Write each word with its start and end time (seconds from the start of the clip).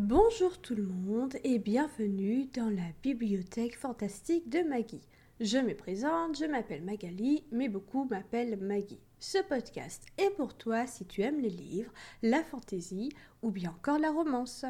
Bonjour 0.00 0.58
tout 0.58 0.76
le 0.76 0.86
monde 0.86 1.34
et 1.42 1.58
bienvenue 1.58 2.46
dans 2.54 2.70
la 2.70 2.86
bibliothèque 3.02 3.76
fantastique 3.76 4.48
de 4.48 4.60
Maggie. 4.60 5.02
Je 5.40 5.58
me 5.58 5.74
présente, 5.74 6.38
je 6.38 6.44
m'appelle 6.44 6.84
Magali, 6.84 7.42
mais 7.50 7.68
beaucoup 7.68 8.04
m'appellent 8.04 8.56
Maggie. 8.60 9.00
Ce 9.18 9.38
podcast 9.48 10.06
est 10.16 10.30
pour 10.36 10.56
toi 10.56 10.86
si 10.86 11.04
tu 11.04 11.22
aimes 11.22 11.40
les 11.40 11.50
livres, 11.50 11.90
la 12.22 12.44
fantaisie 12.44 13.10
ou 13.42 13.50
bien 13.50 13.70
encore 13.70 13.98
la 13.98 14.12
romance. 14.12 14.64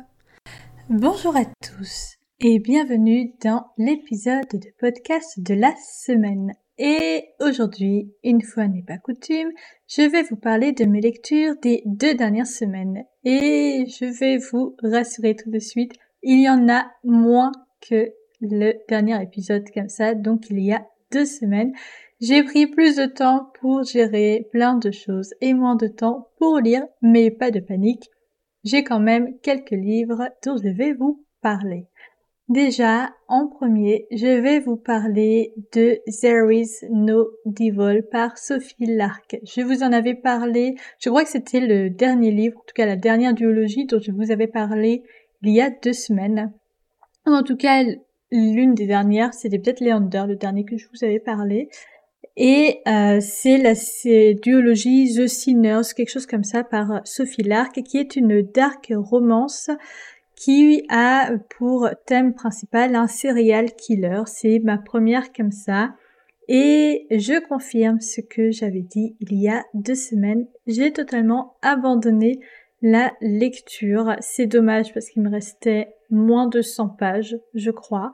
Bonjour 0.88 1.36
à 1.36 1.44
tous 1.60 2.16
et 2.40 2.58
bienvenue 2.58 3.34
dans 3.44 3.66
l'épisode 3.76 4.48
de 4.50 4.70
podcast 4.80 5.40
de 5.42 5.52
la 5.52 5.74
semaine. 5.76 6.54
Et 6.78 7.30
aujourd'hui, 7.40 8.12
une 8.22 8.42
fois 8.42 8.68
n'est 8.68 8.84
pas 8.84 8.98
coutume, 8.98 9.50
je 9.88 10.02
vais 10.02 10.22
vous 10.22 10.36
parler 10.36 10.70
de 10.70 10.84
mes 10.84 11.00
lectures 11.00 11.56
des 11.60 11.82
deux 11.86 12.14
dernières 12.14 12.46
semaines. 12.46 13.04
Et 13.24 13.84
je 13.88 14.04
vais 14.04 14.38
vous 14.38 14.76
rassurer 14.82 15.34
tout 15.34 15.50
de 15.50 15.58
suite, 15.58 15.92
il 16.22 16.40
y 16.40 16.48
en 16.48 16.68
a 16.68 16.86
moins 17.02 17.50
que 17.80 18.12
le 18.40 18.74
dernier 18.88 19.20
épisode 19.20 19.64
comme 19.74 19.88
ça, 19.88 20.14
donc 20.14 20.50
il 20.50 20.60
y 20.60 20.72
a 20.72 20.86
deux 21.10 21.24
semaines. 21.24 21.72
J'ai 22.20 22.42
pris 22.44 22.66
plus 22.66 22.96
de 22.96 23.06
temps 23.06 23.50
pour 23.60 23.82
gérer 23.84 24.48
plein 24.52 24.76
de 24.76 24.90
choses 24.90 25.34
et 25.40 25.54
moins 25.54 25.76
de 25.76 25.88
temps 25.88 26.28
pour 26.38 26.58
lire, 26.58 26.84
mais 27.02 27.30
pas 27.30 27.50
de 27.50 27.60
panique. 27.60 28.08
J'ai 28.64 28.84
quand 28.84 29.00
même 29.00 29.38
quelques 29.40 29.70
livres 29.70 30.28
dont 30.44 30.56
je 30.56 30.68
vais 30.68 30.92
vous 30.92 31.24
parler. 31.42 31.86
Déjà, 32.48 33.10
en 33.28 33.46
premier, 33.46 34.06
je 34.10 34.40
vais 34.40 34.58
vous 34.58 34.76
parler 34.76 35.52
de 35.74 35.98
There 36.22 36.50
is 36.50 36.78
no 36.90 37.28
devil 37.44 38.02
par 38.10 38.38
Sophie 38.38 38.86
Lark. 38.86 39.38
Je 39.42 39.60
vous 39.60 39.82
en 39.82 39.92
avais 39.92 40.14
parlé, 40.14 40.74
je 40.98 41.10
crois 41.10 41.24
que 41.24 41.30
c'était 41.30 41.60
le 41.60 41.90
dernier 41.90 42.30
livre, 42.30 42.56
en 42.56 42.64
tout 42.66 42.72
cas 42.74 42.86
la 42.86 42.96
dernière 42.96 43.34
duologie 43.34 43.84
dont 43.84 44.00
je 44.00 44.12
vous 44.12 44.30
avais 44.30 44.46
parlé 44.46 45.02
il 45.42 45.50
y 45.50 45.60
a 45.60 45.68
deux 45.68 45.92
semaines. 45.92 46.50
En 47.26 47.42
tout 47.42 47.56
cas, 47.56 47.84
l'une 48.32 48.74
des 48.74 48.86
dernières, 48.86 49.34
c'était 49.34 49.58
peut-être 49.58 49.80
Leander, 49.80 50.24
le 50.26 50.36
dernier 50.36 50.64
que 50.64 50.78
je 50.78 50.86
vous 50.88 51.04
avais 51.04 51.20
parlé. 51.20 51.68
Et 52.38 52.80
euh, 52.86 53.18
c'est 53.20 53.58
la 53.58 53.74
duologie 54.34 55.14
The 55.14 55.26
Sinners, 55.26 55.92
quelque 55.94 56.10
chose 56.10 56.26
comme 56.26 56.44
ça, 56.44 56.64
par 56.64 57.02
Sophie 57.04 57.42
Lark, 57.42 57.82
qui 57.82 57.98
est 57.98 58.16
une 58.16 58.40
dark 58.40 58.90
romance 58.96 59.70
qui 60.38 60.84
a 60.88 61.32
pour 61.58 61.88
thème 62.06 62.34
principal 62.34 62.94
un 62.94 63.08
serial 63.08 63.72
killer. 63.74 64.22
C'est 64.26 64.60
ma 64.60 64.78
première 64.78 65.32
comme 65.32 65.50
ça. 65.50 65.94
Et 66.46 67.06
je 67.10 67.46
confirme 67.46 68.00
ce 68.00 68.20
que 68.20 68.50
j'avais 68.50 68.82
dit 68.82 69.16
il 69.20 69.34
y 69.34 69.48
a 69.48 69.64
deux 69.74 69.94
semaines. 69.94 70.46
J'ai 70.66 70.92
totalement 70.92 71.56
abandonné 71.62 72.40
la 72.80 73.12
lecture. 73.20 74.14
C'est 74.20 74.46
dommage 74.46 74.94
parce 74.94 75.10
qu'il 75.10 75.22
me 75.22 75.30
restait 75.30 75.88
moins 76.10 76.46
de 76.46 76.62
100 76.62 76.90
pages, 76.90 77.36
je 77.54 77.70
crois. 77.70 78.12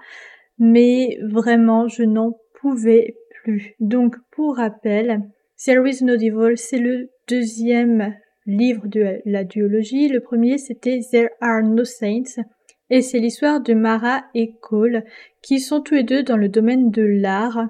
Mais 0.58 1.19
vraiment, 1.22 1.86
je 1.89 2.02
n'en 2.02 2.39
pouvais 2.61 3.17
plus. 3.42 3.75
Donc, 3.78 4.17
pour 4.30 4.56
rappel, 4.56 5.22
There 5.64 5.86
is 5.89 6.02
no 6.02 6.17
devil, 6.17 6.56
c'est 6.56 6.78
le 6.78 7.11
deuxième 7.28 8.14
livre 8.47 8.87
de 8.87 9.20
la 9.25 9.45
duologie. 9.45 10.09
Le 10.09 10.20
premier, 10.20 10.59
c'était 10.59 11.00
There 11.11 11.31
Are 11.41 11.62
No 11.62 11.84
Saints. 11.84 12.42
Et 12.91 13.01
c'est 13.01 13.19
l'histoire 13.19 13.61
de 13.61 13.75
Mara 13.75 14.25
et 14.34 14.55
Cole, 14.61 15.05
qui 15.42 15.59
sont 15.59 15.81
tous 15.81 15.95
les 15.95 16.03
deux 16.03 16.23
dans 16.23 16.36
le 16.36 16.48
domaine 16.48 16.91
de 16.91 17.03
l'art. 17.03 17.67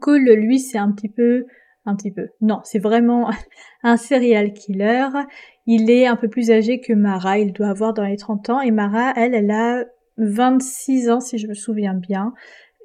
Cole, 0.00 0.30
lui, 0.34 0.58
c'est 0.58 0.78
un 0.78 0.92
petit 0.92 1.08
peu, 1.08 1.46
un 1.86 1.96
petit 1.96 2.10
peu, 2.10 2.28
non, 2.42 2.60
c'est 2.64 2.78
vraiment 2.78 3.30
un 3.82 3.96
serial 3.96 4.52
killer. 4.52 5.08
Il 5.66 5.90
est 5.90 6.06
un 6.06 6.16
peu 6.16 6.28
plus 6.28 6.50
âgé 6.50 6.80
que 6.80 6.92
Mara, 6.92 7.38
il 7.38 7.52
doit 7.52 7.68
avoir 7.68 7.94
dans 7.94 8.04
les 8.04 8.18
30 8.18 8.50
ans, 8.50 8.60
et 8.60 8.70
Mara, 8.70 9.14
elle, 9.16 9.34
elle 9.34 9.50
a 9.50 9.84
26 10.18 11.08
ans, 11.08 11.20
si 11.20 11.38
je 11.38 11.46
me 11.46 11.54
souviens 11.54 11.94
bien 11.94 12.34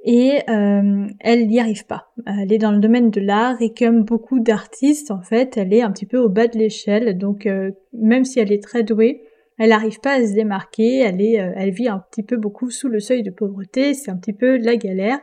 et 0.06 0.39
euh, 0.50 1.08
elle 1.20 1.48
n'y 1.48 1.59
arrive 1.59 1.88
pas. 1.88 2.11
Elle 2.28 2.53
est 2.53 2.59
dans 2.59 2.72
le 2.72 2.80
domaine 2.80 3.09
de 3.09 3.20
l'art 3.20 3.59
et 3.59 3.74
comme 3.74 4.03
beaucoup 4.03 4.40
d'artistes, 4.40 5.09
en 5.09 5.22
fait, 5.22 5.57
elle 5.57 5.74
est 5.74 5.81
un 5.81 5.91
petit 5.91 6.06
peu 6.06 6.19
au 6.19 6.30
bas 6.30 6.47
de 6.47 6.59
l'échelle. 6.59 7.18
Donc 7.18 7.47
euh, 7.47 7.72
même 7.91 8.24
si 8.24 8.40
elle 8.40 8.52
est 8.52 8.62
très 8.62 8.84
douée, 8.84 9.24
elle 9.57 9.69
n'arrive 9.69 10.00
pas 10.02 10.13
à 10.13 10.24
se 10.24 10.34
démarquer. 10.34 11.00
Elle 11.00 11.22
est, 11.22 11.41
euh, 11.41 11.53
elle 11.56 11.72
vit 11.72 11.88
un 11.88 11.97
petit 11.97 12.22
peu 12.22 12.38
beaucoup 12.38 12.69
sous 12.69 12.88
le 12.88 13.00
seuil 13.00 13.24
de 13.24 13.31
pauvreté. 13.31 13.96
C'est 13.96 14.12
un 14.12 14.18
petit 14.18 14.34
peu 14.34 14.57
la 14.57 14.75
galère. 14.75 15.18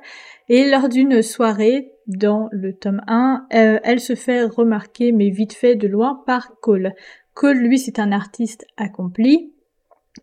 Et 0.49 0.69
lors 0.69 0.89
d'une 0.89 1.23
soirée 1.23 1.93
dans 2.09 2.49
le 2.51 2.73
tome 2.73 3.03
1, 3.07 3.47
elle 3.51 4.01
se 4.01 4.17
fait 4.17 4.43
remarquer, 4.43 5.13
mais 5.13 5.31
vite 5.31 5.53
fait 5.53 5.77
de 5.77 5.87
loin, 5.87 6.21
par 6.27 6.57
Cole. 6.61 6.93
Cole, 7.35 7.59
lui, 7.59 7.79
c'est 7.79 8.01
un 8.01 8.11
artiste 8.11 8.67
accompli 8.77 9.52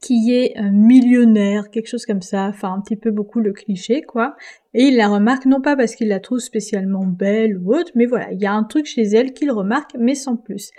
qui 0.02 0.36
est 0.36 0.56
millionnaire, 0.72 1.70
quelque 1.72 1.88
chose 1.88 2.06
comme 2.06 2.22
ça, 2.22 2.46
enfin 2.46 2.74
un 2.74 2.82
petit 2.82 2.96
peu 2.96 3.12
beaucoup 3.12 3.40
le 3.40 3.54
cliché 3.54 4.02
quoi. 4.02 4.36
Et 4.74 4.84
il 4.84 4.98
la 4.98 5.08
remarque 5.08 5.46
non 5.46 5.62
pas 5.62 5.76
parce 5.76 5.96
qu'il 5.96 6.10
la 6.10 6.20
trouve 6.20 6.40
spécialement 6.40 7.06
belle 7.06 7.58
ou 7.58 7.74
autre, 7.74 7.92
mais 7.96 8.06
voilà, 8.06 8.32
il 8.32 8.40
y 8.40 8.46
a 8.46 8.54
un 8.54 8.64
truc 8.64 8.86
chez 8.86 9.02
elle 9.02 9.34
qu'il 9.34 9.52
remarque, 9.52 9.96
mais 9.98 10.16
sans 10.16 10.38
plus. 10.38 10.72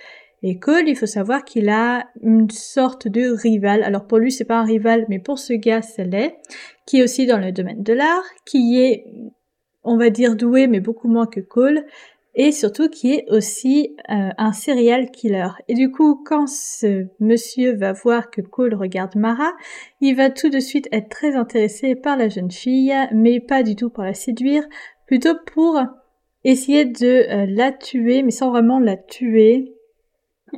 Et 0.43 0.59
Cole, 0.59 0.89
il 0.89 0.97
faut 0.97 1.07
savoir 1.07 1.45
qu'il 1.45 1.69
a 1.69 2.07
une 2.23 2.49
sorte 2.49 3.09
de 3.09 3.31
rival. 3.31 3.83
Alors 3.83 4.07
pour 4.07 4.19
lui, 4.19 4.33
c'est 4.33 4.47
pas 4.47 4.59
un 4.59 4.65
rival, 4.65 5.05
mais 5.09 5.19
pour 5.19 5.39
ce 5.39 5.53
gars, 5.53 5.83
c'est 5.83 6.05
l'est, 6.05 6.37
qui 6.87 7.01
est 7.01 7.03
aussi 7.03 7.27
dans 7.27 7.39
le 7.39 7.53
domaine 7.53 7.83
de 7.83 7.93
l'art, 7.93 8.25
qui 8.47 8.81
est, 8.81 9.05
on 9.85 9.99
va 9.99 10.09
dire, 10.09 10.37
doué, 10.37 10.67
mais 10.67 10.81
beaucoup 10.81 11.09
moins 11.09 11.27
que 11.27 11.41
Cole, 11.41 11.85
et 12.35 12.53
surtout 12.53 12.89
qui 12.89 13.13
est 13.13 13.27
aussi 13.31 13.97
euh, 14.09 14.31
un 14.39 14.53
serial 14.53 15.11
killer. 15.11 15.49
Et 15.69 15.75
du 15.75 15.91
coup, 15.91 16.23
quand 16.25 16.47
ce 16.49 17.07
monsieur 17.19 17.75
va 17.75 17.93
voir 17.93 18.31
que 18.31 18.41
Cole 18.41 18.75
regarde 18.75 19.17
Mara, 19.17 19.53
il 20.01 20.15
va 20.15 20.31
tout 20.31 20.49
de 20.49 20.61
suite 20.61 20.89
être 20.93 21.09
très 21.09 21.35
intéressé 21.35 21.95
par 21.95 22.17
la 22.17 22.29
jeune 22.29 22.51
fille, 22.51 22.95
mais 23.13 23.41
pas 23.41 23.63
du 23.63 23.75
tout 23.75 23.91
pour 23.91 24.05
la 24.05 24.15
séduire, 24.15 24.65
plutôt 25.07 25.35
pour 25.55 25.81
essayer 26.45 26.85
de 26.85 27.07
euh, 27.07 27.47
la 27.49 27.73
tuer, 27.73 28.23
mais 28.23 28.31
sans 28.31 28.51
vraiment 28.51 28.79
la 28.79 28.97
tuer. 28.97 29.75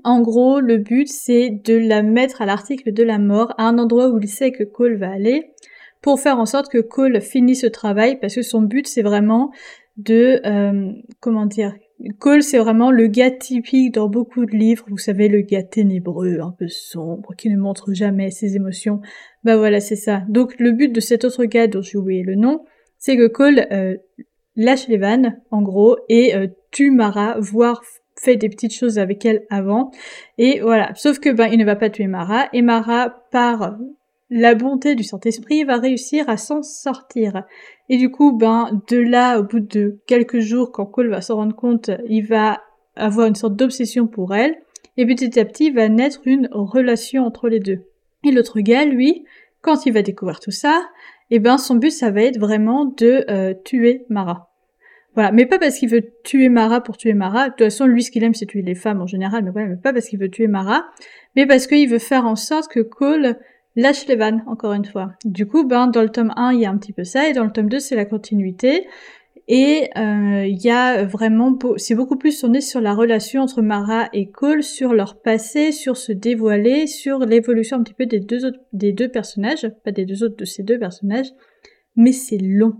En 0.04 0.20
gros, 0.20 0.60
le 0.60 0.78
but 0.78 1.08
c'est 1.08 1.50
de 1.50 1.76
la 1.76 2.02
mettre 2.02 2.42
à 2.42 2.46
l'article 2.46 2.92
de 2.92 3.02
la 3.02 3.18
mort, 3.18 3.54
à 3.58 3.64
un 3.64 3.78
endroit 3.78 4.08
où 4.08 4.18
il 4.18 4.28
sait 4.28 4.52
que 4.52 4.64
Cole 4.64 4.96
va 4.96 5.10
aller, 5.10 5.52
pour 6.00 6.20
faire 6.20 6.38
en 6.38 6.46
sorte 6.46 6.70
que 6.70 6.78
Cole 6.78 7.20
finisse 7.20 7.60
ce 7.62 7.66
travail, 7.66 8.18
parce 8.20 8.34
que 8.34 8.42
son 8.42 8.62
but 8.62 8.86
c'est 8.86 9.02
vraiment 9.02 9.52
de 9.96 10.40
euh, 10.46 10.92
comment 11.20 11.46
dire 11.46 11.74
Cole, 12.18 12.42
c'est 12.42 12.58
vraiment 12.58 12.90
le 12.90 13.06
gars 13.06 13.30
typique 13.30 13.94
dans 13.94 14.08
beaucoup 14.08 14.44
de 14.44 14.56
livres, 14.56 14.84
vous 14.88 14.98
savez, 14.98 15.28
le 15.28 15.42
gars 15.42 15.62
ténébreux, 15.62 16.40
un 16.40 16.50
peu 16.50 16.66
sombre, 16.66 17.34
qui 17.36 17.48
ne 17.48 17.56
montre 17.56 17.92
jamais 17.92 18.30
ses 18.30 18.56
émotions. 18.56 19.00
Bah 19.44 19.56
voilà, 19.56 19.80
c'est 19.80 19.96
ça. 19.96 20.22
Donc 20.28 20.58
le 20.58 20.72
but 20.72 20.92
de 20.92 21.00
cet 21.00 21.24
autre 21.24 21.44
gars 21.44 21.68
dont 21.68 21.82
j'ai 21.82 21.98
oublié 21.98 22.22
le 22.22 22.34
nom, 22.34 22.64
c'est 22.98 23.16
que 23.16 23.28
Cole 23.28 23.66
euh, 23.70 23.96
lâche 24.56 24.88
les 24.88 24.98
vannes, 24.98 25.40
en 25.50 25.62
gros, 25.62 25.96
et 26.08 26.34
euh, 26.34 26.48
tue 26.72 26.90
Mara, 26.90 27.36
voire 27.38 27.82
fait 28.20 28.36
des 28.36 28.48
petites 28.48 28.74
choses 28.74 28.98
avec 28.98 29.24
elle 29.24 29.44
avant. 29.50 29.90
Et 30.38 30.60
voilà. 30.60 30.92
Sauf 30.94 31.18
que 31.18 31.30
ben 31.30 31.48
il 31.52 31.58
ne 31.58 31.64
va 31.64 31.76
pas 31.76 31.90
tuer 31.90 32.06
Mara, 32.08 32.48
et 32.52 32.62
Mara, 32.62 33.14
par 33.30 33.76
la 34.32 34.54
bonté 34.54 34.94
du 34.94 35.04
Saint-Esprit, 35.04 35.62
va 35.64 35.76
réussir 35.76 36.28
à 36.28 36.38
s'en 36.38 36.62
sortir. 36.62 37.44
Et 37.90 37.98
du 37.98 38.10
coup, 38.10 38.32
ben, 38.32 38.82
de 38.88 38.96
là, 38.96 39.38
au 39.38 39.42
bout 39.42 39.60
de 39.60 39.98
quelques 40.06 40.40
jours, 40.40 40.72
quand 40.72 40.86
Cole 40.86 41.10
va 41.10 41.20
s'en 41.20 41.36
rendre 41.36 41.54
compte, 41.54 41.90
il 42.08 42.26
va 42.26 42.62
avoir 42.96 43.26
une 43.26 43.34
sorte 43.34 43.56
d'obsession 43.56 44.06
pour 44.06 44.34
elle. 44.34 44.56
Et 44.96 45.06
petit 45.06 45.38
à 45.38 45.44
petit, 45.44 45.70
va 45.70 45.88
naître 45.88 46.22
une 46.24 46.48
relation 46.50 47.24
entre 47.24 47.48
les 47.50 47.60
deux. 47.60 47.82
Et 48.24 48.32
l'autre 48.32 48.60
gars, 48.60 48.86
lui, 48.86 49.24
quand 49.60 49.84
il 49.84 49.92
va 49.92 50.00
découvrir 50.00 50.40
tout 50.40 50.50
ça, 50.50 50.82
eh 51.30 51.38
ben, 51.38 51.58
son 51.58 51.76
but, 51.76 51.90
ça 51.90 52.10
va 52.10 52.22
être 52.22 52.38
vraiment 52.38 52.86
de 52.86 53.26
euh, 53.30 53.52
tuer 53.64 54.06
Mara. 54.08 54.48
Voilà, 55.14 55.30
mais 55.30 55.44
pas 55.44 55.58
parce 55.58 55.78
qu'il 55.78 55.90
veut 55.90 56.04
tuer 56.24 56.48
Mara 56.48 56.80
pour 56.80 56.96
tuer 56.96 57.12
Mara. 57.12 57.50
De 57.50 57.50
toute 57.50 57.64
façon, 57.64 57.84
lui, 57.84 58.02
ce 58.02 58.10
qu'il 58.10 58.24
aime, 58.24 58.32
c'est 58.32 58.46
tuer 58.46 58.62
les 58.62 58.74
femmes 58.74 59.02
en 59.02 59.06
général, 59.06 59.44
mais 59.44 59.50
voilà, 59.50 59.68
mais 59.68 59.76
pas 59.76 59.92
parce 59.92 60.08
qu'il 60.08 60.18
veut 60.18 60.30
tuer 60.30 60.46
Mara, 60.46 60.86
mais 61.36 61.46
parce 61.46 61.66
qu'il 61.66 61.86
veut 61.88 61.98
faire 61.98 62.24
en 62.24 62.36
sorte 62.36 62.72
que 62.72 62.80
Cole 62.80 63.36
lâche 63.76 64.06
les 64.06 64.16
vannes, 64.16 64.44
encore 64.46 64.72
une 64.72 64.84
fois. 64.84 65.12
Du 65.24 65.46
coup, 65.46 65.64
ben, 65.64 65.86
dans 65.86 66.02
le 66.02 66.10
tome 66.10 66.32
1, 66.36 66.52
il 66.52 66.60
y 66.60 66.66
a 66.66 66.70
un 66.70 66.78
petit 66.78 66.92
peu 66.92 67.04
ça, 67.04 67.28
et 67.28 67.32
dans 67.32 67.44
le 67.44 67.52
tome 67.52 67.68
2, 67.68 67.78
c'est 67.78 67.96
la 67.96 68.04
continuité. 68.04 68.86
Et 69.48 69.90
euh, 69.96 70.46
il 70.46 70.62
y 70.62 70.70
a 70.70 71.04
vraiment, 71.04 71.58
c'est 71.76 71.96
beaucoup 71.96 72.16
plus 72.16 72.38
tourné 72.38 72.60
sur 72.60 72.80
la 72.80 72.94
relation 72.94 73.42
entre 73.42 73.60
Mara 73.60 74.08
et 74.12 74.30
Cole, 74.30 74.62
sur 74.62 74.94
leur 74.94 75.20
passé, 75.20 75.72
sur 75.72 75.96
se 75.96 76.12
dévoiler, 76.12 76.86
sur 76.86 77.20
l'évolution 77.20 77.78
un 77.78 77.82
petit 77.82 77.94
peu 77.94 78.06
des 78.06 78.20
deux 78.20 78.44
autres, 78.44 78.60
des 78.72 78.92
deux 78.92 79.08
personnages, 79.08 79.68
pas 79.84 79.90
des 79.90 80.04
deux 80.04 80.22
autres 80.22 80.36
de 80.36 80.44
ces 80.44 80.62
deux 80.62 80.78
personnages. 80.78 81.32
Mais 81.96 82.12
c'est 82.12 82.38
long. 82.38 82.74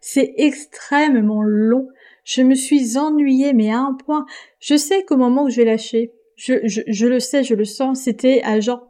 C'est 0.00 0.34
extrêmement 0.36 1.42
long. 1.42 1.88
Je 2.22 2.42
me 2.42 2.54
suis 2.54 2.98
ennuyée, 2.98 3.54
mais 3.54 3.70
à 3.70 3.78
un 3.78 3.94
point. 3.94 4.26
Je 4.60 4.76
sais 4.76 5.04
qu'au 5.04 5.16
moment 5.16 5.44
où 5.44 5.48
je 5.48 5.56
vais 5.56 5.64
lâcher, 5.64 6.12
je, 6.36 6.54
je, 6.64 6.82
je 6.86 7.06
le 7.06 7.18
sais, 7.18 7.42
je 7.42 7.54
le 7.54 7.64
sens, 7.64 8.02
c'était 8.02 8.42
à 8.44 8.60
genre 8.60 8.87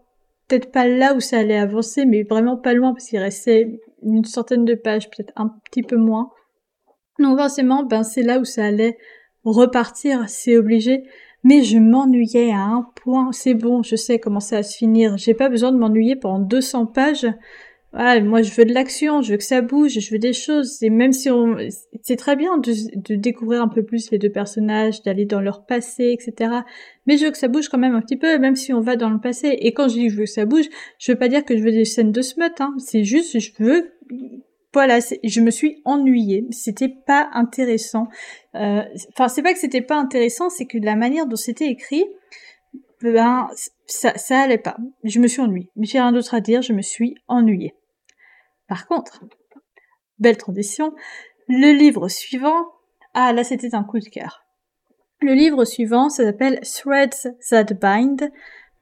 peut-être 0.49 0.73
pas 0.73 0.87
là 0.87 1.15
où 1.15 1.21
ça 1.21 1.39
allait 1.39 1.59
avancer, 1.59 2.07
mais 2.07 2.23
vraiment 2.23 2.57
pas 2.57 2.73
loin 2.75 2.93
parce 2.93 3.07
qu'il 3.07 3.19
restait 3.19 3.81
une 4.03 4.25
centaine 4.25 4.65
de 4.65 4.75
pages, 4.75 5.11
peut-être 5.11 5.33
un 5.37 5.49
petit 5.65 5.83
peu 5.83 5.97
moins. 5.97 6.31
Donc 7.19 7.39
forcément, 7.39 7.83
ben 7.83 8.03
c'est 8.03 8.23
là 8.23 8.39
où 8.39 8.45
ça 8.45 8.65
allait 8.65 8.97
repartir, 9.45 10.29
c'est 10.29 10.57
obligé. 10.57 11.05
mais 11.45 11.63
je 11.63 11.79
m'ennuyais 11.79 12.51
à 12.53 12.63
un 12.63 12.91
point. 12.97 13.31
C'est 13.33 13.55
bon, 13.55 13.83
je 13.83 13.95
sais 13.97 14.19
comment 14.19 14.41
ça 14.41 14.57
va 14.57 14.63
se 14.63 14.77
finir. 14.77 15.17
J'ai 15.17 15.35
pas 15.35 15.49
besoin 15.49 15.71
de 15.71 15.79
m'ennuyer 15.79 16.17
pendant 16.17 16.41
200 16.41 16.87
pages. 16.87 17.27
Ah, 17.95 18.21
moi, 18.21 18.43
je 18.43 18.53
veux 18.53 18.67
de 18.67 18.75
l'action, 18.75 19.23
je 19.23 19.33
veux 19.33 19.39
que 19.39 19.45
ça 19.45 19.63
bouge, 19.63 19.99
je 19.99 20.11
veux 20.11 20.19
des 20.19 20.35
choses. 20.35 20.83
Et 20.83 20.91
même 20.91 21.13
si 21.13 21.31
on, 21.31 21.57
c'est 22.03 22.17
très 22.17 22.37
bien 22.37 22.59
de, 22.59 22.73
de, 22.97 23.15
découvrir 23.15 23.63
un 23.63 23.69
peu 23.69 23.83
plus 23.83 24.11
les 24.11 24.19
deux 24.19 24.31
personnages, 24.31 25.03
d'aller 25.03 25.25
dans 25.25 25.41
leur 25.41 25.65
passé, 25.65 26.13
etc. 26.13 26.53
Mais 27.07 27.17
je 27.17 27.25
veux 27.25 27.31
que 27.31 27.39
ça 27.39 27.49
bouge 27.49 27.69
quand 27.69 27.79
même 27.79 27.95
un 27.95 28.03
petit 28.03 28.19
peu, 28.19 28.39
même 28.39 28.57
si 28.57 28.75
on 28.75 28.81
va 28.81 28.97
dans 28.97 29.09
le 29.09 29.19
passé. 29.19 29.57
Et 29.61 29.73
quand 29.73 29.89
je 29.89 29.95
dis 29.95 30.07
que 30.07 30.13
je 30.13 30.19
veux 30.19 30.25
que 30.25 30.31
ça 30.31 30.45
bouge, 30.45 30.67
je 30.99 31.13
veux 31.13 31.19
pas 31.19 31.29
dire 31.29 31.45
que 31.45 31.57
je 31.57 31.63
veux 31.63 31.73
des 31.73 31.87
scènes 31.87 32.13
de 32.13 32.21
smut, 32.21 32.53
hein. 32.61 32.75
C'est 32.79 33.05
juste, 33.05 33.39
je 33.39 33.53
veux 33.59 33.91
voilà, 34.75 34.99
je 35.01 35.41
me 35.41 35.51
suis 35.51 35.81
ennuyée. 35.85 36.47
C'était 36.51 36.95
pas 37.07 37.31
intéressant. 37.33 38.09
Euh, 38.55 38.83
enfin, 39.13 39.29
c'est 39.29 39.43
pas 39.43 39.53
que 39.53 39.59
c'était 39.59 39.81
pas 39.81 39.97
intéressant, 39.97 40.51
c'est 40.51 40.67
que 40.67 40.79
la 40.79 40.95
manière 40.95 41.27
dont 41.27 41.37
c'était 41.37 41.69
écrit, 41.69 42.05
ben, 43.03 43.49
ça, 43.87 44.17
ça 44.17 44.41
allait 44.41 44.59
pas. 44.59 44.77
Je 45.05 45.21
me 45.21 45.27
suis 45.27 45.41
ennuyée. 45.41 45.71
J'ai 45.81 45.99
rien 45.99 46.13
d'autre 46.13 46.35
à 46.35 46.41
dire, 46.41 46.63
je 46.63 46.73
me 46.73 46.83
suis 46.83 47.15
ennuyée. 47.29 47.75
Par 48.69 48.87
contre, 48.87 49.25
belle 50.19 50.37
transition, 50.37 50.95
le 51.49 51.73
livre 51.73 52.09
suivant, 52.09 52.67
ah 53.15 53.33
là 53.33 53.45
c'était 53.45 53.75
un 53.75 53.85
coup 53.85 53.99
de 53.99 54.09
cœur. 54.09 54.45
Le 55.21 55.33
livre 55.33 55.65
suivant, 55.65 56.09
ça 56.11 56.25
s'appelle 56.25 56.61
Threads 56.61 57.29
That 57.51 57.75
Bind 57.75 58.31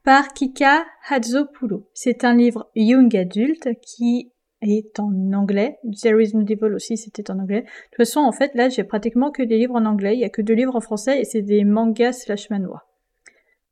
par 0.05 0.35
Kika 0.35 0.85
Hatzopoulou. 1.09 1.87
C'est 1.95 2.25
un 2.25 2.35
livre 2.35 2.71
young 2.75 3.15
adulte 3.17 3.69
qui 3.81 4.33
est 4.61 5.01
en 5.01 5.33
anglais. 5.33 5.79
There 6.03 6.23
is 6.23 6.37
no 6.37 6.43
devil 6.43 6.75
aussi, 6.75 6.97
c'était 6.97 7.31
en 7.31 7.39
anglais. 7.39 7.63
De 7.63 7.67
toute 7.67 7.97
façon, 7.97 8.21
en 8.21 8.33
fait, 8.33 8.55
là, 8.55 8.69
j'ai 8.69 8.85
pratiquement 8.85 9.31
que 9.31 9.43
des 9.43 9.59
livres 9.59 9.77
en 9.77 9.85
anglais. 9.85 10.15
Il 10.15 10.21
y 10.21 10.25
a 10.25 10.29
que 10.29 10.43
deux 10.43 10.55
livres 10.55 10.77
en 10.77 10.81
français 10.81 11.21
et 11.21 11.25
c'est 11.25 11.43
des 11.43 11.65
mangas 11.65 12.13
slash 12.25 12.51
manois. 12.51 12.87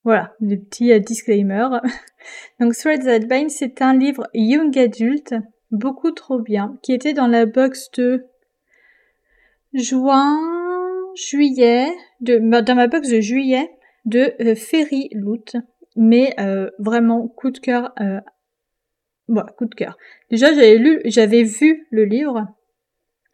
Voilà, 0.05 0.35
des 0.41 0.57
petits 0.57 0.93
euh, 0.93 0.99
disclaimers. 0.99 1.81
Donc, 2.61 2.75
Threads 2.75 3.05
That 3.05 3.27
Bind, 3.27 3.51
c'est 3.51 3.81
un 3.81 3.97
livre 3.97 4.29
young 4.35 4.77
adulte, 4.79 5.35
beaucoup 5.75 6.11
trop 6.11 6.39
bien, 6.39 6.79
qui 6.83 6.93
était 6.93 7.13
dans 7.13 7.27
la 7.27 7.47
box 7.47 7.91
de 7.93 8.27
juin, 9.73 10.41
juillet, 11.15 11.89
de, 12.21 12.39
dans 12.61 12.75
ma 12.75 12.87
box 12.87 13.09
de 13.09 13.21
juillet 13.21 13.71
de 14.05 14.35
euh, 14.41 14.55
Ferry 14.55 15.09
Loot. 15.13 15.57
Mais 15.97 16.35
euh, 16.41 16.71
vraiment 16.79 17.29
coup 17.29 17.51
de 17.51 17.59
cœur 17.59 17.93
euh, 18.01 18.21
coup 19.57 19.67
de 19.67 19.75
cœur. 19.75 19.97
Déjà, 20.31 20.53
j'avais 20.53 20.77
lu, 20.77 21.01
j'avais 21.05 21.45
vu 21.45 21.87
le 21.91 22.05
livre. 22.05 22.47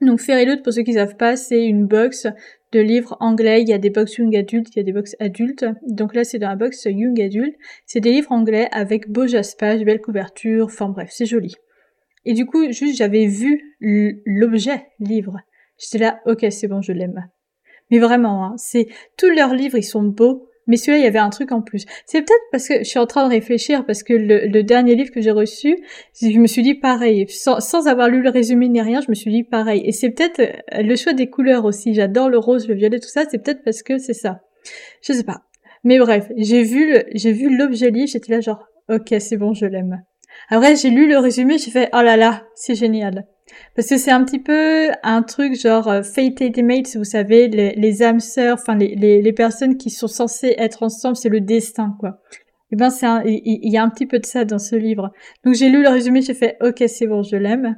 Donc, 0.00 0.20
Loot, 0.28 0.62
pour 0.62 0.72
ceux 0.72 0.82
qui 0.82 0.94
savent 0.94 1.16
pas, 1.16 1.36
c'est 1.36 1.64
une 1.64 1.86
box 1.86 2.26
de 2.72 2.80
livres 2.80 3.16
anglais. 3.20 3.62
Il 3.62 3.68
y 3.68 3.72
a 3.72 3.78
des 3.78 3.90
box 3.90 4.16
young 4.16 4.34
adultes, 4.34 4.68
il 4.74 4.78
y 4.78 4.80
a 4.80 4.82
des 4.82 4.92
box 4.92 5.14
adultes. 5.20 5.66
Donc 5.82 6.14
là, 6.14 6.24
c'est 6.24 6.38
dans 6.38 6.48
la 6.48 6.56
box 6.56 6.84
young 6.84 7.20
adulte. 7.20 7.54
C'est 7.86 8.00
des 8.00 8.12
livres 8.12 8.32
anglais 8.32 8.68
avec 8.72 9.10
beau 9.10 9.26
jaspage, 9.26 9.84
belle 9.84 10.00
couverture. 10.00 10.66
Enfin 10.66 10.88
bref, 10.88 11.10
c'est 11.12 11.26
joli. 11.26 11.54
Et 12.24 12.34
du 12.34 12.46
coup, 12.46 12.70
juste, 12.72 12.96
j'avais 12.96 13.26
vu 13.26 13.76
l'objet 13.80 14.86
livre. 14.98 15.38
J'étais 15.78 16.04
là, 16.04 16.20
ok, 16.26 16.46
c'est 16.50 16.68
bon, 16.68 16.82
je 16.82 16.92
l'aime. 16.92 17.28
Mais 17.90 17.98
vraiment, 17.98 18.44
hein, 18.44 18.54
c'est 18.56 18.86
tous 19.16 19.30
leurs 19.30 19.54
livres, 19.54 19.78
ils 19.78 19.82
sont 19.82 20.02
beaux. 20.02 20.46
Mais 20.66 20.76
celui-là, 20.76 20.98
il 20.98 21.04
y 21.04 21.06
avait 21.06 21.18
un 21.18 21.30
truc 21.30 21.50
en 21.50 21.62
plus. 21.62 21.84
C'est 22.06 22.20
peut-être 22.20 22.44
parce 22.52 22.68
que 22.68 22.78
je 22.78 22.84
suis 22.84 22.98
en 22.98 23.06
train 23.06 23.24
de 23.24 23.30
réfléchir, 23.30 23.84
parce 23.86 24.04
que 24.04 24.12
le, 24.12 24.62
dernier 24.62 24.94
livre 24.94 25.10
que 25.10 25.20
j'ai 25.20 25.32
reçu, 25.32 25.76
je 26.20 26.38
me 26.38 26.46
suis 26.46 26.62
dit 26.62 26.74
pareil. 26.74 27.26
Sans, 27.28 27.88
avoir 27.88 28.08
lu 28.08 28.22
le 28.22 28.30
résumé 28.30 28.68
ni 28.68 28.80
rien, 28.80 29.00
je 29.00 29.08
me 29.08 29.14
suis 29.14 29.32
dit 29.32 29.42
pareil. 29.42 29.82
Et 29.84 29.90
c'est 29.90 30.10
peut-être 30.10 30.38
euh, 30.38 30.82
le 30.82 30.94
choix 30.94 31.12
des 31.12 31.28
couleurs 31.28 31.64
aussi. 31.64 31.94
J'adore 31.94 32.28
le 32.28 32.38
rose, 32.38 32.68
le 32.68 32.74
violet, 32.74 33.00
tout 33.00 33.08
ça. 33.08 33.24
C'est 33.28 33.42
peut-être 33.42 33.64
parce 33.64 33.82
que 33.82 33.98
c'est 33.98 34.14
ça. 34.14 34.42
Je 35.02 35.12
sais 35.12 35.24
pas. 35.24 35.42
Mais 35.82 35.98
bref, 35.98 36.30
j'ai 36.36 36.62
vu 36.62 36.94
j'ai 37.14 37.32
vu 37.32 37.56
l'objet 37.56 37.90
livre, 37.90 38.08
j'étais 38.08 38.32
là 38.32 38.40
genre, 38.40 38.64
ok, 38.90 39.14
c'est 39.18 39.38
bon, 39.38 39.54
je 39.54 39.66
l'aime. 39.66 40.04
Après, 40.50 40.74
j'ai 40.74 40.90
lu 40.90 41.08
le 41.08 41.18
résumé, 41.18 41.58
j'ai 41.58 41.70
fait, 41.70 41.88
oh 41.94 42.02
là 42.02 42.16
là, 42.16 42.42
c'est 42.54 42.74
génial. 42.74 43.26
Parce 43.74 43.88
que 43.88 43.96
c'est 43.96 44.10
un 44.10 44.24
petit 44.24 44.40
peu 44.40 44.90
un 45.02 45.22
truc 45.22 45.54
genre 45.54 45.88
euh, 45.88 46.02
Fate 46.02 46.58
Mates, 46.58 46.96
vous 46.96 47.04
savez, 47.04 47.48
les, 47.48 48.02
âmes 48.02 48.20
sœurs, 48.20 48.58
enfin 48.60 48.76
les, 48.76 48.94
les, 48.94 49.32
personnes 49.32 49.76
qui 49.76 49.90
sont 49.90 50.08
censées 50.08 50.54
être 50.58 50.82
ensemble, 50.82 51.16
c'est 51.16 51.28
le 51.28 51.40
destin, 51.40 51.96
quoi. 51.98 52.20
Et 52.72 52.74
eh 52.74 52.76
ben 52.76 52.90
c'est 52.90 53.06
il 53.26 53.72
y, 53.72 53.76
a 53.76 53.82
un 53.82 53.88
petit 53.88 54.06
peu 54.06 54.20
de 54.20 54.26
ça 54.26 54.44
dans 54.44 54.60
ce 54.60 54.76
livre. 54.76 55.10
Donc 55.44 55.54
j'ai 55.54 55.68
lu 55.68 55.82
le 55.82 55.88
résumé, 55.88 56.22
j'ai 56.22 56.34
fait 56.34 56.56
ok 56.60 56.84
c'est 56.86 57.08
bon, 57.08 57.24
je 57.24 57.34
l'aime. 57.34 57.76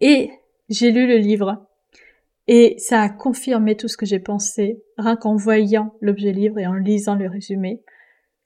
Et 0.00 0.30
j'ai 0.68 0.90
lu 0.90 1.06
le 1.06 1.16
livre. 1.16 1.66
Et 2.48 2.74
ça 2.78 3.00
a 3.00 3.08
confirmé 3.08 3.76
tout 3.76 3.88
ce 3.88 3.96
que 3.96 4.04
j'ai 4.04 4.18
pensé, 4.18 4.82
rien 4.98 5.16
qu'en 5.16 5.36
voyant 5.36 5.94
l'objet 6.02 6.32
livre 6.32 6.58
et 6.58 6.66
en 6.66 6.74
lisant 6.74 7.14
le 7.14 7.28
résumé. 7.28 7.80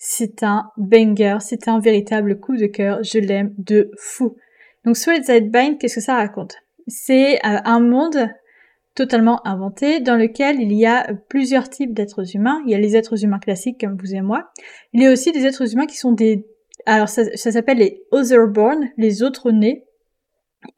C'est 0.04 0.42
un 0.42 0.72
banger, 0.76 1.36
c'est 1.38 1.68
un 1.68 1.78
véritable 1.78 2.40
coup 2.40 2.56
de 2.56 2.66
cœur, 2.66 3.04
je 3.04 3.20
l'aime 3.20 3.54
de 3.56 3.92
fou. 3.96 4.36
Donc 4.84 4.96
Bind, 4.96 5.78
qu'est-ce 5.78 5.94
que 5.94 6.00
ça 6.00 6.16
raconte? 6.16 6.56
C'est 6.88 7.36
euh, 7.36 7.60
un 7.64 7.78
monde 7.78 8.28
totalement 8.96 9.46
inventé 9.46 10.00
dans 10.00 10.16
lequel 10.16 10.60
il 10.60 10.72
y 10.72 10.86
a 10.86 11.06
plusieurs 11.28 11.68
types 11.70 11.94
d'êtres 11.94 12.34
humains. 12.34 12.60
Il 12.66 12.72
y 12.72 12.74
a 12.74 12.78
les 12.78 12.96
êtres 12.96 13.22
humains 13.22 13.38
classiques 13.38 13.80
comme 13.80 13.96
vous 13.96 14.12
et 14.12 14.22
moi. 14.22 14.50
Il 14.92 15.00
y 15.00 15.06
a 15.06 15.12
aussi 15.12 15.30
des 15.30 15.46
êtres 15.46 15.72
humains 15.72 15.86
qui 15.86 15.96
sont 15.96 16.10
des... 16.10 16.48
Alors 16.84 17.08
ça 17.08 17.36
s'appelle 17.36 17.78
les 17.78 18.02
Otherborn, 18.10 18.90
les 18.96 19.22
autres 19.22 19.52
nés. 19.52 19.84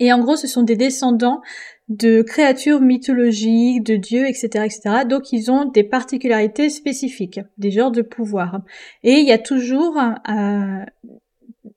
Et 0.01 0.13
en 0.13 0.19
gros, 0.19 0.37
ce 0.37 0.47
sont 0.47 0.65
des 0.65 0.77
descendants 0.77 1.41
de 1.89 2.23
créatures 2.23 2.81
mythologiques, 2.81 3.83
de 3.83 3.97
dieux, 3.97 4.27
etc., 4.27 4.47
etc. 4.65 4.81
Donc, 5.09 5.33
ils 5.33 5.51
ont 5.51 5.67
des 5.67 5.85
particularités 5.85 6.71
spécifiques, 6.71 7.41
des 7.59 7.71
genres 7.71 7.91
de 7.91 8.03
pouvoirs. 8.03 8.63
Et 9.03 9.15
il 9.15 9.27
y 9.27 9.33
a 9.33 9.39
toujours 9.39 9.99
euh, 9.99 10.85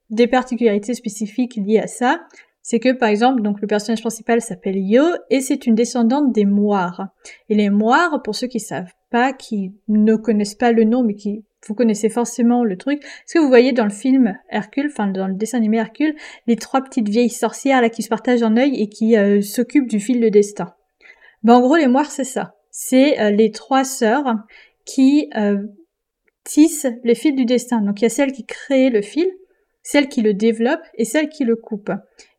des 0.09 0.27
particularités 0.27 0.94
spécifiques 0.94 1.56
liées 1.56 1.80
à 1.80 1.88
ça, 1.88 2.21
c'est 2.62 2.80
que 2.80 2.92
par 2.92 3.07
exemple, 3.07 3.42
donc 3.42 3.62
le 3.62 3.68
personnage 3.68 4.01
principal 4.01 4.42
s'appelle 4.42 4.77
Yo 4.77 5.06
et 5.30 5.39
c'est 5.39 5.68
une 5.68 5.74
descendante 5.74 6.33
des 6.33 6.44
Moires. 6.44 7.07
Et 7.48 7.56
les 7.56 7.69
Moires, 7.69 8.21
pour 8.24 8.36
ceux 8.36 8.48
qui 8.48 8.60
savent 8.60 8.92
pas, 9.09 9.33
qui 9.33 9.74
ne 9.88 10.15
connaissent 10.15 10.56
pas 10.56 10.71
le 10.71 10.83
nom, 10.83 11.04
mais 11.04 11.15
qui 11.15 11.44
vous 11.68 11.74
connaissez 11.74 12.09
forcément 12.09 12.63
le 12.63 12.77
truc. 12.77 13.04
Est-ce 13.04 13.33
que 13.33 13.39
vous 13.39 13.48
voyez 13.48 13.71
dans 13.71 13.83
le 13.83 13.89
film 13.89 14.38
Hercule, 14.50 14.89
enfin 14.92 15.07
dans 15.07 15.27
le 15.27 15.33
dessin 15.33 15.57
animé 15.57 15.77
Hercule, 15.77 16.15
les 16.45 16.56
trois 16.56 16.81
petites 16.81 17.09
vieilles 17.09 17.30
sorcières 17.30 17.81
là 17.81 17.89
qui 17.89 18.04
se 18.04 18.09
partagent 18.09 18.44
un 18.44 18.57
œil 18.57 18.81
et 18.81 18.89
qui 18.89 19.18
euh, 19.18 19.42
s'occupent 19.42 19.89
du 19.89 20.00
fil 20.00 20.19
de 20.19 20.30
destin? 20.30 20.74
Ben 21.44 21.56
en 21.56 21.62
gros, 21.62 21.75
les 21.75 21.88
Moires 21.88 22.12
c'est 22.12 22.24
ça. 22.24 22.56
C'est 22.71 23.19
euh, 23.19 23.31
les 23.31 23.51
trois 23.51 23.83
sœurs 23.83 24.36
qui 24.86 25.30
euh, 25.36 25.57
tissent 26.44 26.88
le 27.03 27.13
fil 27.13 27.36
du 27.36 27.45
destin. 27.45 27.81
Donc 27.81 28.01
il 28.01 28.03
y 28.03 28.07
a 28.07 28.10
celle 28.10 28.31
qui 28.31 28.45
crée 28.45 28.89
le 28.89 29.01
fil, 29.01 29.30
celle 29.88 30.10
qui 30.10 30.22
le 30.22 30.34
développe 30.34 30.81
et 30.95 31.06
celle 31.06 31.30
qui 31.30 31.45
le 31.45 31.56
coupe. 31.56 31.92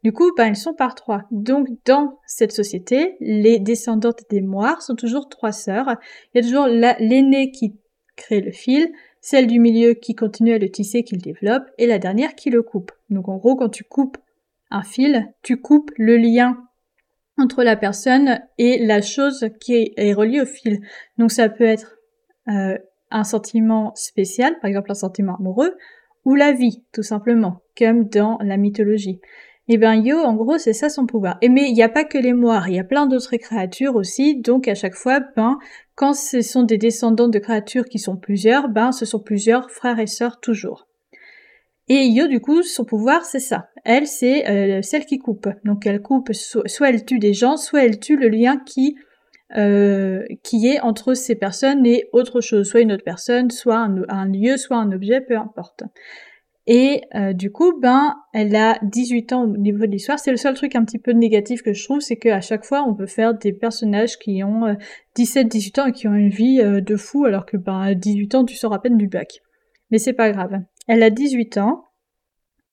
Du 0.04 0.12
coup, 0.12 0.30
ben, 0.36 0.48
elles 0.48 0.56
sont 0.56 0.74
par 0.74 0.94
trois. 0.94 1.22
Donc, 1.30 1.66
dans 1.86 2.18
cette 2.26 2.52
société, 2.52 3.16
les 3.20 3.58
descendantes 3.58 4.20
des 4.28 4.42
moires 4.42 4.82
sont 4.82 4.94
toujours 4.94 5.30
trois 5.30 5.52
sœurs. 5.52 5.96
Il 6.34 6.36
y 6.36 6.40
a 6.40 6.46
toujours 6.46 6.66
l'aînée 6.66 7.50
qui 7.50 7.74
crée 8.16 8.42
le 8.42 8.52
fil, 8.52 8.92
celle 9.22 9.46
du 9.46 9.60
milieu 9.60 9.94
qui 9.94 10.14
continue 10.14 10.52
à 10.52 10.58
le 10.58 10.68
tisser, 10.68 11.04
qui 11.04 11.14
le 11.14 11.22
développe, 11.22 11.62
et 11.78 11.86
la 11.86 11.98
dernière 11.98 12.34
qui 12.34 12.50
le 12.50 12.62
coupe. 12.62 12.92
Donc, 13.08 13.30
en 13.30 13.38
gros, 13.38 13.56
quand 13.56 13.70
tu 13.70 13.82
coupes 13.82 14.18
un 14.70 14.82
fil, 14.82 15.32
tu 15.40 15.58
coupes 15.58 15.90
le 15.96 16.18
lien 16.18 16.58
entre 17.38 17.64
la 17.64 17.76
personne 17.76 18.42
et 18.58 18.84
la 18.84 19.00
chose 19.00 19.48
qui 19.58 19.94
est 19.96 20.12
reliée 20.12 20.42
au 20.42 20.46
fil. 20.46 20.80
Donc, 21.16 21.32
ça 21.32 21.48
peut 21.48 21.64
être 21.64 21.96
euh, 22.48 22.76
un 23.10 23.24
sentiment 23.24 23.94
spécial, 23.94 24.58
par 24.60 24.68
exemple 24.68 24.90
un 24.90 24.94
sentiment 24.94 25.36
amoureux, 25.36 25.74
ou 26.28 26.34
la 26.34 26.52
vie, 26.52 26.84
tout 26.92 27.02
simplement, 27.02 27.62
comme 27.76 28.06
dans 28.10 28.36
la 28.42 28.58
mythologie. 28.58 29.18
Et 29.70 29.74
eh 29.74 29.78
ben 29.78 29.94
Yo, 29.94 30.18
en 30.18 30.34
gros, 30.34 30.58
c'est 30.58 30.74
ça 30.74 30.90
son 30.90 31.06
pouvoir. 31.06 31.38
Et 31.40 31.48
mais 31.48 31.70
il 31.70 31.72
n'y 31.72 31.82
a 31.82 31.88
pas 31.88 32.04
que 32.04 32.18
les 32.18 32.34
moires, 32.34 32.68
il 32.68 32.74
y 32.74 32.78
a 32.78 32.84
plein 32.84 33.06
d'autres 33.06 33.36
créatures 33.36 33.96
aussi. 33.96 34.38
Donc 34.38 34.68
à 34.68 34.74
chaque 34.74 34.94
fois, 34.94 35.20
ben 35.36 35.58
quand 35.94 36.12
ce 36.12 36.42
sont 36.42 36.64
des 36.64 36.76
descendants 36.76 37.28
de 37.28 37.38
créatures 37.38 37.86
qui 37.86 37.98
sont 37.98 38.18
plusieurs, 38.18 38.68
ben 38.68 38.92
ce 38.92 39.06
sont 39.06 39.20
plusieurs 39.20 39.70
frères 39.70 40.00
et 40.00 40.06
sœurs 40.06 40.38
toujours. 40.40 40.86
Et 41.88 42.06
Yo, 42.08 42.26
du 42.26 42.40
coup, 42.40 42.62
son 42.62 42.84
pouvoir, 42.84 43.24
c'est 43.24 43.40
ça. 43.40 43.70
Elle, 43.86 44.06
c'est 44.06 44.48
euh, 44.50 44.82
celle 44.82 45.06
qui 45.06 45.18
coupe. 45.18 45.48
Donc 45.64 45.86
elle 45.86 46.02
coupe, 46.02 46.30
soit 46.34 46.90
elle 46.90 47.06
tue 47.06 47.18
des 47.18 47.32
gens, 47.32 47.56
soit 47.56 47.84
elle 47.84 47.98
tue 47.98 48.18
le 48.18 48.28
lien 48.28 48.58
qui 48.58 48.96
euh, 49.56 50.26
qui 50.42 50.66
est 50.66 50.78
entre 50.80 51.14
ces 51.14 51.34
personnes 51.34 51.86
et 51.86 52.10
autre 52.12 52.42
chose, 52.42 52.68
soit 52.68 52.80
une 52.80 52.92
autre 52.92 53.04
personne, 53.04 53.50
soit 53.50 53.78
un, 53.78 54.26
lieu, 54.26 54.58
soit 54.58 54.76
un 54.76 54.92
objet, 54.92 55.22
peu 55.22 55.38
importe. 55.38 55.84
Et 56.66 57.04
euh, 57.14 57.32
du 57.32 57.50
coup, 57.50 57.80
ben, 57.80 58.14
elle 58.34 58.54
a 58.54 58.78
18 58.82 59.32
ans 59.32 59.44
au 59.44 59.56
niveau 59.56 59.86
de 59.86 59.92
l'histoire. 59.92 60.18
C'est 60.18 60.32
le 60.32 60.36
seul 60.36 60.52
truc 60.52 60.76
un 60.76 60.84
petit 60.84 60.98
peu 60.98 61.12
négatif 61.12 61.62
que 61.62 61.72
je 61.72 61.82
trouve, 61.82 62.00
c'est 62.00 62.16
qu'à 62.16 62.42
chaque 62.42 62.66
fois, 62.66 62.82
on 62.86 62.94
peut 62.94 63.06
faire 63.06 63.32
des 63.32 63.54
personnages 63.54 64.18
qui 64.18 64.44
ont 64.44 64.76
17-18 65.16 65.78
euh, 65.78 65.82
ans 65.82 65.86
et 65.86 65.92
qui 65.92 66.08
ont 66.08 66.14
une 66.14 66.28
vie 66.28 66.58
de 66.62 66.96
fou, 66.96 67.24
alors 67.24 67.46
que 67.46 67.56
ben, 67.56 67.80
à 67.80 67.94
18 67.94 68.34
ans, 68.34 68.44
tu 68.44 68.54
sors 68.54 68.74
à 68.74 68.82
peine 68.82 68.98
du 68.98 69.08
bac. 69.08 69.40
Mais 69.90 69.98
c'est 69.98 70.12
pas 70.12 70.30
grave. 70.30 70.60
Elle 70.88 71.02
a 71.02 71.08
18 71.08 71.56
ans 71.56 71.84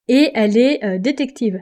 et 0.10 0.30
elle 0.34 0.58
est 0.58 1.00
détective. 1.00 1.62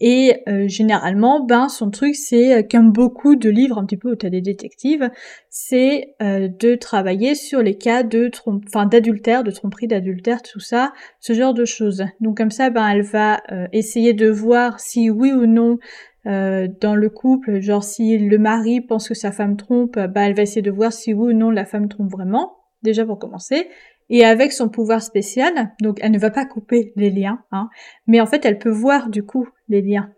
Et 0.00 0.42
euh, 0.48 0.66
généralement, 0.66 1.44
ben 1.44 1.68
son 1.68 1.90
truc 1.90 2.16
c'est 2.16 2.54
euh, 2.54 2.62
comme 2.62 2.90
beaucoup 2.90 3.36
de 3.36 3.50
livres 3.50 3.78
un 3.78 3.84
petit 3.84 3.98
peu 3.98 4.12
où 4.12 4.16
t'as 4.16 4.30
des 4.30 4.40
détectives, 4.40 5.10
c'est 5.50 6.14
euh, 6.22 6.48
de 6.48 6.74
travailler 6.74 7.34
sur 7.34 7.62
les 7.62 7.76
cas 7.76 8.02
de 8.02 8.28
trompe, 8.28 8.64
d'adultère, 8.90 9.44
de 9.44 9.50
tromperie 9.50 9.88
d'adultère, 9.88 10.40
tout 10.42 10.60
ça, 10.60 10.92
ce 11.20 11.34
genre 11.34 11.52
de 11.52 11.66
choses. 11.66 12.04
Donc 12.20 12.38
comme 12.38 12.50
ça, 12.50 12.70
ben 12.70 12.88
elle 12.88 13.02
va 13.02 13.42
essayer 13.72 14.14
de 14.14 14.28
voir 14.30 14.80
si 14.80 15.10
oui 15.10 15.32
ou 15.32 15.46
non 15.46 15.78
dans 16.24 16.94
le 16.94 17.08
couple, 17.08 17.60
genre 17.60 17.82
si 17.82 18.18
le 18.18 18.38
mari 18.38 18.80
pense 18.80 19.08
que 19.08 19.14
sa 19.14 19.32
femme 19.32 19.56
trompe, 19.56 19.98
ben 19.98 20.22
elle 20.22 20.34
va 20.34 20.42
essayer 20.42 20.62
de 20.62 20.70
voir 20.70 20.92
si 20.92 21.14
oui 21.14 21.32
ou 21.32 21.36
non 21.36 21.50
la 21.50 21.64
femme 21.64 21.88
trompe 21.88 22.10
vraiment, 22.10 22.56
déjà 22.82 23.04
pour 23.04 23.18
commencer. 23.18 23.68
Et 24.10 24.24
avec 24.24 24.52
son 24.52 24.68
pouvoir 24.68 25.02
spécial, 25.02 25.72
donc 25.80 25.98
elle 26.02 26.10
ne 26.10 26.18
va 26.18 26.30
pas 26.30 26.44
couper 26.44 26.92
les 26.96 27.10
liens, 27.10 27.42
hein, 27.52 27.70
mais 28.06 28.20
en 28.20 28.26
fait 28.26 28.44
elle 28.44 28.58
peut 28.58 28.70
voir 28.70 29.08
du 29.08 29.22
coup 29.22 29.48
les 29.68 29.80
liens. 29.80 30.12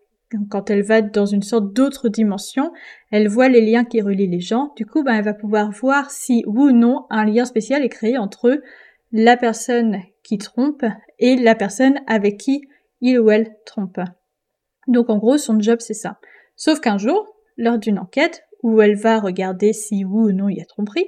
Quand 0.50 0.70
elle 0.70 0.82
va 0.82 1.02
dans 1.02 1.26
une 1.26 1.42
sorte 1.42 1.74
d'autre 1.74 2.08
dimension, 2.08 2.72
elle 3.10 3.28
voit 3.28 3.50
les 3.50 3.60
liens 3.60 3.84
qui 3.84 4.00
relient 4.00 4.26
les 4.26 4.40
gens. 4.40 4.72
Du 4.76 4.86
coup, 4.86 5.02
ben, 5.02 5.12
elle 5.12 5.24
va 5.24 5.34
pouvoir 5.34 5.70
voir 5.70 6.10
si 6.10 6.42
ou 6.46 6.70
non 6.70 7.04
un 7.10 7.26
lien 7.26 7.44
spécial 7.44 7.84
est 7.84 7.90
créé 7.90 8.16
entre 8.16 8.62
la 9.12 9.36
personne 9.36 9.98
qui 10.22 10.38
trompe 10.38 10.84
et 11.18 11.36
la 11.36 11.54
personne 11.54 12.00
avec 12.06 12.38
qui 12.38 12.62
il 13.02 13.20
ou 13.20 13.30
elle 13.30 13.54
trompe. 13.66 14.00
Donc 14.88 15.10
en 15.10 15.18
gros, 15.18 15.36
son 15.36 15.60
job 15.60 15.80
c'est 15.80 15.92
ça. 15.92 16.18
Sauf 16.56 16.80
qu'un 16.80 16.98
jour, 16.98 17.26
lors 17.56 17.78
d'une 17.78 17.98
enquête 17.98 18.44
où 18.62 18.80
elle 18.80 18.96
va 18.96 19.20
regarder 19.20 19.72
si 19.72 20.04
ou 20.04 20.32
non 20.32 20.48
il 20.48 20.58
y 20.58 20.62
a 20.62 20.64
tromperie, 20.64 21.06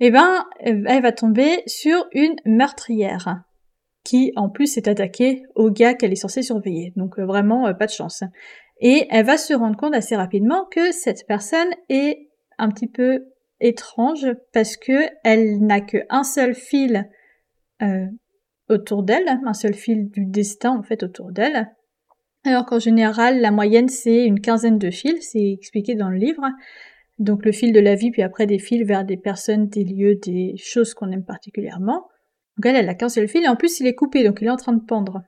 eh 0.00 0.10
ben, 0.10 0.44
elle 0.60 1.02
va 1.02 1.12
tomber 1.12 1.62
sur 1.66 2.06
une 2.12 2.36
meurtrière 2.44 3.44
qui, 4.04 4.32
en 4.36 4.50
plus, 4.50 4.76
est 4.76 4.86
attaquée 4.86 5.42
au 5.54 5.70
gars 5.70 5.94
qu'elle 5.94 6.12
est 6.12 6.16
censée 6.16 6.42
surveiller. 6.42 6.92
Donc 6.96 7.18
euh, 7.18 7.24
vraiment, 7.24 7.66
euh, 7.66 7.72
pas 7.72 7.86
de 7.86 7.90
chance. 7.90 8.22
Et 8.80 9.06
elle 9.10 9.24
va 9.24 9.38
se 9.38 9.54
rendre 9.54 9.76
compte 9.76 9.94
assez 9.94 10.14
rapidement 10.14 10.66
que 10.66 10.92
cette 10.92 11.26
personne 11.26 11.68
est 11.88 12.28
un 12.58 12.68
petit 12.68 12.88
peu 12.88 13.24
étrange 13.60 14.26
parce 14.52 14.76
que 14.76 15.08
elle 15.22 15.58
n'a 15.60 15.80
qu'un 15.80 16.22
seul 16.22 16.54
fil 16.54 17.08
euh, 17.82 18.06
autour 18.68 19.02
d'elle, 19.02 19.40
un 19.44 19.54
seul 19.54 19.74
fil 19.74 20.10
du 20.10 20.26
destin 20.26 20.70
en 20.70 20.82
fait 20.82 21.02
autour 21.02 21.32
d'elle. 21.32 21.70
Alors 22.44 22.66
qu'en 22.66 22.78
général, 22.78 23.40
la 23.40 23.50
moyenne 23.50 23.88
c'est 23.88 24.26
une 24.26 24.40
quinzaine 24.40 24.78
de 24.78 24.90
fils, 24.90 25.30
c'est 25.32 25.52
expliqué 25.52 25.94
dans 25.94 26.10
le 26.10 26.18
livre. 26.18 26.42
Donc 27.18 27.44
le 27.44 27.52
fil 27.52 27.72
de 27.72 27.80
la 27.80 27.94
vie, 27.94 28.10
puis 28.10 28.22
après 28.22 28.46
des 28.46 28.58
fils 28.58 28.84
vers 28.84 29.04
des 29.04 29.16
personnes, 29.16 29.68
des 29.68 29.84
lieux, 29.84 30.16
des 30.16 30.54
choses 30.56 30.94
qu'on 30.94 31.10
aime 31.12 31.24
particulièrement. 31.24 32.08
Donc 32.56 32.66
elle, 32.66 32.76
elle 32.76 32.88
a 32.88 32.94
qu'un 32.94 33.08
seul 33.08 33.28
fil, 33.28 33.44
et 33.44 33.48
en 33.48 33.56
plus 33.56 33.80
il 33.80 33.86
est 33.86 33.94
coupé, 33.94 34.24
donc 34.24 34.38
il 34.40 34.46
est 34.46 34.50
en 34.50 34.56
train 34.56 34.72
de 34.72 34.84
pendre. 34.84 35.22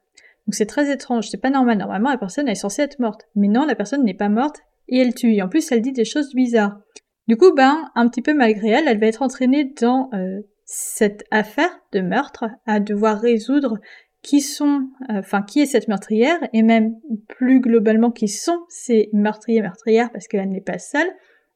Donc 0.47 0.55
c'est 0.55 0.67
très 0.67 0.93
étrange, 0.93 1.29
c'est 1.29 1.41
pas 1.41 1.51
normal. 1.51 1.79
Normalement, 1.79 2.11
la 2.11 2.19
personne 2.19 2.49
est 2.49 2.55
censée 2.55 2.83
être 2.83 3.01
morte. 3.01 3.23
Mais 3.35 3.49
non, 3.49 3.65
la 3.67 3.75
personne 3.75 4.05
n'est 4.05 4.15
pas 4.15 4.29
morte, 4.29 4.61
et 4.89 4.99
elle 4.99 5.15
tue. 5.15 5.41
En 5.43 5.49
plus, 5.49 5.71
elle 5.73 5.83
dit 5.83 5.93
des 5.93 6.05
choses 6.05 6.35
bizarres. 6.35 6.79
Du 7.27 7.37
coup, 7.37 7.53
ben, 7.53 7.91
un 7.97 8.09
petit 8.09 8.23
peu 8.23 8.35
malgré 8.35 8.69
elle, 8.71 8.87
elle 8.87 9.01
va 9.01 9.07
être 9.07 9.23
entraînée 9.23 9.73
dans 9.81 10.09
euh, 10.15 10.41
cette 10.65 11.25
affaire 11.33 11.71
de 11.93 12.01
meurtre, 12.01 12.45
à 12.67 12.79
devoir 12.79 13.21
résoudre 13.21 13.79
qui 14.23 14.41
sont, 14.41 14.89
euh, 15.11 15.19
enfin, 15.19 15.43
qui 15.43 15.61
est 15.61 15.67
cette 15.67 15.89
meurtrière, 15.89 16.39
et 16.53 16.63
même 16.63 16.95
plus 17.29 17.61
globalement, 17.61 18.11
qui 18.11 18.29
sont 18.29 18.59
ces 18.69 19.09
meurtriers 19.13 19.63
meurtrières, 19.63 20.11
parce 20.13 20.29
qu'elle 20.29 20.49
n'est 20.51 20.61
pas 20.61 20.79
seule, 20.79 21.09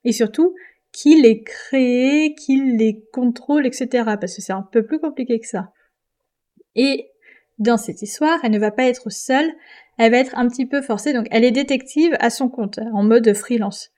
et 0.05 0.13
surtout 0.13 0.55
qui 0.93 1.21
les 1.21 1.43
crée, 1.43 2.35
qui 2.37 2.77
les 2.77 3.05
contrôle, 3.13 3.67
etc. 3.67 3.89
Parce 4.21 4.35
que 4.35 4.43
c'est 4.43 4.53
un 4.53 4.67
peu 4.71 4.85
plus 4.85 4.99
compliqué 4.99 5.39
que 5.39 5.47
ça. 5.47 5.73
Et 6.75 7.11
dans 7.59 7.77
cette 7.77 8.03
histoire, 8.03 8.39
elle 8.43 8.53
ne 8.53 8.59
va 8.59 8.71
pas 8.71 8.85
être 8.85 9.11
seule, 9.11 9.51
elle 9.99 10.13
va 10.13 10.19
être 10.19 10.37
un 10.37 10.49
petit 10.49 10.67
peu 10.67 10.83
forcée. 10.83 11.13
Donc 11.13 11.27
elle 11.31 11.45
est 11.45 11.51
détective 11.51 12.17
à 12.21 12.31
son 12.31 12.49
compte, 12.49 12.81
en 12.93 13.03
mode 13.03 13.33
freelance. 13.35 13.91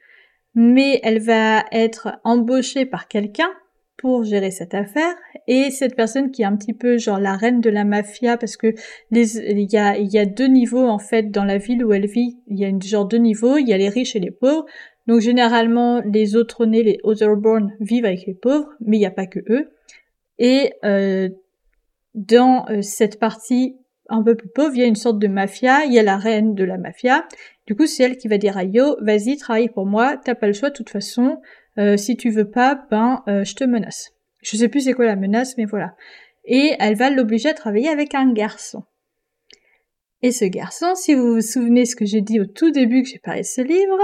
Mais 0.54 1.00
elle 1.02 1.20
va 1.20 1.64
être 1.72 2.18
embauchée 2.24 2.84
par 2.84 3.08
quelqu'un 3.08 3.50
pour 3.96 4.24
gérer 4.24 4.50
cette 4.50 4.74
affaire 4.74 5.14
et 5.46 5.70
cette 5.70 5.94
personne 5.94 6.32
qui 6.32 6.42
est 6.42 6.44
un 6.44 6.56
petit 6.56 6.74
peu 6.74 6.98
genre 6.98 7.20
la 7.20 7.36
reine 7.36 7.60
de 7.60 7.70
la 7.70 7.84
mafia 7.84 8.36
parce 8.36 8.56
que 8.56 8.74
les 9.10 9.38
il 9.38 9.72
y 9.72 9.78
a 9.78 9.96
il 9.96 10.12
y 10.12 10.18
a 10.18 10.26
deux 10.26 10.48
niveaux 10.48 10.88
en 10.88 10.98
fait 10.98 11.30
dans 11.30 11.44
la 11.44 11.58
ville 11.58 11.84
où 11.84 11.92
elle 11.92 12.06
vit 12.06 12.38
il 12.48 12.58
y 12.58 12.64
a 12.64 12.68
une 12.68 12.82
genre 12.82 13.06
deux 13.06 13.18
niveaux 13.18 13.58
il 13.58 13.68
y 13.68 13.72
a 13.72 13.78
les 13.78 13.88
riches 13.88 14.16
et 14.16 14.20
les 14.20 14.32
pauvres 14.32 14.66
donc 15.06 15.20
généralement, 15.20 16.00
les 16.04 16.36
autres 16.36 16.66
nés, 16.66 16.82
les 16.82 16.98
Otherborn, 17.02 17.72
vivent 17.80 18.04
avec 18.04 18.26
les 18.26 18.34
pauvres, 18.34 18.72
mais 18.80 18.96
il 18.96 19.00
n'y 19.00 19.06
a 19.06 19.10
pas 19.10 19.26
que 19.26 19.40
eux. 19.48 19.70
Et 20.38 20.72
euh, 20.84 21.28
dans 22.14 22.66
euh, 22.68 22.82
cette 22.82 23.18
partie 23.18 23.76
un 24.08 24.22
peu 24.22 24.34
plus 24.34 24.48
pauvre, 24.48 24.72
il 24.74 24.80
y 24.80 24.84
a 24.84 24.86
une 24.86 24.96
sorte 24.96 25.18
de 25.18 25.28
mafia, 25.28 25.84
il 25.84 25.92
y 25.92 25.98
a 25.98 26.02
la 26.02 26.16
reine 26.16 26.54
de 26.54 26.64
la 26.64 26.76
mafia. 26.76 27.26
Du 27.66 27.74
coup, 27.74 27.86
c'est 27.86 28.02
elle 28.02 28.16
qui 28.16 28.28
va 28.28 28.38
dire 28.38 28.56
à 28.56 28.64
Yo, 28.64 28.96
vas-y, 29.00 29.36
travaille 29.36 29.68
pour 29.68 29.86
moi, 29.86 30.16
t'as 30.16 30.34
pas 30.34 30.46
le 30.46 30.52
choix 30.52 30.70
de 30.70 30.74
toute 30.74 30.90
façon. 30.90 31.40
Euh, 31.78 31.96
si 31.96 32.16
tu 32.16 32.30
veux 32.30 32.50
pas, 32.50 32.86
ben, 32.90 33.22
je 33.26 33.54
te 33.54 33.64
menace. 33.64 34.10
Je 34.42 34.56
sais 34.56 34.68
plus 34.68 34.82
c'est 34.82 34.92
quoi 34.92 35.06
la 35.06 35.16
menace, 35.16 35.56
mais 35.56 35.64
voilà. 35.64 35.94
Et 36.44 36.74
elle 36.78 36.96
va 36.96 37.10
l'obliger 37.10 37.50
à 37.50 37.54
travailler 37.54 37.88
avec 37.88 38.14
un 38.14 38.32
garçon. 38.32 38.82
Et 40.22 40.30
ce 40.30 40.44
garçon, 40.44 40.94
si 40.94 41.14
vous 41.14 41.34
vous 41.34 41.40
souvenez 41.40 41.84
ce 41.84 41.96
que 41.96 42.04
j'ai 42.04 42.20
dit 42.20 42.40
au 42.40 42.46
tout 42.46 42.70
début 42.70 43.02
que 43.02 43.08
j'ai 43.08 43.18
parlé 43.18 43.40
de 43.40 43.46
ce 43.46 43.60
livre, 43.60 43.98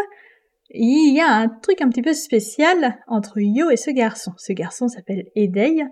il 0.70 1.14
y 1.14 1.20
a 1.20 1.30
un 1.30 1.48
truc 1.48 1.80
un 1.80 1.88
petit 1.88 2.02
peu 2.02 2.12
spécial 2.12 2.98
entre 3.06 3.40
Yo 3.40 3.70
et 3.70 3.76
ce 3.76 3.90
garçon. 3.90 4.32
Ce 4.36 4.52
garçon 4.52 4.88
s'appelle 4.88 5.28
Edei 5.34 5.84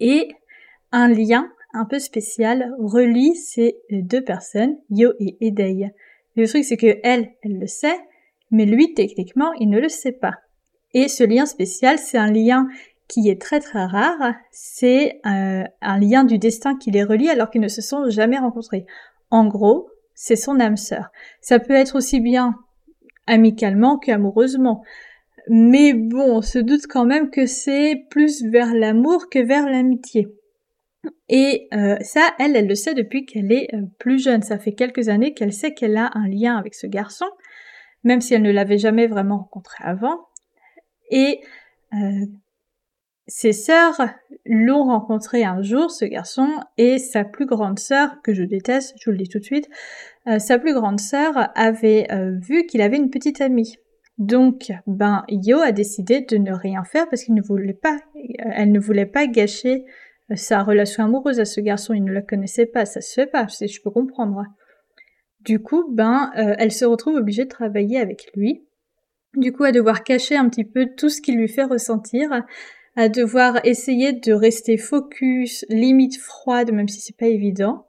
et 0.00 0.28
un 0.92 1.08
lien 1.08 1.50
un 1.74 1.84
peu 1.84 1.98
spécial 1.98 2.74
relie 2.78 3.34
ces 3.34 3.76
deux 3.90 4.22
personnes, 4.22 4.76
Yo 4.90 5.12
et 5.18 5.36
Edei. 5.40 5.90
Le 6.36 6.46
truc 6.46 6.64
c'est 6.64 6.76
que 6.76 6.98
elle, 7.02 7.30
elle 7.42 7.58
le 7.58 7.66
sait, 7.66 7.98
mais 8.50 8.66
lui 8.66 8.94
techniquement 8.94 9.52
il 9.54 9.68
ne 9.68 9.80
le 9.80 9.88
sait 9.88 10.12
pas. 10.12 10.34
Et 10.94 11.08
ce 11.08 11.24
lien 11.24 11.46
spécial, 11.46 11.98
c'est 11.98 12.18
un 12.18 12.30
lien 12.30 12.68
qui 13.08 13.28
est 13.28 13.40
très 13.40 13.60
très 13.60 13.84
rare, 13.84 14.34
c'est 14.50 15.20
euh, 15.26 15.64
un 15.80 15.98
lien 15.98 16.24
du 16.24 16.38
destin 16.38 16.76
qui 16.76 16.90
les 16.90 17.04
relie 17.04 17.28
alors 17.28 17.50
qu'ils 17.50 17.60
ne 17.60 17.68
se 17.68 17.82
sont 17.82 18.08
jamais 18.08 18.38
rencontrés. 18.38 18.86
En 19.30 19.46
gros, 19.46 19.88
c'est 20.14 20.36
son 20.36 20.60
âme 20.60 20.76
sœur. 20.76 21.10
Ça 21.40 21.58
peut 21.58 21.74
être 21.74 21.96
aussi 21.96 22.20
bien 22.20 22.54
amicalement 23.26 23.98
qu'amoureusement. 23.98 24.82
Mais 25.48 25.92
bon, 25.92 26.36
on 26.36 26.42
se 26.42 26.58
doute 26.58 26.86
quand 26.88 27.04
même 27.04 27.30
que 27.30 27.46
c'est 27.46 28.06
plus 28.10 28.44
vers 28.44 28.74
l'amour 28.74 29.28
que 29.30 29.40
vers 29.40 29.68
l'amitié. 29.68 30.28
Et 31.28 31.68
euh, 31.74 31.96
ça, 32.00 32.32
elle, 32.38 32.54
elle 32.54 32.68
le 32.68 32.74
sait 32.74 32.94
depuis 32.94 33.26
qu'elle 33.26 33.50
est 33.50 33.74
euh, 33.74 33.82
plus 33.98 34.22
jeune. 34.22 34.42
Ça 34.42 34.58
fait 34.58 34.74
quelques 34.74 35.08
années 35.08 35.34
qu'elle 35.34 35.52
sait 35.52 35.74
qu'elle 35.74 35.96
a 35.96 36.10
un 36.14 36.28
lien 36.28 36.56
avec 36.56 36.74
ce 36.74 36.86
garçon, 36.86 37.26
même 38.04 38.20
si 38.20 38.34
elle 38.34 38.42
ne 38.42 38.52
l'avait 38.52 38.78
jamais 38.78 39.08
vraiment 39.08 39.38
rencontré 39.38 39.82
avant. 39.82 40.26
Et 41.10 41.40
euh, 41.94 42.26
ses 43.28 43.52
sœurs 43.52 44.00
l'ont 44.44 44.84
rencontré 44.84 45.44
un 45.44 45.62
jour, 45.62 45.90
ce 45.90 46.04
garçon, 46.04 46.48
et 46.76 46.98
sa 46.98 47.24
plus 47.24 47.46
grande 47.46 47.78
sœur, 47.78 48.20
que 48.22 48.34
je 48.34 48.42
déteste, 48.42 48.94
je 48.98 49.10
vous 49.10 49.12
le 49.12 49.22
dis 49.22 49.28
tout 49.28 49.38
de 49.38 49.44
suite, 49.44 49.68
euh, 50.26 50.38
sa 50.38 50.58
plus 50.58 50.74
grande 50.74 51.00
sœur 51.00 51.50
avait 51.54 52.06
euh, 52.10 52.36
vu 52.40 52.66
qu'il 52.66 52.80
avait 52.80 52.96
une 52.96 53.10
petite 53.10 53.40
amie. 53.40 53.76
Donc, 54.18 54.72
ben, 54.86 55.24
Yo 55.28 55.58
a 55.58 55.72
décidé 55.72 56.20
de 56.20 56.36
ne 56.36 56.52
rien 56.52 56.84
faire 56.84 57.08
parce 57.08 57.22
qu'il 57.22 57.34
ne 57.34 57.42
voulait 57.42 57.72
pas, 57.72 57.98
euh, 58.16 58.50
elle 58.54 58.72
ne 58.72 58.80
voulait 58.80 59.06
pas 59.06 59.26
gâcher 59.26 59.84
sa 60.34 60.62
relation 60.62 61.04
amoureuse 61.04 61.40
à 61.40 61.44
ce 61.44 61.60
garçon. 61.60 61.94
Il 61.94 62.04
ne 62.04 62.12
la 62.12 62.22
connaissait 62.22 62.66
pas, 62.66 62.86
ça 62.86 63.00
se 63.00 63.12
fait 63.12 63.26
pas, 63.26 63.46
je 63.48 63.80
peux 63.82 63.90
comprendre. 63.90 64.44
Du 65.40 65.60
coup, 65.60 65.84
ben, 65.90 66.30
elle 66.34 66.70
se 66.70 66.84
retrouve 66.84 67.16
obligée 67.16 67.44
de 67.44 67.50
travailler 67.50 67.98
avec 67.98 68.30
lui. 68.34 68.64
Du 69.34 69.52
coup, 69.52 69.64
à 69.64 69.72
devoir 69.72 70.04
cacher 70.04 70.36
un 70.36 70.48
petit 70.48 70.64
peu 70.64 70.86
tout 70.96 71.08
ce 71.08 71.20
qui 71.20 71.32
lui 71.32 71.48
fait 71.48 71.64
ressentir 71.64 72.44
à 72.96 73.08
devoir 73.08 73.64
essayer 73.64 74.12
de 74.12 74.32
rester 74.32 74.76
focus, 74.76 75.64
limite 75.68 76.18
froide, 76.18 76.72
même 76.72 76.88
si 76.88 77.00
c'est 77.00 77.16
pas 77.16 77.26
évident, 77.26 77.86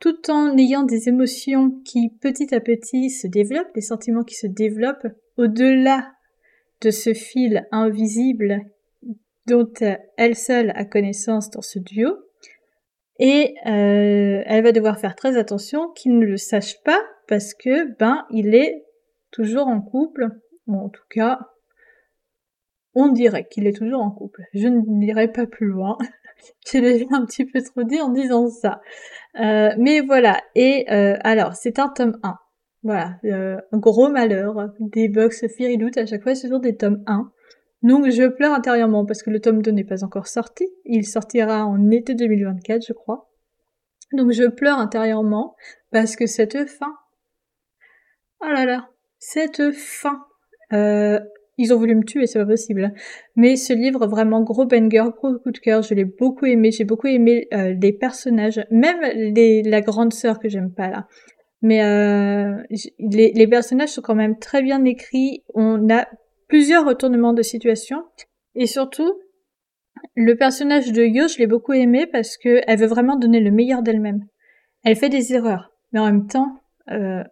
tout 0.00 0.30
en 0.30 0.56
ayant 0.56 0.84
des 0.84 1.08
émotions 1.08 1.70
qui 1.84 2.10
petit 2.20 2.54
à 2.54 2.60
petit 2.60 3.10
se 3.10 3.26
développent, 3.26 3.74
des 3.74 3.80
sentiments 3.80 4.24
qui 4.24 4.36
se 4.36 4.46
développent 4.46 5.08
au-delà 5.36 6.12
de 6.80 6.90
ce 6.90 7.12
fil 7.14 7.66
invisible 7.72 8.60
dont 9.46 9.72
elle 10.16 10.36
seule 10.36 10.72
a 10.76 10.84
connaissance 10.84 11.50
dans 11.50 11.62
ce 11.62 11.78
duo. 11.78 12.10
Et 13.18 13.56
euh, 13.66 14.42
elle 14.46 14.62
va 14.62 14.70
devoir 14.70 15.00
faire 15.00 15.16
très 15.16 15.36
attention 15.36 15.88
qu'il 15.90 16.18
ne 16.18 16.26
le 16.26 16.36
sache 16.36 16.80
pas 16.84 17.00
parce 17.26 17.52
que 17.52 17.96
ben 17.98 18.24
il 18.30 18.54
est 18.54 18.84
toujours 19.32 19.66
en 19.66 19.80
couple, 19.80 20.28
ou 20.68 20.76
en 20.76 20.88
tout 20.88 21.02
cas 21.10 21.40
on 22.94 23.08
dirait 23.08 23.46
qu'il 23.48 23.66
est 23.66 23.76
toujours 23.76 24.00
en 24.00 24.10
couple. 24.10 24.42
Je 24.54 24.68
n'irai 24.68 25.28
pas 25.28 25.46
plus 25.46 25.68
loin. 25.68 25.98
J'ai 26.70 26.80
déjà 26.80 27.06
un 27.12 27.24
petit 27.26 27.44
peu 27.44 27.60
trop 27.62 27.82
dit 27.82 28.00
en 28.00 28.10
disant 28.10 28.48
ça. 28.48 28.80
Euh, 29.40 29.70
mais 29.78 30.00
voilà. 30.00 30.40
Et 30.54 30.86
euh, 30.90 31.16
alors, 31.22 31.54
c'est 31.54 31.78
un 31.78 31.88
tome 31.88 32.18
1. 32.22 32.36
Voilà. 32.82 33.16
Euh, 33.24 33.56
gros 33.72 34.08
malheur 34.08 34.70
des 34.78 35.08
box 35.08 35.46
Firiloot. 35.48 35.96
À 35.96 36.06
chaque 36.06 36.22
fois, 36.22 36.34
c'est 36.34 36.46
toujours 36.46 36.60
des 36.60 36.76
tomes 36.76 37.02
1. 37.06 37.30
Donc, 37.82 38.10
je 38.10 38.28
pleure 38.28 38.54
intérieurement 38.54 39.04
parce 39.04 39.22
que 39.22 39.30
le 39.30 39.40
tome 39.40 39.62
2 39.62 39.70
n'est 39.70 39.84
pas 39.84 40.04
encore 40.04 40.26
sorti. 40.26 40.68
Il 40.84 41.06
sortira 41.06 41.64
en 41.64 41.90
été 41.90 42.14
2024, 42.14 42.84
je 42.86 42.92
crois. 42.92 43.30
Donc, 44.12 44.32
je 44.32 44.44
pleure 44.44 44.78
intérieurement 44.78 45.54
parce 45.92 46.16
que 46.16 46.26
cette 46.26 46.68
fin 46.68 46.94
Oh 48.40 48.46
là 48.46 48.64
là, 48.64 48.88
cette 49.18 49.72
fin. 49.72 50.24
Euh, 50.72 51.18
ils 51.58 51.74
ont 51.74 51.76
voulu 51.76 51.96
me 51.96 52.04
tuer, 52.04 52.26
c'est 52.26 52.38
pas 52.38 52.46
possible. 52.46 52.94
Mais 53.36 53.56
ce 53.56 53.72
livre, 53.72 54.06
vraiment 54.06 54.42
gros 54.42 54.64
banger, 54.64 55.10
gros 55.16 55.38
coup 55.38 55.50
de 55.50 55.58
cœur, 55.58 55.82
je 55.82 55.92
l'ai 55.92 56.04
beaucoup 56.04 56.46
aimé. 56.46 56.70
J'ai 56.70 56.84
beaucoup 56.84 57.08
aimé 57.08 57.48
euh, 57.52 57.74
les 57.80 57.92
personnages, 57.92 58.64
même 58.70 59.00
les, 59.14 59.62
la 59.62 59.80
grande 59.80 60.12
sœur 60.12 60.38
que 60.38 60.48
j'aime 60.48 60.72
pas 60.72 60.88
là. 60.88 61.08
Mais 61.60 61.82
euh, 61.82 62.54
les, 63.00 63.32
les, 63.32 63.46
personnages 63.48 63.88
sont 63.88 64.02
quand 64.02 64.14
même 64.14 64.38
très 64.38 64.62
bien 64.62 64.84
écrits. 64.84 65.42
On 65.54 65.90
a 65.90 66.06
plusieurs 66.46 66.86
retournements 66.86 67.32
de 67.32 67.42
situation. 67.42 68.04
Et 68.54 68.66
surtout, 68.66 69.12
le 70.14 70.34
personnage 70.36 70.92
de 70.92 71.02
Yo, 71.02 71.26
je 71.26 71.38
l'ai 71.38 71.48
beaucoup 71.48 71.72
aimé 71.72 72.06
parce 72.06 72.36
que 72.36 72.60
elle 72.68 72.78
veut 72.78 72.86
vraiment 72.86 73.16
donner 73.16 73.40
le 73.40 73.50
meilleur 73.50 73.82
d'elle-même. 73.82 74.24
Elle 74.84 74.94
fait 74.94 75.08
des 75.08 75.32
erreurs, 75.32 75.72
mais 75.92 75.98
en 75.98 76.06
même 76.06 76.28
temps, 76.28 76.60
euh, 76.92 77.24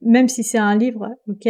même 0.00 0.28
si 0.28 0.42
c'est 0.42 0.58
un 0.58 0.76
livre, 0.76 1.10
ok, 1.28 1.48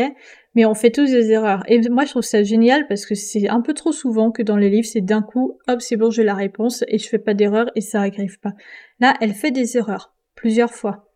mais 0.55 0.65
on 0.65 0.75
fait 0.75 0.91
tous 0.91 1.11
des 1.11 1.31
erreurs. 1.31 1.63
Et 1.69 1.81
moi, 1.89 2.05
je 2.05 2.11
trouve 2.11 2.23
ça 2.23 2.43
génial 2.43 2.87
parce 2.89 3.07
que 3.07 3.15
c'est 3.15 3.49
un 3.49 3.61
peu 3.61 3.75
trop 3.75 3.93
souvent 3.93 4.31
que 4.31 4.43
dans 4.43 4.57
les 4.57 4.69
livres, 4.69 4.89
c'est 4.91 5.01
d'un 5.01 5.23
coup, 5.23 5.59
hop, 5.69 5.81
c'est 5.81 5.97
bon, 5.97 6.11
j'ai 6.11 6.25
la 6.25 6.35
réponse 6.35 6.85
et 6.89 6.99
je 6.99 7.09
fais 7.09 7.19
pas 7.19 7.35
d'erreur 7.35 7.71
et 7.77 7.81
ça 7.81 8.01
arrive 8.01 8.41
pas. 8.41 8.53
Là, 8.99 9.15
elle 9.21 9.35
fait 9.35 9.51
des 9.51 9.77
erreurs 9.77 10.15
plusieurs 10.35 10.73
fois. 10.73 11.11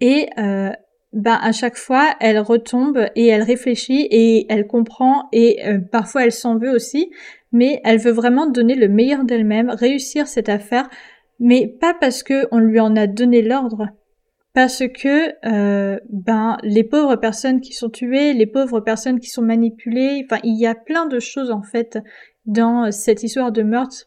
Et 0.00 0.28
euh, 0.38 0.70
ben 1.12 1.38
à 1.40 1.52
chaque 1.52 1.76
fois, 1.76 2.14
elle 2.20 2.38
retombe 2.38 3.06
et 3.14 3.26
elle 3.28 3.42
réfléchit 3.42 4.06
et 4.10 4.46
elle 4.52 4.66
comprend 4.66 5.28
et 5.32 5.66
euh, 5.66 5.78
parfois 5.78 6.24
elle 6.24 6.32
s'en 6.32 6.58
veut 6.58 6.70
aussi, 6.70 7.10
mais 7.52 7.80
elle 7.84 7.98
veut 7.98 8.12
vraiment 8.12 8.46
donner 8.46 8.74
le 8.74 8.88
meilleur 8.88 9.24
d'elle-même, 9.24 9.70
réussir 9.70 10.26
cette 10.26 10.48
affaire, 10.48 10.88
mais 11.40 11.66
pas 11.66 11.94
parce 11.98 12.22
que 12.22 12.46
on 12.52 12.58
lui 12.58 12.78
en 12.80 12.94
a 12.96 13.06
donné 13.06 13.42
l'ordre, 13.42 13.88
parce 14.54 14.82
que 14.88 15.34
euh, 15.46 15.98
ben 16.10 16.56
les 16.62 16.84
pauvres 16.84 17.16
personnes 17.16 17.60
qui 17.60 17.72
sont 17.72 17.90
tuées, 17.90 18.32
les 18.32 18.46
pauvres 18.46 18.80
personnes 18.80 19.20
qui 19.20 19.28
sont 19.28 19.42
manipulées, 19.42 20.24
enfin 20.24 20.40
il 20.44 20.58
y 20.58 20.66
a 20.66 20.74
plein 20.74 21.06
de 21.06 21.20
choses 21.20 21.50
en 21.50 21.62
fait 21.62 21.98
dans 22.46 22.90
cette 22.90 23.22
histoire 23.22 23.52
de 23.52 23.62
meurtre. 23.62 24.06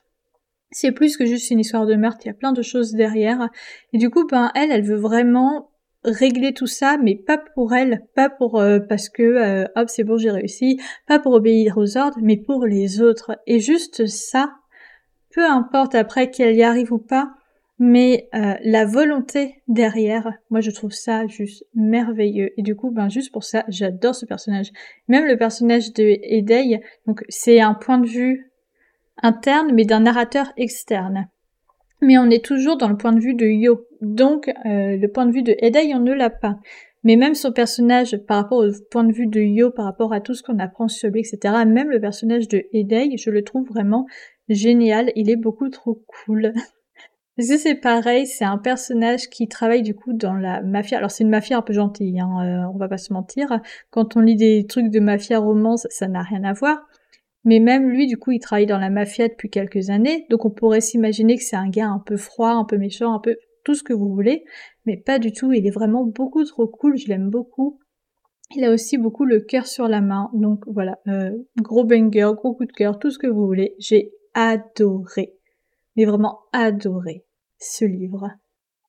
C'est 0.72 0.92
plus 0.92 1.18
que 1.18 1.26
juste 1.26 1.52
une 1.52 1.60
histoire 1.60 1.86
de 1.86 1.96
meurtre, 1.96 2.20
il 2.24 2.28
y 2.28 2.32
a 2.32 2.36
plein 2.36 2.54
de 2.54 2.62
choses 2.62 2.94
derrière. 2.94 3.50
Et 3.94 3.98
du 3.98 4.10
coup, 4.10 4.26
ben 4.26 4.52
elle, 4.56 4.72
elle 4.72 4.86
veut 4.86 4.96
vraiment 4.96 5.72
régler 6.04 6.54
tout 6.54 6.68
ça, 6.68 6.98
mais 6.98 7.16
pas 7.16 7.38
pour 7.38 7.74
elle, 7.74 8.04
pas 8.16 8.30
pour 8.30 8.60
euh, 8.60 8.80
parce 8.80 9.10
que 9.10 9.22
euh, 9.22 9.66
hop 9.76 9.90
c'est 9.90 10.04
bon 10.04 10.18
j'ai 10.18 10.32
réussi, 10.32 10.80
pas 11.08 11.20
pour 11.20 11.34
obéir 11.34 11.78
aux 11.78 11.98
ordres, 11.98 12.18
mais 12.22 12.38
pour 12.38 12.66
les 12.66 13.02
autres. 13.02 13.38
Et 13.48 13.60
juste 13.60 14.08
ça, 14.08 14.56
peu 15.34 15.46
importe 15.46 15.96
après 15.96 16.30
qu'elle 16.32 16.56
y 16.56 16.64
arrive 16.64 16.92
ou 16.92 16.98
pas, 16.98 17.34
mais 17.84 18.30
euh, 18.36 18.54
la 18.64 18.86
volonté 18.86 19.64
derrière, 19.68 20.32
moi 20.52 20.62
je 20.62 20.70
trouve 20.70 20.92
ça 20.92 21.26
juste 21.26 21.66
merveilleux. 21.74 22.52
Et 22.58 22.62
du 22.62 22.76
coup, 22.76 22.92
ben 22.92 23.10
juste 23.10 23.32
pour 23.32 23.44
ça, 23.44 23.66
j'adore 23.70 24.14
ce 24.14 24.28
personnage. 24.28 24.70
Même 25.08 25.26
le 25.26 25.36
personnage 25.36 25.92
de 25.94 26.04
Edei, 26.22 26.80
donc 27.08 27.24
c'est 27.28 27.60
un 27.60 27.74
point 27.74 27.98
de 27.98 28.08
vue 28.08 28.52
interne, 29.24 29.72
mais 29.74 29.86
d'un 29.86 30.02
narrateur 30.02 30.54
externe 30.58 31.28
mais 32.02 32.18
on 32.18 32.30
est 32.30 32.44
toujours 32.44 32.78
dans 32.78 32.90
le 32.90 32.98
point 32.98 33.14
de 33.14 33.20
vue 33.20 33.36
de 33.36 33.46
Yo. 33.46 33.88
Donc, 34.02 34.48
euh, 34.48 34.98
le 34.98 35.08
point 35.08 35.26
de 35.26 35.32
vue 35.32 35.44
de 35.44 35.56
Edei, 35.60 35.94
on 35.94 36.00
ne 36.00 36.14
l'a 36.14 36.30
pas. 36.30 36.58
Mais 37.04 37.16
même 37.16 37.36
son 37.36 37.52
personnage, 37.52 38.18
par 38.28 38.38
rapport 38.38 38.60
au 38.60 38.70
point 38.90 39.04
de 39.04 39.14
vue 39.14 39.28
de 39.28 39.40
Yo, 39.40 39.72
par 39.72 39.86
rapport 39.86 40.12
à 40.14 40.20
tout 40.20 40.34
ce 40.34 40.44
qu'on 40.44 40.60
apprend 40.60 40.88
sur 40.88 41.10
lui, 41.10 41.22
etc., 41.22 41.64
même 41.66 41.90
le 41.90 42.02
personnage 42.02 42.48
de 42.48 42.64
Edei, 42.74 43.18
je 43.18 43.30
le 43.30 43.44
trouve 43.44 43.68
vraiment 43.68 44.08
génial. 44.50 45.12
Il 45.16 45.30
est 45.30 45.36
beaucoup 45.36 45.70
trop 45.70 46.04
cool. 46.26 46.54
C'est 47.38 47.76
pareil, 47.76 48.28
c'est 48.28 48.46
un 48.46 48.58
personnage 48.58 49.30
qui 49.30 49.48
travaille 49.48 49.82
du 49.82 49.96
coup 49.96 50.14
dans 50.14 50.34
la 50.34 50.62
mafia. 50.62 50.98
Alors 50.98 51.12
c'est 51.12 51.24
une 51.24 51.30
mafia 51.30 51.58
un 51.58 51.62
peu 51.62 51.74
gentille, 51.74 52.20
hein, 52.20 52.30
euh, 52.44 52.72
on 52.74 52.78
va 52.78 52.90
pas 52.90 52.98
se 52.98 53.14
mentir. 53.14 53.62
Quand 53.90 54.18
on 54.18 54.20
lit 54.20 54.36
des 54.36 54.66
trucs 54.68 54.90
de 54.90 55.00
mafia 55.00 55.40
romance, 55.40 55.88
ça 55.90 56.08
n'a 56.08 56.22
rien 56.22 56.44
à 56.44 56.54
voir. 56.54 56.88
Mais 57.44 57.60
même 57.60 57.90
lui, 57.90 58.06
du 58.06 58.18
coup, 58.18 58.32
il 58.32 58.40
travaille 58.40 58.66
dans 58.68 58.78
la 58.78 58.90
mafia 58.90 59.28
depuis 59.28 59.50
quelques 59.50 59.90
années, 59.90 60.28
donc 60.30 60.46
on 60.46 60.52
pourrait 60.52 60.82
s'imaginer 60.82 61.38
que 61.38 61.44
c'est 61.44 61.56
un 61.56 61.70
gars 61.70 61.88
un 61.88 62.00
peu 62.00 62.18
froid, 62.18 62.52
un 62.52 62.66
peu 62.66 62.78
méchant, 62.78 63.14
un 63.14 63.20
peu 63.20 63.38
tout 63.64 63.74
ce 63.76 63.84
que 63.84 63.94
vous 63.94 64.14
voulez, 64.14 64.44
mais 64.86 64.98
pas 64.98 65.18
du 65.18 65.32
tout, 65.32 65.52
il 65.52 65.66
est 65.66 65.72
vraiment 65.72 66.04
beaucoup 66.04 66.44
trop 66.44 66.68
cool, 66.68 66.98
je 66.98 67.08
l'aime 67.08 67.30
beaucoup. 67.30 67.80
Il 68.56 68.66
a 68.66 68.72
aussi 68.72 68.98
beaucoup 68.98 69.26
le 69.26 69.40
cœur 69.40 69.66
sur 69.66 69.88
la 69.88 70.02
main, 70.02 70.30
donc 70.34 70.64
voilà, 70.68 71.00
euh, 71.08 71.32
gros 71.58 71.84
banger, 71.84 72.32
gros 72.36 72.54
coup 72.54 72.66
de 72.66 72.72
cœur, 72.72 73.00
tout 73.00 73.10
ce 73.10 73.18
que 73.18 73.28
vous 73.28 73.46
voulez, 73.46 73.76
j'ai 73.80 74.12
adoré, 74.34 75.34
mais 76.02 76.10
vraiment 76.10 76.40
adoré 76.52 77.26
ce 77.60 77.86
livre. 77.86 78.32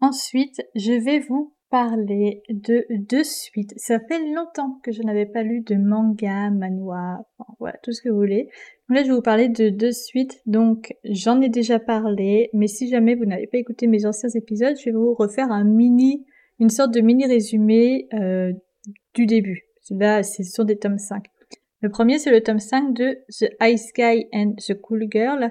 Ensuite, 0.01 0.63
je 0.75 0.93
vais 0.93 1.21
vous 1.21 1.55
parler 1.71 2.43
de 2.49 2.85
deux 2.91 3.25
suites. 3.25 3.73
Ça 3.77 3.99
fait 4.01 4.19
longtemps 4.35 4.79
que 4.83 4.93
je 4.93 5.03
n'avais 5.03 5.27
pas 5.27 5.43
lu 5.43 5.61
de 5.61 5.75
manga, 5.75 6.51
manhwa, 6.51 7.27
voilà, 7.59 7.77
tout 7.83 7.93
ce 7.93 8.03
que 8.03 8.09
vous 8.09 8.17
voulez. 8.17 8.49
là, 8.89 9.03
je 9.03 9.09
vais 9.09 9.15
vous 9.15 9.23
parler 9.23 9.49
de 9.49 9.69
deux 9.69 9.93
suites. 9.93 10.41
Donc, 10.47 10.95
j'en 11.05 11.41
ai 11.41 11.49
déjà 11.49 11.79
parlé, 11.79 12.51
mais 12.53 12.67
si 12.67 12.89
jamais 12.89 13.15
vous 13.15 13.25
n'avez 13.27 13.47
pas 13.47 13.59
écouté 13.59 13.87
mes 13.87 14.07
anciens 14.07 14.31
épisodes, 14.31 14.77
je 14.79 14.87
vais 14.87 14.97
vous 14.97 15.15
refaire 15.15 15.51
un 15.51 15.65
mini, 15.65 16.25
une 16.61 16.71
sorte 16.71 16.93
de 16.93 17.01
mini 17.01 17.27
résumé 17.27 18.09
euh, 18.15 18.53
du 19.15 19.27
début. 19.27 19.65
Là, 19.91 20.23
c'est 20.23 20.45
sur 20.45 20.65
des 20.65 20.79
tomes 20.79 20.99
5. 20.99 21.25
Le 21.81 21.91
premier, 21.91 22.19
c'est 22.19 22.31
le 22.31 22.43
tome 22.43 22.59
5 22.59 22.95
de 22.95 23.19
The 23.29 23.51
Ice 23.63 23.93
Guy 23.95 24.27
and 24.33 24.55
the 24.67 24.75
Cool 24.81 25.09
Girl 25.11 25.51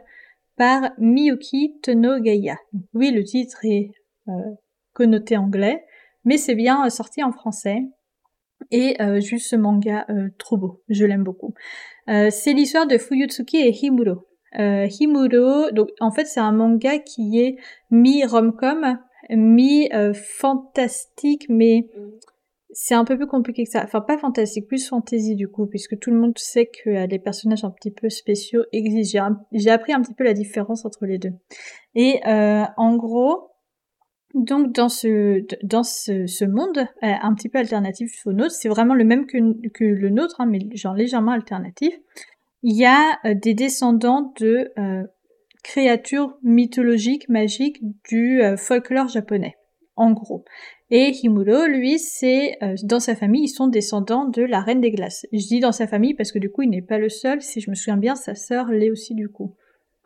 par 0.58 0.92
Miyuki 0.98 1.80
Tonogaya. 1.82 2.58
Oui, 2.94 3.12
le 3.12 3.24
titre 3.24 3.60
est 3.64 3.92
euh, 4.28 4.32
connoté 4.94 5.38
anglais, 5.38 5.84
mais 6.26 6.38
c'est 6.38 6.56
bien 6.56 6.86
euh, 6.86 6.90
sorti 6.90 7.24
en 7.24 7.32
français. 7.32 7.82
Et 8.70 9.02
euh, 9.02 9.20
juste 9.20 9.50
ce 9.50 9.56
manga 9.56 10.06
euh, 10.10 10.30
trop 10.38 10.56
beau, 10.56 10.84
je 10.88 11.04
l'aime 11.06 11.24
beaucoup. 11.24 11.54
c'est 12.08 12.54
l'histoire 12.54 12.86
de 12.86 12.98
Fuyutsuki 12.98 13.58
et 13.58 13.72
Himuro. 13.72 14.28
Himuro, 14.54 15.72
donc 15.72 15.90
en 16.00 16.12
fait 16.12 16.26
c'est 16.26 16.42
un 16.42 16.52
manga 16.52 17.00
qui 17.00 17.40
est 17.40 17.56
mi 17.90 18.24
romcom, 18.26 19.00
mi 19.30 19.90
fantastique, 20.14 21.48
mais 21.50 21.88
c'est 22.74 22.96
un 22.96 23.06
peu 23.06 23.18
plus 23.18 23.28
compliqué 23.28 23.64
que 23.64 23.70
ça. 23.70 23.84
Enfin, 23.84 24.02
pas 24.02 24.18
fantastique, 24.18 24.68
plus 24.68 24.88
fantasy 24.88 25.36
du 25.36 25.48
coup, 25.48 25.66
puisque 25.66 26.00
tout 26.00 26.12
le 26.12 26.18
monde 26.18 26.38
sait 26.38 26.68
que 26.68 27.08
les 27.08 27.20
personnages 27.20 27.64
un 27.64 27.72
petit 27.72 27.92
peu 27.92 28.10
spéciaux 28.10 28.64
existent. 28.72 29.36
J'ai 29.52 29.70
appris 29.70 29.94
un 29.94 30.02
petit 30.02 30.14
peu 30.14 30.24
la 30.24 30.34
différence 30.34 30.86
entre 30.86 31.06
les 31.06 31.18
deux. 31.18 31.34
Et 31.96 32.22
en 32.26 32.96
gros, 32.96 33.52
donc 34.34 34.74
dans 34.74 34.90
ce 34.90 35.44
dans 35.64 35.84
ce, 35.84 36.26
ce 36.26 36.46
monde 36.46 36.78
euh, 36.78 36.84
un 37.22 37.34
petit 37.34 37.50
peu 37.50 37.60
alternatif 37.60 38.26
au 38.26 38.34
nôtre, 38.34 38.52
c'est 38.52 38.70
vraiment 38.70 38.94
le 38.94 39.04
même 39.04 39.26
que, 39.26 39.68
que 39.70 39.84
le 39.84 40.10
nôtre, 40.10 40.40
hein, 40.40 40.46
mais 40.46 40.60
genre 40.76 40.94
légèrement 40.94 41.32
alternatif. 41.32 41.94
Il 42.64 42.78
y 42.78 42.86
a 42.86 43.20
euh, 43.26 43.34
des 43.34 43.54
descendants 43.54 44.34
de 44.40 44.72
euh, 44.78 45.04
créatures 45.64 46.38
mythologiques, 46.44 47.28
magiques 47.30 47.82
du 48.10 48.42
folklore 48.58 49.08
japonais, 49.08 49.56
en 49.96 50.12
gros. 50.12 50.44
Et 50.94 51.14
Himuro, 51.24 51.68
lui, 51.68 51.98
c'est 52.00 52.60
dans 52.84 53.00
sa 53.00 53.16
famille, 53.16 53.46
ils 53.46 53.48
sont 53.48 53.68
descendants 53.68 54.26
de 54.26 54.42
la 54.42 54.60
Reine 54.60 54.82
des 54.82 54.92
Glaces. 54.92 55.26
Je 55.32 55.48
dis 55.48 55.62
dans 55.62 55.72
sa 55.72 55.88
famille 55.88 56.14
parce 56.14 56.34
que 56.34 56.40
du 56.40 56.52
coup, 56.52 56.64
il 56.64 56.70
n'est 56.70 56.82
pas 56.82 56.98
le 56.98 57.08
seul. 57.08 57.42
Si 57.42 57.62
je 57.62 57.70
me 57.70 57.76
souviens 57.76 57.96
bien, 57.96 58.16
sa 58.16 58.36
sœur 58.36 58.66
l'est 58.68 58.92
aussi 58.92 59.16
du 59.16 59.30
coup. 59.30 59.56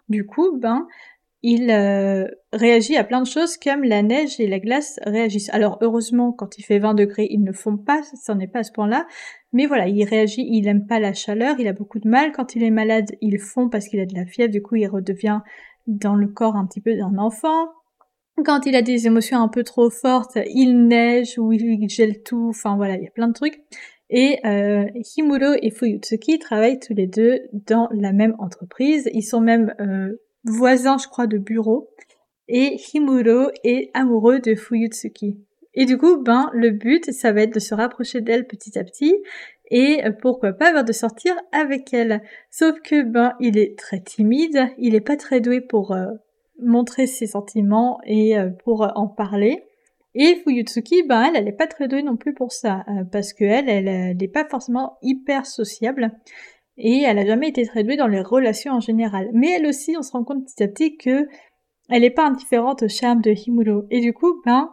Du 0.10 0.28
coup, 0.28 0.56
ben, 0.58 0.88
il 1.42 1.70
euh, 1.70 2.28
réagit 2.54 2.98
à 2.98 3.04
plein 3.04 3.22
de 3.22 3.28
choses 3.28 3.58
comme 3.58 3.84
la 3.84 4.02
neige 4.02 4.40
et 4.40 4.48
la 4.48 4.60
glace 4.60 5.00
réagissent. 5.04 5.50
Alors 5.54 5.78
heureusement, 5.82 6.32
quand 6.32 6.58
il 6.58 6.64
fait 6.64 6.80
20 6.80 6.94
degrés, 6.94 7.28
ils 7.30 7.44
ne 7.44 7.52
font 7.52 7.78
pas, 7.78 8.02
ça 8.02 8.36
n'est 8.36 8.48
pas 8.48 8.60
à 8.60 8.64
ce 8.64 8.72
point-là. 8.72 9.06
Mais 9.54 9.68
voilà, 9.68 9.88
il 9.88 10.04
réagit, 10.06 10.44
il 10.48 10.68
aime 10.68 10.88
pas 10.88 11.00
la 11.00 11.14
chaleur, 11.14 11.60
il 11.60 11.68
a 11.68 11.74
beaucoup 11.74 12.00
de 12.00 12.08
mal. 12.08 12.32
Quand 12.32 12.56
il 12.56 12.64
est 12.64 12.72
malade, 12.72 13.12
il 13.22 13.40
fond 13.40 13.70
parce 13.70 13.88
qu'il 13.88 14.00
a 14.00 14.06
de 14.06 14.16
la 14.16 14.26
fièvre, 14.26 14.52
du 14.52 14.62
coup 14.62 14.76
il 14.76 14.88
redevient 14.88 15.40
dans 15.88 16.16
le 16.16 16.28
corps 16.28 16.56
un 16.56 16.66
petit 16.66 16.82
peu 16.82 16.96
d'un 16.96 17.18
enfant. 17.18 17.70
Quand 18.44 18.66
il 18.66 18.76
a 18.76 18.82
des 18.82 19.08
émotions 19.08 19.42
un 19.42 19.48
peu 19.48 19.64
trop 19.64 19.90
fortes, 19.90 20.38
il 20.54 20.88
neige 20.88 21.40
ou 21.40 21.54
il 21.54 21.90
gèle 21.90 22.22
tout, 22.22 22.48
enfin 22.50 22.76
voilà, 22.76 22.96
il 22.96 23.04
y 23.04 23.08
a 23.08 23.12
plein 23.12 23.30
de 23.30 23.34
trucs. 23.34 23.62
Et 24.10 24.40
euh, 24.46 24.86
Himuro 25.16 25.56
et 25.62 25.72
Fuyutsuki 25.72 26.38
travaillent 26.38 26.80
tous 26.80 26.94
les 26.94 27.08
deux 27.08 27.40
dans 27.54 27.88
la 27.92 28.12
même 28.12 28.36
entreprise. 28.38 29.10
Ils 29.14 29.24
sont 29.24 29.42
même 29.42 29.74
euh, 29.80 30.22
voisin, 30.44 30.98
je 30.98 31.08
crois, 31.08 31.28
de 31.28 31.38
bureau. 31.38 31.90
Et 32.48 32.78
Himuro 32.94 33.50
est 33.64 33.90
amoureux 33.94 34.40
de 34.40 34.54
Fuyutsuki. 34.54 35.40
Et 35.74 35.86
du 35.86 35.98
coup, 35.98 36.22
ben, 36.22 36.50
le 36.54 36.72
but, 36.72 37.12
ça 37.12 37.32
va 37.32 37.42
être 37.42 37.56
de 37.56 37.60
se 37.60 37.74
rapprocher 37.74 38.22
d'elle 38.22 38.48
petit 38.48 38.78
à 38.78 38.84
petit 38.84 39.16
et 39.72 40.06
euh, 40.06 40.12
pourquoi 40.12 40.54
pas 40.54 40.84
de 40.84 40.92
sortir 40.92 41.34
avec 41.52 41.94
elle. 41.94 42.22
Sauf 42.52 42.80
que, 42.82 43.02
ben, 43.02 43.34
il 43.40 43.58
est 43.58 43.78
très 43.78 44.02
timide, 44.02 44.68
il 44.78 44.94
est 44.94 45.02
pas 45.02 45.18
très 45.18 45.42
doué 45.42 45.62
pour 45.62 45.96
montrer 46.60 47.08
ses 47.08 47.28
sentiments 47.28 48.00
et 48.06 48.38
euh, 48.38 48.50
pour 48.64 48.92
en 48.96 49.08
parler. 49.08 49.64
Et 50.14 50.36
Fuyutsuki, 50.44 51.04
ben, 51.04 51.24
elle, 51.24 51.48
elle 51.48 51.56
pas 51.56 51.68
très 51.68 51.88
douée 51.88 52.04
non 52.04 52.16
plus 52.16 52.34
pour 52.34 52.54
ça, 52.54 52.86
parce 53.12 53.34
que 53.34 53.44
elle, 53.44 54.16
n'est 54.16 54.28
pas 54.30 54.46
forcément 54.48 54.98
hyper 55.02 55.46
sociable 55.46 56.14
et 56.78 57.02
elle 57.02 57.20
a 57.20 57.26
jamais 57.26 57.50
été 57.50 57.66
très 57.66 57.84
douée 57.84 57.98
dans 57.98 58.08
les 58.08 58.22
relations 58.22 58.74
en 58.74 58.80
général. 58.80 59.30
Mais 59.34 59.52
elle 59.52 59.66
aussi, 59.66 59.96
on 59.98 60.02
se 60.02 60.12
rend 60.12 60.24
compte 60.24 60.46
petit 60.46 60.64
à 60.64 60.68
petit 60.68 60.98
que 60.98 61.28
elle 61.90 62.02
n'est 62.02 62.10
pas 62.10 62.28
indifférente 62.28 62.84
au 62.84 62.88
charme 62.88 63.22
de 63.22 63.32
Himuro. 63.32 63.86
Et 63.92 64.02
du 64.02 64.14
coup, 64.14 64.42
ben, 64.46 64.70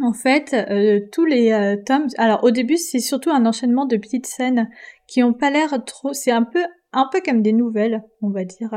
En 0.00 0.12
fait, 0.12 0.54
euh, 0.54 1.00
tous 1.12 1.24
les 1.24 1.52
euh, 1.52 1.76
tomes. 1.84 2.08
Alors 2.18 2.44
au 2.44 2.50
début, 2.50 2.76
c'est 2.76 3.00
surtout 3.00 3.30
un 3.30 3.46
enchaînement 3.46 3.86
de 3.86 3.96
petites 3.96 4.26
scènes 4.26 4.70
qui 5.06 5.22
ont 5.22 5.32
pas 5.32 5.50
l'air 5.50 5.84
trop. 5.84 6.12
C'est 6.12 6.30
un 6.30 6.44
peu, 6.44 6.62
un 6.92 7.08
peu 7.10 7.20
comme 7.20 7.42
des 7.42 7.52
nouvelles, 7.52 8.02
on 8.22 8.30
va 8.30 8.44
dire. 8.44 8.70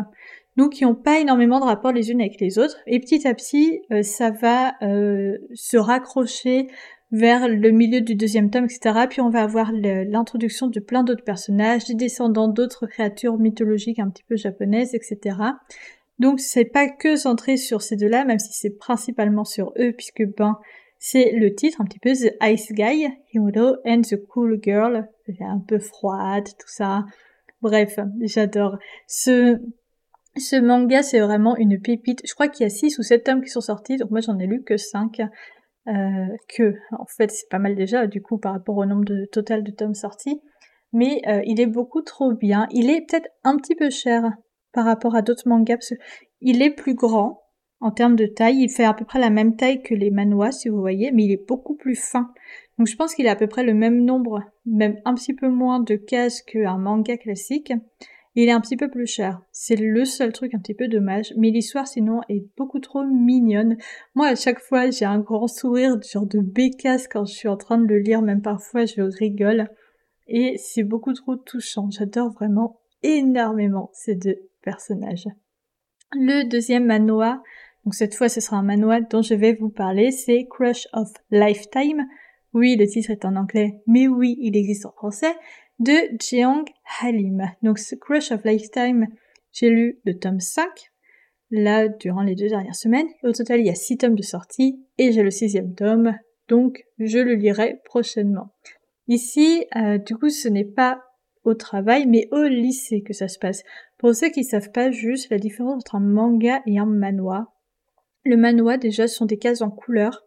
Donc 0.58 0.74
qui 0.74 0.86
ont 0.86 0.96
pas 0.96 1.20
énormément 1.20 1.60
de 1.60 1.66
rapport 1.66 1.92
les 1.92 2.12
unes 2.12 2.22
avec 2.22 2.40
les 2.40 2.60
autres. 2.60 2.78
Et 2.88 3.00
petit 3.00 3.28
à 3.28 3.34
petit, 3.34 3.82
euh, 3.92 4.04
ça 4.04 4.32
va 4.32 4.74
se 4.82 5.78
raccrocher 5.78 6.68
vers 7.12 7.48
le 7.48 7.72
milieu 7.72 8.02
du 8.02 8.16
deuxième 8.16 8.50
tome, 8.50 8.66
etc. 8.66 9.06
Puis 9.10 9.22
on 9.22 9.30
va 9.30 9.44
avoir 9.44 9.72
l'introduction 9.74 10.68
de 10.68 10.80
plein 10.80 11.04
d'autres 11.04 11.24
personnages, 11.24 11.86
des 11.86 11.94
descendants 11.94 12.48
d'autres 12.48 12.88
créatures 12.88 13.38
mythologiques 13.38 14.00
un 14.00 14.10
petit 14.10 14.24
peu 14.24 14.36
japonaises, 14.36 14.94
etc. 14.94 15.38
Donc 16.20 16.40
c'est 16.40 16.66
pas 16.66 16.88
que 16.88 17.16
centré 17.16 17.58
sur 17.58 17.82
ces 17.82 17.96
deux-là, 17.96 18.26
même 18.26 18.40
si 18.40 18.54
c'est 18.54 18.78
principalement 18.78 19.44
sur 19.44 19.74
eux, 19.78 19.92
puisque 19.92 20.24
ben 20.38 20.58
c'est 21.00 21.32
le 21.32 21.54
titre 21.54 21.82
un 21.82 21.86
petit 21.86 22.00
peu 22.00 22.14
The 22.14 22.36
Ice 22.44 22.72
Guy, 22.72 23.08
Himuro 23.34 23.78
and 23.86 24.02
the 24.02 24.24
Cool 24.28 24.60
Girl, 24.62 25.08
un 25.40 25.60
peu 25.68 25.80
froide, 25.80 26.46
tout 26.46 26.68
ça. 26.68 27.06
Bref, 27.62 28.00
j'adore. 28.22 28.78
Ce 29.08 29.58
ce 30.38 30.56
manga, 30.56 31.04
c'est 31.04 31.20
vraiment 31.20 31.56
une 31.58 31.80
pépite. 31.82 32.22
Je 32.26 32.34
crois 32.34 32.48
qu'il 32.48 32.64
y 32.64 32.68
a 32.68 32.70
6 32.70 33.00
ou 33.00 33.04
7 33.04 33.24
tomes 33.24 33.42
qui 33.42 33.50
sont 33.50 33.62
sortis, 33.62 33.98
donc 33.98 34.12
moi 34.12 34.22
j'en 34.22 34.38
ai 34.40 34.48
lu 34.48 34.64
que 34.64 34.78
5. 34.78 35.22
Euh, 35.88 35.92
que, 36.48 36.76
en 36.92 37.06
fait, 37.06 37.32
c'est 37.32 37.50
pas 37.50 37.60
mal 37.60 37.76
déjà, 37.76 38.06
du 38.08 38.22
coup, 38.22 38.38
par 38.38 38.54
rapport 38.54 38.78
au 38.78 38.86
nombre 38.86 39.26
total 39.32 39.64
de 39.64 39.72
tomes 39.72 39.96
sortis. 39.96 40.40
Mais 40.94 41.22
euh, 41.28 41.42
il 41.46 41.60
est 41.60 41.68
beaucoup 41.68 42.02
trop 42.02 42.34
bien. 42.34 42.68
Il 42.72 42.90
est 42.90 43.02
peut-être 43.02 43.30
un 43.44 43.58
petit 43.58 43.76
peu 43.76 43.90
cher 43.90 44.24
par 44.74 44.86
rapport 44.86 45.16
à 45.16 45.22
d'autres 45.22 45.48
mangas, 45.48 45.78
parce 45.78 45.94
qu'il 46.40 46.62
est 46.62 46.72
plus 46.72 46.94
grand 46.94 47.42
en 47.80 47.92
termes 47.92 48.16
de 48.16 48.26
taille. 48.26 48.62
Il 48.62 48.70
fait 48.70 48.84
à 48.84 48.94
peu 48.94 49.06
près 49.06 49.20
la 49.20 49.30
même 49.30 49.56
taille 49.56 49.82
que 49.82 49.96
les 49.96 50.12
manhwas, 50.12 50.52
si 50.52 50.70
vous 50.70 50.80
voyez, 50.80 51.12
mais 51.12 51.26
il 51.26 51.32
est 51.32 51.48
beaucoup 51.48 51.76
plus 51.76 51.96
fin. 51.96 52.32
Donc 52.78 52.88
je 52.88 52.96
pense 52.96 53.16
qu'il 53.16 53.28
a 53.28 53.32
à 53.32 53.36
peu 53.36 53.48
près 53.48 53.64
le 53.64 53.74
même 53.74 54.04
nombre, 54.04 54.44
même 54.66 54.98
un 55.06 55.14
petit 55.16 55.34
peu 55.34 55.50
moins 55.50 55.80
de 55.80 55.96
cases 55.96 56.42
qu'un 56.42 56.78
manga 56.78 57.18
classique. 57.18 57.74
Il 58.36 58.48
est 58.48 58.52
un 58.52 58.62
petit 58.62 58.78
peu 58.78 58.90
plus 58.90 59.08
cher. 59.08 59.42
C'est 59.52 59.76
le 59.76 60.06
seul 60.06 60.32
truc 60.32 60.54
un 60.54 60.60
petit 60.60 60.74
peu 60.74 60.88
dommage. 60.88 61.34
Mais 61.38 61.50
l'histoire, 61.50 61.88
sinon, 61.88 62.22
est 62.30 62.46
beaucoup 62.58 62.80
trop 62.80 63.04
mignonne. 63.04 63.78
Moi, 64.16 64.28
à 64.28 64.36
chaque 64.36 64.60
fois, 64.60 64.90
j'ai 64.90 65.06
un 65.06 65.20
grand 65.20 65.48
sourire, 65.48 66.02
genre 66.02 66.26
de 66.26 66.40
bécasse 66.40 67.08
quand 67.08 67.26
je 67.26 67.34
suis 67.34 67.50
en 67.50 67.58
train 67.58 67.78
de 67.78 67.88
le 67.88 68.00
lire. 68.00 68.22
Même 68.22 68.42
parfois, 68.42 68.86
je 68.86 69.02
rigole. 69.02 69.68
Et 70.28 70.56
c'est 70.58 70.84
beaucoup 70.84 71.14
trop 71.14 71.36
touchant. 71.36 71.90
J'adore 71.90 72.32
vraiment 72.32 72.80
énormément 73.04 73.90
ces 73.94 74.16
deux 74.16 74.40
personnages. 74.62 75.28
Le 76.14 76.48
deuxième 76.48 76.86
manoir, 76.86 77.42
donc 77.86 77.96
cette 77.96 78.16
fois, 78.16 78.30
ce 78.30 78.42
sera 78.42 78.58
un 78.58 78.64
manoir 78.64 79.00
dont 79.10 79.22
je 79.22 79.34
vais 79.34 79.54
vous 79.54 79.70
parler, 79.70 80.12
c'est 80.12 80.46
Crush 80.50 80.88
of 80.94 81.10
Lifetime. 81.32 82.06
Oui, 82.54 82.76
le 82.76 82.86
titre 82.86 83.12
est 83.12 83.26
en 83.26 83.36
anglais, 83.36 83.82
mais 83.88 84.08
oui, 84.08 84.38
il 84.40 84.58
existe 84.58 84.86
en 84.86 84.92
français 84.92 85.34
de 85.82 85.94
Jeong 86.22 86.66
Halim. 87.02 87.52
Donc 87.64 87.80
Crush 88.00 88.32
of 88.32 88.44
Lifetime, 88.46 89.08
j'ai 89.52 89.70
lu 89.70 90.00
le 90.06 90.18
tome 90.18 90.40
5, 90.40 90.70
là, 91.50 91.88
durant 91.88 92.22
les 92.22 92.36
deux 92.36 92.50
dernières 92.50 92.76
semaines. 92.76 93.08
au 93.24 93.32
total, 93.32 93.60
il 93.60 93.66
y 93.66 93.72
a 93.72 93.76
six 93.76 93.98
tomes 93.98 94.16
de 94.16 94.22
sortie, 94.22 94.86
et 95.00 95.12
j'ai 95.12 95.24
le 95.24 95.32
sixième 95.32 95.74
tome, 95.74 96.16
donc 96.48 96.84
je 97.00 97.18
le 97.18 97.34
lirai 97.34 97.82
prochainement. 97.86 98.54
Ici, 99.08 99.66
euh, 99.76 99.98
du 99.98 100.16
coup, 100.16 100.30
ce 100.30 100.48
n'est 100.48 100.66
pas 100.66 101.02
au 101.44 101.56
travail, 101.56 102.06
mais 102.06 102.28
au 102.32 102.44
lycée 102.44 103.02
que 103.02 103.14
ça 103.14 103.28
se 103.28 103.40
passe. 103.40 103.64
Pour 103.98 104.14
ceux 104.14 104.30
qui 104.30 104.44
savent 104.44 104.72
pas 104.72 104.92
juste 104.92 105.32
la 105.32 105.40
différence 105.40 105.78
entre 105.78 105.96
un 105.96 106.00
manga 106.00 106.62
et 106.68 106.78
un 106.78 106.86
manhwa. 106.86 107.48
Le 108.24 108.38
manhwa, 108.38 108.78
déjà, 108.78 109.08
sont 109.08 109.26
des 109.26 109.40
cases 109.40 109.64
en 109.64 109.72
couleur. 109.72 110.22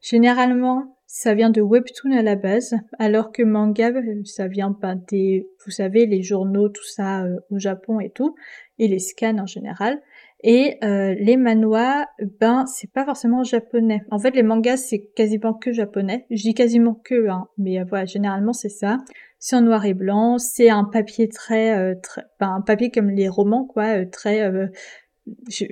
Généralement, 0.00 0.93
ça 1.06 1.34
vient 1.34 1.50
de 1.50 1.60
webtoon 1.60 2.12
à 2.12 2.22
la 2.22 2.34
base, 2.36 2.74
alors 2.98 3.30
que 3.30 3.42
manga, 3.42 3.92
ça 4.24 4.48
vient 4.48 4.72
pas 4.72 4.94
des, 4.94 5.48
vous 5.64 5.70
savez, 5.70 6.06
les 6.06 6.22
journaux, 6.22 6.68
tout 6.68 6.84
ça 6.84 7.24
euh, 7.24 7.36
au 7.50 7.58
Japon 7.58 8.00
et 8.00 8.10
tout, 8.10 8.34
et 8.78 8.88
les 8.88 8.98
scans 8.98 9.38
en 9.38 9.46
général. 9.46 10.00
Et 10.42 10.76
euh, 10.82 11.14
les 11.18 11.36
manhwas, 11.36 12.06
ben 12.40 12.66
c'est 12.66 12.90
pas 12.92 13.04
forcément 13.04 13.44
japonais. 13.44 14.02
En 14.10 14.18
fait, 14.18 14.34
les 14.34 14.42
mangas 14.42 14.76
c'est 14.76 15.06
quasiment 15.14 15.54
que 15.54 15.72
japonais. 15.72 16.26
Je 16.30 16.42
dis 16.42 16.54
quasiment 16.54 16.94
que, 16.94 17.28
hein, 17.28 17.48
mais 17.58 17.80
euh, 17.80 17.84
voilà, 17.88 18.04
généralement 18.06 18.52
c'est 18.52 18.68
ça. 18.68 18.98
C'est 19.38 19.56
en 19.56 19.62
noir 19.62 19.84
et 19.84 19.94
blanc, 19.94 20.38
c'est 20.38 20.70
un 20.70 20.84
papier 20.84 21.28
très, 21.28 21.94
très, 22.00 22.22
ben, 22.40 22.54
un 22.56 22.60
papier 22.62 22.90
comme 22.90 23.10
les 23.10 23.28
romans 23.28 23.64
quoi, 23.64 24.04
très 24.06 24.50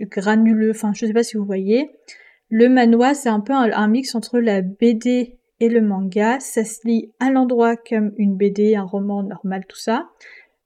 granuleux. 0.02 0.70
Enfin, 0.70 0.92
je 0.94 1.06
sais 1.06 1.12
pas 1.12 1.22
si 1.22 1.36
vous 1.36 1.44
voyez. 1.44 1.90
Le 2.54 2.68
manhwa, 2.68 3.14
c'est 3.14 3.30
un 3.30 3.40
peu 3.40 3.54
un, 3.54 3.88
mix 3.88 4.14
entre 4.14 4.38
la 4.38 4.60
BD 4.60 5.38
et 5.58 5.70
le 5.70 5.80
manga. 5.80 6.38
Ça 6.38 6.66
se 6.66 6.86
lit 6.86 7.10
à 7.18 7.30
l'endroit 7.30 7.76
comme 7.76 8.12
une 8.18 8.36
BD, 8.36 8.76
un 8.76 8.82
roman 8.82 9.22
normal, 9.22 9.64
tout 9.66 9.78
ça. 9.78 10.10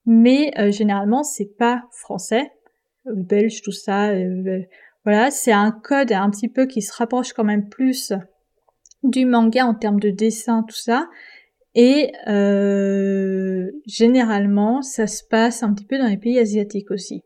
Mais 0.05 0.51
euh, 0.59 0.69
généralement, 0.69 1.23
c'est 1.23 1.57
pas 1.57 1.85
français, 1.91 2.51
euh, 3.07 3.13
belge, 3.15 3.61
tout 3.61 3.71
ça. 3.71 4.09
Euh, 4.09 4.63
voilà, 5.05 5.31
c'est 5.31 5.53
un 5.53 5.71
code 5.71 6.11
un 6.11 6.29
petit 6.29 6.49
peu 6.49 6.65
qui 6.65 6.81
se 6.81 6.91
rapproche 6.93 7.31
quand 7.31 7.45
même 7.45 7.69
plus 7.69 8.11
du 9.03 9.25
manga 9.25 9.65
en 9.65 9.73
termes 9.73 10.01
de 10.01 10.09
dessin, 10.09 10.63
tout 10.63 10.75
ça. 10.75 11.07
Et 11.73 12.11
généralement, 13.85 14.81
ça 14.81 15.07
se 15.07 15.23
passe 15.23 15.63
un 15.63 15.73
petit 15.73 15.85
peu 15.85 15.97
dans 15.97 16.07
les 16.07 16.17
pays 16.17 16.37
asiatiques 16.37 16.91
aussi. 16.91 17.23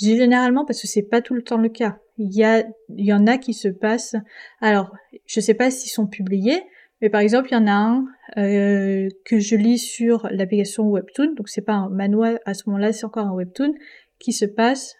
Je 0.00 0.06
dis 0.06 0.16
généralement 0.16 0.64
parce 0.64 0.80
que 0.80 0.88
c'est 0.88 1.02
pas 1.02 1.20
tout 1.20 1.34
le 1.34 1.42
temps 1.42 1.58
le 1.58 1.68
cas. 1.68 2.00
Il 2.20 2.36
y 2.36 2.44
a, 2.44 2.64
il 2.96 3.04
y 3.04 3.12
en 3.12 3.26
a 3.26 3.38
qui 3.38 3.54
se 3.54 3.68
passent. 3.68 4.16
Alors, 4.60 4.94
je 5.26 5.40
sais 5.40 5.54
pas 5.54 5.70
s'ils 5.70 5.90
sont 5.90 6.06
publiés, 6.06 6.62
mais 7.00 7.08
par 7.08 7.20
exemple, 7.20 7.48
il 7.50 7.54
y 7.54 7.56
en 7.56 7.66
a 7.66 7.72
un 7.72 8.04
euh, 8.36 9.08
que 9.24 9.38
je 9.38 9.56
lis 9.56 9.78
sur 9.78 10.28
l'application 10.30 10.84
Webtoon, 10.84 11.34
donc 11.34 11.48
c'est 11.48 11.64
pas 11.64 11.72
un 11.72 11.88
manuel 11.88 12.38
à 12.44 12.54
ce 12.54 12.64
moment-là, 12.66 12.92
c'est 12.92 13.06
encore 13.06 13.26
un 13.26 13.32
Webtoon 13.32 13.72
qui 14.18 14.32
se 14.32 14.44
passe 14.44 14.96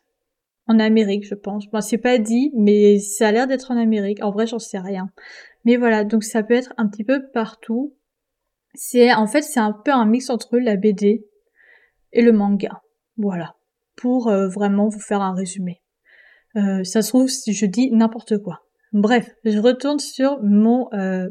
en 0.66 0.78
Amérique, 0.78 1.26
je 1.26 1.35
pense. 1.35 1.66
Bon, 1.70 1.80
c'est 1.80 1.98
pas 1.98 2.18
dit, 2.18 2.52
mais 2.56 2.98
ça 2.98 3.28
a 3.28 3.33
l'air 3.33 3.46
d'être 3.46 3.70
en 3.70 3.76
Amérique. 3.76 4.22
En 4.24 4.30
vrai, 4.30 4.46
j'en 4.46 4.59
sais 4.59 4.78
rien. 4.78 5.11
Mais 5.64 5.76
voilà, 5.76 6.04
donc 6.04 6.24
ça 6.24 6.42
peut 6.42 6.54
être 6.54 6.72
un 6.78 6.88
petit 6.88 7.04
peu 7.04 7.28
partout. 7.35 7.94
C'est 8.74 9.12
en 9.12 9.26
fait 9.26 9.42
c'est 9.42 9.61
un 9.61 9.72
peu 9.72 9.90
un 9.90 10.06
mix 10.06 10.30
entre 10.30 10.59
la 10.59 10.76
BD 10.76 11.26
et 12.12 12.22
le 12.22 12.33
manga. 12.33 12.83
Voilà 13.16 13.56
pour 14.00 14.28
euh, 14.28 14.48
vraiment 14.48 14.88
vous 14.88 15.00
faire 15.00 15.20
un 15.20 15.35
résumé. 15.35 15.79
Euh, 16.56 16.84
ça 16.84 17.02
se 17.02 17.08
trouve 17.08 17.28
je 17.28 17.66
dis 17.66 17.90
n'importe 17.90 18.38
quoi. 18.38 18.60
Bref, 18.92 19.28
je 19.44 19.58
retourne 19.58 20.00
sur 20.00 20.42
mon 20.42 20.88
euh, 20.92 21.28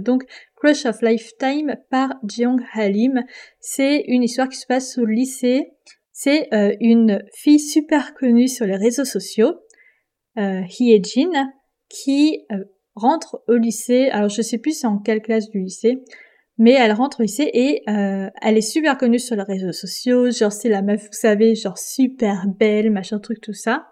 Donc, 0.00 0.24
Crush 0.56 0.86
of 0.86 1.02
Lifetime 1.02 1.76
par 1.88 2.14
Jeong 2.28 2.60
Halim. 2.72 3.22
C'est 3.60 4.02
une 4.08 4.24
histoire 4.24 4.48
qui 4.48 4.58
se 4.58 4.66
passe 4.66 4.98
au 4.98 5.04
lycée. 5.04 5.70
C'est 6.10 6.52
euh, 6.52 6.74
une 6.80 7.22
fille 7.32 7.60
super 7.60 8.14
connue 8.14 8.48
sur 8.48 8.66
les 8.66 8.76
réseaux 8.76 9.04
sociaux, 9.04 9.54
euh, 10.38 10.62
Hyejin, 10.80 11.52
qui 11.88 12.44
rentre 12.96 13.40
au 13.46 13.54
lycée. 13.54 14.08
Alors, 14.08 14.30
je 14.30 14.42
sais 14.42 14.58
plus 14.58 14.72
c'est 14.80 14.86
en 14.88 14.98
quelle 14.98 15.22
classe 15.22 15.48
du 15.50 15.60
lycée 15.60 16.02
mais 16.58 16.72
elle 16.72 16.92
rentre 16.92 17.20
au 17.20 17.22
lycée 17.22 17.50
et 17.52 17.82
euh, 17.88 18.30
elle 18.40 18.56
est 18.56 18.62
super 18.62 18.96
connue 18.96 19.18
sur 19.18 19.36
les 19.36 19.42
réseaux 19.42 19.72
sociaux, 19.72 20.30
genre 20.30 20.52
c'est 20.52 20.68
la 20.68 20.82
meuf, 20.82 21.02
vous 21.02 21.12
savez, 21.12 21.54
genre 21.54 21.78
super 21.78 22.46
belle, 22.58 22.90
machin 22.90 23.18
truc, 23.18 23.40
tout 23.40 23.52
ça. 23.52 23.88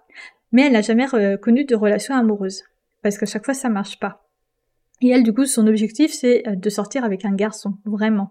Mais 0.55 0.63
elle 0.63 0.73
n'a 0.73 0.81
jamais 0.81 1.07
connu 1.43 1.67
de 1.67 1.77
relation 1.77 2.15
amoureuse, 2.15 2.63
parce 3.03 3.19
qu'à 3.19 3.27
chaque 3.27 3.45
fois 3.45 3.53
ça 3.53 3.69
marche 3.69 3.99
pas. 3.99 4.25
Et 5.03 5.09
elle, 5.09 5.25
du 5.25 5.35
coup, 5.35 5.45
son 5.45 5.67
objectif, 5.67 6.13
c'est 6.13 6.47
euh, 6.49 6.55
de 6.55 6.71
sortir 6.71 7.05
avec 7.05 7.25
un 7.25 7.35
garçon, 7.35 7.75
vraiment. 7.85 8.31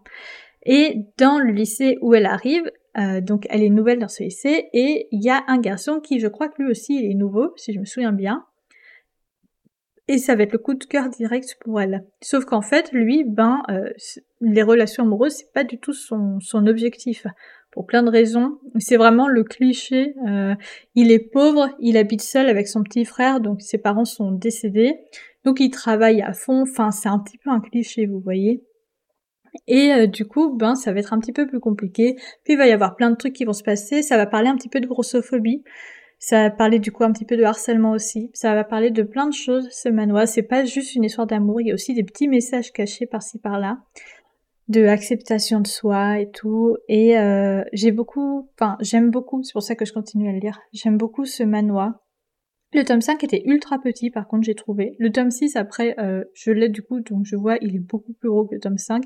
Et 0.65 1.05
dans 1.17 1.37
le 1.37 1.51
lycée 1.51 1.97
où 2.01 2.15
elle 2.15 2.25
arrive, 2.25 2.63
euh, 2.97 3.21
donc 3.21 3.45
elle 3.49 3.61
est 3.61 3.69
nouvelle 3.69 3.99
dans 3.99 4.07
ce 4.07 4.23
lycée, 4.23 4.69
et 4.73 5.07
il 5.11 5.21
y 5.21 5.29
a 5.29 5.43
un 5.47 5.59
garçon 5.59 5.99
qui, 5.99 6.19
je 6.19 6.27
crois 6.27 6.47
que 6.47 6.63
lui 6.63 6.71
aussi, 6.71 6.95
il 6.95 7.11
est 7.11 7.15
nouveau, 7.15 7.53
si 7.57 7.73
je 7.73 7.79
me 7.79 7.85
souviens 7.85 8.13
bien 8.13 8.45
et 10.09 10.17
ça 10.17 10.35
va 10.35 10.43
être 10.43 10.51
le 10.51 10.59
coup 10.59 10.73
de 10.73 10.83
cœur 10.83 11.09
direct 11.09 11.55
pour 11.61 11.79
elle. 11.79 12.05
Sauf 12.21 12.43
qu'en 12.43 12.61
fait, 12.61 12.91
lui, 12.91 13.23
ben, 13.25 13.63
euh, 13.69 13.89
les 14.41 14.61
relations 14.61 15.03
amoureuses, 15.03 15.35
c'est 15.37 15.53
pas 15.53 15.63
du 15.63 15.79
tout 15.79 15.93
son 15.93 16.67
objectif. 16.67 17.25
Pour 17.73 17.87
plein 17.87 18.03
de 18.03 18.09
raisons. 18.09 18.59
C'est 18.77 18.97
vraiment 18.97 19.27
le 19.27 19.43
cliché. 19.43 20.13
Euh, 20.27 20.53
il 20.93 21.11
est 21.11 21.31
pauvre, 21.31 21.69
il 21.79 21.97
habite 21.97 22.21
seul 22.21 22.47
avec 22.47 22.67
son 22.67 22.83
petit 22.83 23.03
frère, 23.03 23.39
donc 23.41 23.61
ses 23.61 23.79
parents 23.79 24.05
sont 24.05 24.31
décédés. 24.31 24.95
Donc 25.43 25.59
il 25.59 25.71
travaille 25.71 26.21
à 26.21 26.33
fond. 26.33 26.61
Enfin, 26.61 26.91
c'est 26.91 27.09
un 27.09 27.17
petit 27.19 27.39
peu 27.39 27.49
un 27.49 27.59
cliché, 27.59 28.05
vous 28.05 28.19
voyez. 28.19 28.63
Et 29.67 29.91
euh, 29.91 30.07
du 30.07 30.25
coup, 30.25 30.55
ben, 30.55 30.75
ça 30.75 30.93
va 30.93 30.99
être 30.99 31.13
un 31.13 31.19
petit 31.19 31.33
peu 31.33 31.47
plus 31.47 31.59
compliqué. 31.59 32.15
Puis 32.43 32.53
il 32.53 32.57
va 32.57 32.67
y 32.67 32.71
avoir 32.71 32.95
plein 32.95 33.09
de 33.09 33.15
trucs 33.15 33.33
qui 33.33 33.45
vont 33.45 33.53
se 33.53 33.63
passer. 33.63 34.03
Ça 34.03 34.17
va 34.17 34.27
parler 34.27 34.49
un 34.49 34.55
petit 34.55 34.69
peu 34.69 34.79
de 34.79 34.87
grossophobie. 34.87 35.63
Ça 36.19 36.43
va 36.43 36.51
parler 36.51 36.79
du 36.79 36.91
coup 36.91 37.03
un 37.03 37.11
petit 37.11 37.25
peu 37.25 37.35
de 37.35 37.43
harcèlement 37.43 37.91
aussi. 37.91 38.31
Ça 38.33 38.55
va 38.55 38.63
parler 38.63 38.91
de 38.91 39.03
plein 39.03 39.27
de 39.27 39.33
choses, 39.33 39.67
ce 39.71 39.89
manoir. 39.89 40.27
C'est 40.27 40.43
pas 40.43 40.63
juste 40.63 40.95
une 40.95 41.03
histoire 41.03 41.27
d'amour, 41.27 41.59
il 41.59 41.67
y 41.67 41.71
a 41.71 41.73
aussi 41.73 41.93
des 41.93 42.03
petits 42.03 42.29
messages 42.29 42.71
cachés 42.71 43.05
par-ci 43.05 43.39
par-là. 43.39 43.79
De 44.69 44.85
acceptation 44.85 45.59
de 45.59 45.67
soi 45.67 46.19
et 46.19 46.31
tout. 46.31 46.77
Et 46.87 47.17
euh, 47.17 47.63
j'ai 47.73 47.91
beaucoup, 47.91 48.49
enfin 48.57 48.77
j'aime 48.79 49.11
beaucoup, 49.11 49.43
c'est 49.43 49.53
pour 49.53 49.63
ça 49.63 49.75
que 49.75 49.85
je 49.85 49.93
continue 49.93 50.29
à 50.29 50.31
le 50.31 50.39
lire. 50.39 50.59
J'aime 50.71 50.97
beaucoup 50.97 51.25
ce 51.25 51.43
manoir. 51.43 51.93
Le 52.73 52.83
tome 52.83 53.01
5 53.01 53.23
était 53.23 53.43
ultra 53.45 53.79
petit, 53.79 54.09
par 54.09 54.27
contre, 54.27 54.45
j'ai 54.45 54.55
trouvé. 54.55 54.95
Le 54.97 55.11
tome 55.11 55.29
6, 55.29 55.55
après, 55.57 55.95
euh, 55.99 56.23
je 56.33 56.49
l'ai 56.49 56.69
du 56.69 56.81
coup, 56.81 57.01
donc 57.01 57.23
je 57.23 57.35
vois, 57.35 57.57
il 57.61 57.75
est 57.75 57.79
beaucoup 57.79 58.13
plus 58.13 58.29
gros 58.29 58.45
que 58.45 58.55
le 58.55 58.59
tome 58.59 58.79
5. 58.79 59.03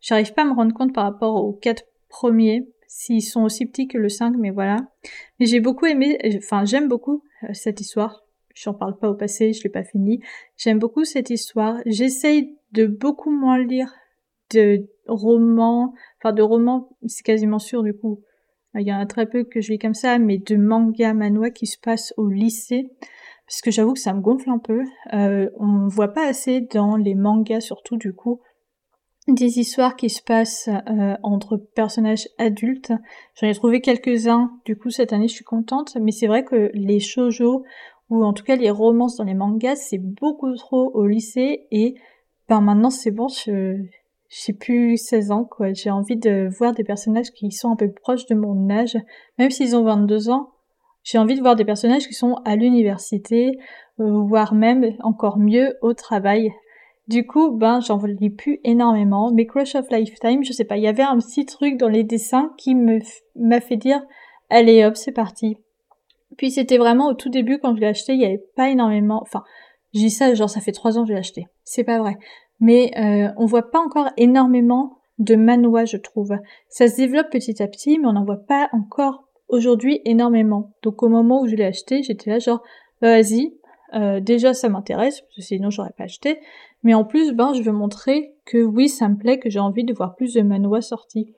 J'arrive 0.00 0.34
pas 0.34 0.42
à 0.42 0.44
me 0.44 0.52
rendre 0.52 0.74
compte 0.74 0.92
par 0.92 1.04
rapport 1.04 1.42
aux 1.42 1.54
quatre 1.54 1.84
premiers, 2.10 2.68
s'ils 2.88 3.22
sont 3.22 3.42
aussi 3.42 3.64
petits 3.64 3.88
que 3.88 3.96
le 3.96 4.10
5, 4.10 4.34
mais 4.38 4.50
voilà. 4.50 4.76
Mais 5.40 5.46
j'ai 5.46 5.60
beaucoup 5.60 5.86
aimé, 5.86 6.18
enfin, 6.36 6.66
j'aime 6.66 6.88
beaucoup 6.88 7.22
euh, 7.44 7.54
cette 7.54 7.80
histoire. 7.80 8.22
J'en 8.54 8.74
parle 8.74 8.98
pas 8.98 9.08
au 9.08 9.14
passé, 9.14 9.52
je 9.52 9.62
l'ai 9.62 9.70
pas 9.70 9.84
fini. 9.84 10.20
J'aime 10.56 10.78
beaucoup 10.78 11.04
cette 11.04 11.30
histoire. 11.30 11.78
J'essaye 11.86 12.58
de 12.72 12.86
beaucoup 12.86 13.30
moins 13.30 13.58
lire 13.58 13.94
de 14.52 14.86
romans, 15.08 15.94
enfin 16.20 16.32
de 16.32 16.42
romans, 16.42 16.90
c'est 17.06 17.24
quasiment 17.24 17.58
sûr 17.58 17.82
du 17.82 17.94
coup. 17.94 18.20
Il 18.74 18.86
y 18.86 18.92
en 18.92 18.98
a 18.98 19.06
très 19.06 19.26
peu 19.26 19.44
que 19.44 19.60
je 19.60 19.72
lis 19.72 19.78
comme 19.78 19.94
ça, 19.94 20.18
mais 20.18 20.38
de 20.38 20.56
manga 20.56 21.14
manhwa 21.14 21.50
qui 21.50 21.66
se 21.66 21.78
passent 21.78 22.12
au 22.16 22.28
lycée. 22.28 22.90
Parce 23.46 23.60
que 23.62 23.70
j'avoue 23.70 23.94
que 23.94 24.00
ça 24.00 24.12
me 24.12 24.20
gonfle 24.20 24.50
un 24.50 24.58
peu. 24.58 24.82
Euh, 25.14 25.48
on 25.58 25.88
voit 25.88 26.12
pas 26.12 26.26
assez 26.26 26.60
dans 26.60 26.96
les 26.96 27.14
mangas, 27.14 27.60
surtout 27.60 27.96
du 27.96 28.12
coup, 28.12 28.40
des 29.28 29.58
histoires 29.58 29.96
qui 29.96 30.08
se 30.08 30.22
passent 30.22 30.68
euh, 30.68 31.16
entre 31.22 31.56
personnages 31.56 32.28
adultes. 32.38 32.92
J'en 33.34 33.48
ai 33.48 33.54
trouvé 33.54 33.80
quelques-uns, 33.80 34.52
du 34.64 34.76
coup 34.76 34.90
cette 34.90 35.12
année 35.12 35.28
je 35.28 35.34
suis 35.34 35.44
contente, 35.44 35.96
mais 36.00 36.12
c'est 36.12 36.28
vrai 36.28 36.44
que 36.44 36.70
les 36.74 37.00
shoujo 37.00 37.64
ou 38.08 38.24
en 38.24 38.32
tout 38.32 38.44
cas 38.44 38.56
les 38.56 38.70
romances 38.70 39.16
dans 39.16 39.24
les 39.24 39.34
mangas, 39.34 39.76
c'est 39.76 39.98
beaucoup 39.98 40.54
trop 40.54 40.90
au 40.94 41.06
lycée 41.06 41.66
et 41.72 41.96
ben 42.48 42.60
maintenant 42.60 42.90
c'est 42.90 43.10
bon, 43.10 43.26
je 43.26 43.82
j'ai 44.44 44.52
plus 44.52 44.96
16 44.98 45.30
ans 45.30 45.44
quoi, 45.44 45.72
j'ai 45.72 45.90
envie 45.90 46.16
de 46.16 46.48
voir 46.58 46.72
des 46.72 46.84
personnages 46.84 47.30
qui 47.30 47.50
sont 47.50 47.70
un 47.70 47.76
peu 47.76 47.90
proches 47.90 48.26
de 48.26 48.34
mon 48.34 48.70
âge, 48.70 48.96
même 49.38 49.50
s'ils 49.50 49.76
ont 49.76 49.84
22 49.84 50.30
ans. 50.30 50.50
J'ai 51.02 51.18
envie 51.18 51.36
de 51.36 51.40
voir 51.40 51.54
des 51.54 51.64
personnages 51.64 52.08
qui 52.08 52.14
sont 52.14 52.34
à 52.44 52.56
l'université, 52.56 53.52
euh, 54.00 54.22
voire 54.26 54.54
même 54.54 54.92
encore 55.04 55.38
mieux 55.38 55.76
au 55.80 55.94
travail. 55.94 56.50
Du 57.06 57.24
coup, 57.24 57.52
ben 57.52 57.80
j'en 57.80 57.98
lis 58.04 58.30
plus 58.30 58.58
énormément. 58.64 59.30
Mais 59.32 59.46
Crush 59.46 59.76
of 59.76 59.88
Lifetime, 59.90 60.42
je 60.42 60.52
sais 60.52 60.64
pas, 60.64 60.76
il 60.76 60.82
y 60.82 60.88
avait 60.88 61.04
un 61.04 61.18
petit 61.18 61.46
truc 61.46 61.76
dans 61.76 61.88
les 61.88 62.02
dessins 62.02 62.52
qui 62.58 62.74
m'a 62.74 63.60
fait 63.60 63.76
dire 63.76 64.02
allez 64.50 64.84
hop, 64.84 64.96
c'est 64.96 65.12
parti. 65.12 65.56
Puis 66.36 66.50
c'était 66.50 66.78
vraiment 66.78 67.08
au 67.08 67.14
tout 67.14 67.30
début 67.30 67.58
quand 67.58 67.74
je 67.76 67.80
l'ai 67.80 67.86
acheté, 67.86 68.14
il 68.14 68.20
y 68.20 68.24
avait 68.24 68.44
pas 68.56 68.68
énormément. 68.68 69.20
Enfin, 69.22 69.44
je 69.94 70.00
dis 70.00 70.10
ça 70.10 70.34
genre 70.34 70.50
ça 70.50 70.60
fait 70.60 70.72
trois 70.72 70.98
ans 70.98 71.02
que 71.02 71.08
je 71.08 71.12
l'ai 71.12 71.20
acheté. 71.20 71.46
C'est 71.62 71.84
pas 71.84 72.00
vrai. 72.00 72.18
Mais 72.60 72.90
euh, 72.96 73.32
on 73.36 73.46
voit 73.46 73.70
pas 73.70 73.80
encore 73.80 74.08
énormément 74.16 74.98
de 75.18 75.34
manois, 75.34 75.84
je 75.84 75.96
trouve. 75.96 76.36
Ça 76.68 76.88
se 76.88 76.96
développe 76.96 77.30
petit 77.30 77.62
à 77.62 77.68
petit, 77.68 77.98
mais 77.98 78.06
on 78.06 78.12
n'en 78.12 78.24
voit 78.24 78.44
pas 78.46 78.68
encore 78.72 79.24
aujourd'hui 79.48 80.00
énormément. 80.04 80.72
Donc 80.82 81.02
au 81.02 81.08
moment 81.08 81.42
où 81.42 81.46
je 81.46 81.56
l'ai 81.56 81.64
acheté, 81.64 82.02
j'étais 82.02 82.30
là 82.30 82.38
genre 82.38 82.62
bah, 83.00 83.20
vas-y, 83.20 83.54
euh, 83.94 84.20
déjà 84.20 84.54
ça 84.54 84.68
m'intéresse, 84.68 85.20
parce 85.20 85.36
que 85.36 85.42
sinon 85.42 85.70
j'aurais 85.70 85.92
pas 85.96 86.04
acheté. 86.04 86.38
Mais 86.82 86.94
en 86.94 87.04
plus, 87.04 87.32
ben 87.32 87.52
je 87.54 87.62
veux 87.62 87.72
montrer 87.72 88.34
que 88.44 88.58
oui, 88.58 88.88
ça 88.88 89.08
me 89.08 89.16
plaît, 89.16 89.38
que 89.38 89.50
j'ai 89.50 89.58
envie 89.58 89.84
de 89.84 89.94
voir 89.94 90.14
plus 90.16 90.34
de 90.34 90.42
manois 90.42 90.80
sortis. 90.80 91.34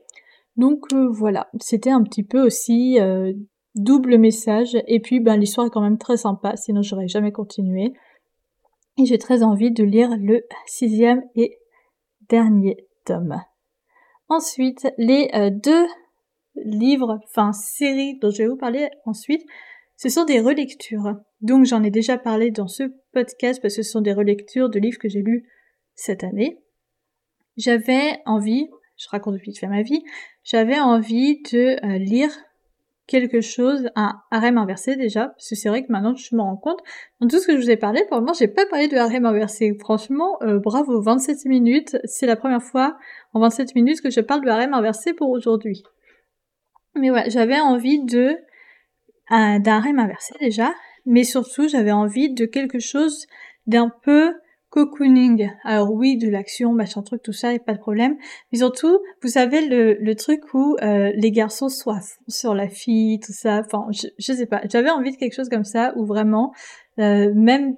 Donc 0.56 0.92
euh, 0.92 1.08
voilà, 1.10 1.48
c'était 1.60 1.90
un 1.90 2.02
petit 2.02 2.22
peu 2.22 2.42
aussi 2.42 2.98
euh, 3.00 3.32
double 3.74 4.18
message. 4.18 4.76
Et 4.86 5.00
puis, 5.00 5.20
ben, 5.20 5.36
l'histoire 5.36 5.66
est 5.66 5.70
quand 5.70 5.80
même 5.80 5.98
très 5.98 6.16
sympa, 6.16 6.56
sinon 6.56 6.82
j'aurais 6.82 7.08
jamais 7.08 7.32
continué. 7.32 7.92
Et 8.98 9.06
j'ai 9.06 9.18
très 9.18 9.42
envie 9.42 9.70
de 9.70 9.84
lire 9.84 10.10
le 10.18 10.44
sixième 10.66 11.22
et 11.36 11.56
dernier 12.28 12.76
tome. 13.04 13.40
Ensuite, 14.28 14.88
les 14.98 15.30
euh, 15.34 15.50
deux 15.50 15.86
livres, 16.56 17.20
enfin 17.24 17.52
séries 17.52 18.18
dont 18.18 18.30
je 18.30 18.42
vais 18.42 18.48
vous 18.48 18.56
parler 18.56 18.88
ensuite, 19.04 19.42
ce 19.96 20.08
sont 20.08 20.24
des 20.24 20.40
relectures. 20.40 21.14
Donc 21.40 21.64
j'en 21.64 21.82
ai 21.82 21.90
déjà 21.90 22.18
parlé 22.18 22.50
dans 22.50 22.66
ce 22.66 22.84
podcast 23.12 23.62
parce 23.62 23.76
que 23.76 23.82
ce 23.82 23.90
sont 23.90 24.00
des 24.00 24.12
relectures 24.12 24.68
de 24.68 24.80
livres 24.80 24.98
que 24.98 25.08
j'ai 25.08 25.22
lus 25.22 25.48
cette 25.94 26.24
année. 26.24 26.58
J'avais 27.56 28.20
envie, 28.26 28.68
je 28.96 29.08
raconte 29.10 29.36
vite 29.36 29.58
fait 29.58 29.68
ma 29.68 29.82
vie, 29.82 30.02
j'avais 30.44 30.78
envie 30.78 31.40
de 31.52 31.84
euh, 31.84 31.98
lire 31.98 32.30
quelque 33.08 33.40
chose, 33.40 33.90
un 33.96 34.20
harem 34.30 34.58
inversé 34.58 34.94
déjà, 34.94 35.28
parce 35.28 35.48
que 35.48 35.56
c'est 35.56 35.68
vrai 35.68 35.82
que 35.82 35.90
maintenant 35.90 36.14
je 36.14 36.36
me 36.36 36.42
rends 36.42 36.56
compte, 36.56 36.78
dans 37.20 37.26
tout 37.26 37.40
ce 37.40 37.46
que 37.46 37.56
je 37.56 37.62
vous 37.62 37.70
ai 37.70 37.76
parlé, 37.76 38.04
pour 38.06 38.18
le 38.18 38.20
moment 38.20 38.34
j'ai 38.34 38.46
pas 38.46 38.66
parlé 38.66 38.86
de 38.86 38.96
harem 38.96 39.24
inversé. 39.24 39.76
Franchement, 39.80 40.38
euh, 40.42 40.60
bravo, 40.60 41.00
27 41.00 41.46
minutes, 41.46 41.96
c'est 42.04 42.26
la 42.26 42.36
première 42.36 42.62
fois 42.62 42.96
en 43.32 43.40
27 43.40 43.74
minutes 43.74 44.00
que 44.02 44.10
je 44.10 44.20
parle 44.20 44.44
de 44.44 44.50
harem 44.50 44.74
inversé 44.74 45.14
pour 45.14 45.30
aujourd'hui. 45.30 45.82
Mais 46.94 47.08
voilà, 47.08 47.28
j'avais 47.28 47.58
envie 47.58 48.04
de 48.04 48.36
d'un 49.30 49.62
harem 49.66 49.98
inversé 49.98 50.34
déjà, 50.40 50.72
mais 51.04 51.24
surtout 51.24 51.68
j'avais 51.68 51.92
envie 51.92 52.32
de 52.32 52.46
quelque 52.46 52.78
chose 52.78 53.26
d'un 53.66 53.90
peu 54.02 54.32
cocooning. 54.70 55.50
Alors 55.64 55.92
oui, 55.92 56.16
de 56.18 56.28
l'action, 56.28 56.72
machin 56.72 57.02
truc, 57.02 57.22
tout 57.22 57.32
ça, 57.32 57.54
et 57.54 57.58
pas 57.58 57.74
de 57.74 57.78
problème. 57.78 58.16
Mais 58.52 58.58
surtout, 58.58 58.98
vous 59.22 59.28
savez 59.28 59.66
le, 59.66 59.94
le 59.94 60.14
truc 60.14 60.40
où 60.54 60.76
euh, 60.82 61.10
les 61.14 61.30
garçons 61.30 61.68
sont 61.68 61.90
à 61.90 62.00
fond 62.00 62.22
sur 62.28 62.54
la 62.54 62.68
fille, 62.68 63.20
tout 63.20 63.32
ça. 63.32 63.62
Enfin, 63.64 63.86
je, 63.90 64.08
je 64.18 64.32
sais 64.32 64.46
pas. 64.46 64.60
J'avais 64.70 64.90
envie 64.90 65.12
de 65.12 65.16
quelque 65.16 65.34
chose 65.34 65.48
comme 65.48 65.64
ça 65.64 65.92
où 65.96 66.04
vraiment, 66.04 66.52
euh, 66.98 67.32
même 67.34 67.76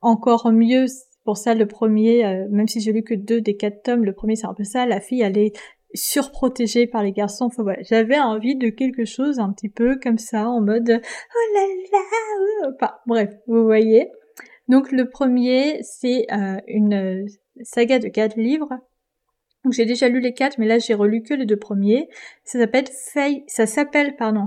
encore 0.00 0.50
mieux. 0.52 0.86
Pour 1.24 1.36
ça, 1.36 1.52
le 1.54 1.66
premier, 1.66 2.24
euh, 2.24 2.46
même 2.50 2.66
si 2.66 2.80
j'ai 2.80 2.90
lu 2.90 3.02
que 3.02 3.12
deux 3.12 3.42
des 3.42 3.54
quatre 3.54 3.82
tomes, 3.82 4.02
le 4.02 4.14
premier 4.14 4.34
c'est 4.34 4.46
un 4.46 4.54
peu 4.54 4.64
ça. 4.64 4.86
La 4.86 4.98
fille, 4.98 5.20
elle 5.20 5.36
est 5.36 5.52
surprotégée 5.92 6.86
par 6.86 7.02
les 7.02 7.12
garçons. 7.12 7.46
Enfin 7.46 7.62
voilà, 7.62 7.82
j'avais 7.82 8.18
envie 8.18 8.56
de 8.56 8.70
quelque 8.70 9.04
chose 9.04 9.38
un 9.38 9.52
petit 9.52 9.68
peu 9.68 9.98
comme 10.02 10.16
ça, 10.16 10.48
en 10.48 10.62
mode 10.62 10.88
oh 10.88 11.54
là 11.54 11.66
là. 11.92 12.70
Enfin 12.74 12.94
bref, 13.06 13.30
vous 13.46 13.64
voyez. 13.64 14.10
Donc 14.68 14.92
le 14.92 15.08
premier, 15.08 15.82
c'est 15.82 16.26
euh, 16.32 16.58
une 16.66 16.94
euh, 16.94 17.26
saga 17.62 17.98
de 17.98 18.08
quatre 18.08 18.36
livres. 18.36 18.78
J'ai 19.70 19.86
déjà 19.86 20.08
lu 20.08 20.20
les 20.20 20.32
quatre, 20.32 20.58
mais 20.58 20.66
là 20.66 20.78
j'ai 20.78 20.94
relu 20.94 21.22
que 21.22 21.34
les 21.34 21.44
deux 21.44 21.58
premiers. 21.58 22.08
Ça 22.44 22.58
s'appelle 22.58 22.86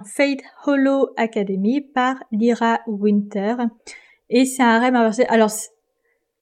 Fate 0.06 0.42
Hollow 0.66 1.10
Academy 1.18 1.82
par 1.82 2.16
Lyra 2.32 2.80
Winter. 2.88 3.56
Et 4.30 4.46
c'est 4.46 4.64
un 4.64 4.70
harem 4.70 4.96
inversé. 4.96 5.26
Alors 5.26 5.52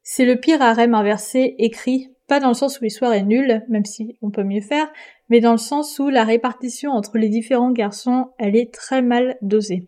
c'est 0.04 0.26
le 0.26 0.40
pire 0.40 0.62
harem 0.62 0.94
inversé 0.94 1.56
écrit, 1.58 2.14
pas 2.28 2.40
dans 2.40 2.48
le 2.50 2.54
sens 2.54 2.80
où 2.80 2.84
l'histoire 2.84 3.14
est 3.14 3.24
nulle, 3.24 3.64
même 3.70 3.86
si 3.86 4.18
on 4.22 4.30
peut 4.32 4.44
mieux 4.44 4.62
faire, 4.62 4.92
mais 5.30 5.40
dans 5.40 5.52
le 5.52 5.58
sens 5.58 6.00
où 6.00 6.10
la 6.10 6.24
répartition 6.24 6.92
entre 6.92 7.18
les 7.18 7.30
différents 7.30 7.72
garçons, 7.72 8.28
elle 8.38 8.56
est 8.56 8.74
très 8.74 9.02
mal 9.02 9.38
dosée. 9.42 9.88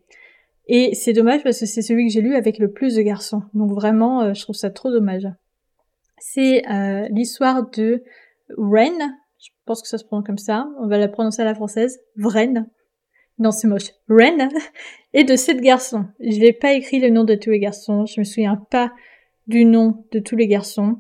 Et 0.68 0.94
c'est 0.94 1.14
dommage 1.14 1.44
parce 1.44 1.60
que 1.60 1.66
c'est 1.66 1.82
celui 1.82 2.08
que 2.08 2.14
j'ai 2.14 2.22
lu 2.22 2.36
avec 2.36 2.58
le 2.58 2.72
plus 2.72 2.96
de 2.96 3.02
garçons. 3.02 3.42
Donc 3.54 3.72
vraiment, 3.72 4.22
euh, 4.22 4.34
je 4.34 4.42
trouve 4.42 4.56
ça 4.56 4.70
trop 4.70 4.92
dommage. 4.92 5.28
C'est 6.20 6.68
euh, 6.70 7.08
l'histoire 7.10 7.70
de 7.72 8.04
Ren. 8.58 8.98
Je 9.40 9.50
pense 9.66 9.82
que 9.82 9.88
ça 9.88 9.98
se 9.98 10.06
prononce 10.06 10.26
comme 10.26 10.38
ça. 10.38 10.68
On 10.80 10.88
va 10.88 10.98
la 10.98 11.08
prononcer 11.08 11.42
à 11.42 11.46
la 11.46 11.56
française. 11.56 12.00
Vren. 12.16 12.68
Non, 13.40 13.52
c'est 13.52 13.68
moche. 13.68 13.90
Ren. 14.08 14.50
Et 15.14 15.24
de 15.24 15.36
sept 15.36 15.60
garçons. 15.62 16.06
Je 16.20 16.40
n'ai 16.40 16.54
pas 16.54 16.74
écrit 16.74 17.00
le 17.00 17.10
nom 17.10 17.24
de 17.24 17.36
tous 17.36 17.50
les 17.50 17.60
garçons. 17.60 18.06
Je 18.06 18.20
me 18.20 18.24
souviens 18.24 18.56
pas 18.70 18.92
du 19.48 19.66
nom 19.66 20.06
de 20.12 20.20
tous 20.20 20.36
les 20.36 20.48
garçons. 20.48 20.98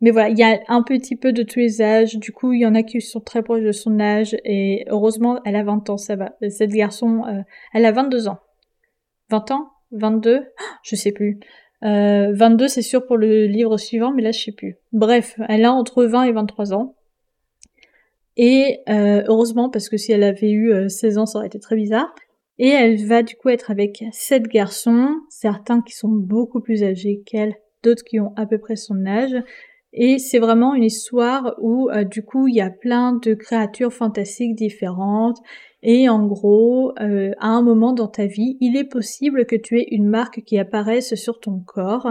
Mais 0.00 0.12
voilà, 0.12 0.30
il 0.30 0.38
y 0.38 0.42
a 0.42 0.60
un 0.68 0.82
petit 0.82 1.16
peu 1.16 1.32
de 1.32 1.42
tous 1.42 1.58
les 1.58 1.82
âges. 1.82 2.16
Du 2.16 2.32
coup, 2.32 2.52
il 2.52 2.60
y 2.60 2.66
en 2.66 2.74
a 2.74 2.82
qui 2.82 3.00
sont 3.00 3.20
très 3.20 3.42
proches 3.42 3.62
de 3.62 3.72
son 3.72 4.00
âge. 4.00 4.36
Et 4.44 4.84
heureusement, 4.88 5.40
elle 5.44 5.56
a 5.56 5.64
20 5.64 5.90
ans, 5.90 5.98
ça 5.98 6.16
va. 6.16 6.32
Cette 6.48 6.70
garçon, 6.70 7.24
euh, 7.26 7.42
elle 7.74 7.84
a 7.84 7.92
22 7.92 8.28
ans. 8.28 8.38
20 9.30 9.50
ans? 9.52 9.70
22 9.92 10.44
Je 10.82 10.96
sais 10.96 11.12
plus. 11.12 11.40
Euh, 11.82 12.32
22 12.34 12.68
c'est 12.68 12.82
sûr 12.82 13.06
pour 13.06 13.16
le 13.16 13.46
livre 13.46 13.78
suivant, 13.78 14.12
mais 14.12 14.22
là 14.22 14.32
je 14.32 14.40
sais 14.40 14.52
plus. 14.52 14.76
Bref, 14.92 15.38
elle 15.48 15.64
a 15.64 15.72
entre 15.72 16.04
20 16.04 16.24
et 16.24 16.32
23 16.32 16.74
ans. 16.74 16.96
Et 18.36 18.80
euh, 18.88 19.22
heureusement, 19.26 19.70
parce 19.70 19.88
que 19.88 19.96
si 19.96 20.12
elle 20.12 20.22
avait 20.22 20.50
eu 20.50 20.88
16 20.88 21.18
euh, 21.18 21.20
ans, 21.20 21.26
ça 21.26 21.38
aurait 21.38 21.48
été 21.48 21.58
très 21.58 21.76
bizarre. 21.76 22.14
Et 22.58 22.68
elle 22.68 23.04
va 23.06 23.22
du 23.22 23.36
coup 23.36 23.48
être 23.48 23.70
avec 23.70 24.04
sept 24.12 24.44
garçons, 24.44 25.08
certains 25.30 25.80
qui 25.80 25.94
sont 25.94 26.10
beaucoup 26.10 26.60
plus 26.60 26.84
âgés 26.84 27.22
qu'elle, 27.24 27.54
d'autres 27.82 28.04
qui 28.04 28.20
ont 28.20 28.32
à 28.36 28.46
peu 28.46 28.58
près 28.58 28.76
son 28.76 29.06
âge. 29.06 29.34
Et 29.92 30.18
c'est 30.18 30.38
vraiment 30.38 30.74
une 30.74 30.84
histoire 30.84 31.54
où 31.58 31.90
euh, 31.90 32.04
du 32.04 32.22
coup 32.22 32.46
il 32.46 32.54
y 32.54 32.60
a 32.60 32.70
plein 32.70 33.14
de 33.14 33.34
créatures 33.34 33.92
fantastiques 33.92 34.54
différentes. 34.54 35.38
Et 35.82 36.08
en 36.08 36.26
gros, 36.26 36.92
euh, 37.00 37.32
à 37.38 37.48
un 37.48 37.62
moment 37.62 37.92
dans 37.92 38.08
ta 38.08 38.26
vie, 38.26 38.58
il 38.60 38.76
est 38.76 38.84
possible 38.84 39.46
que 39.46 39.56
tu 39.56 39.78
aies 39.78 39.88
une 39.90 40.06
marque 40.06 40.42
qui 40.42 40.58
apparaisse 40.58 41.14
sur 41.14 41.40
ton 41.40 41.60
corps. 41.60 42.08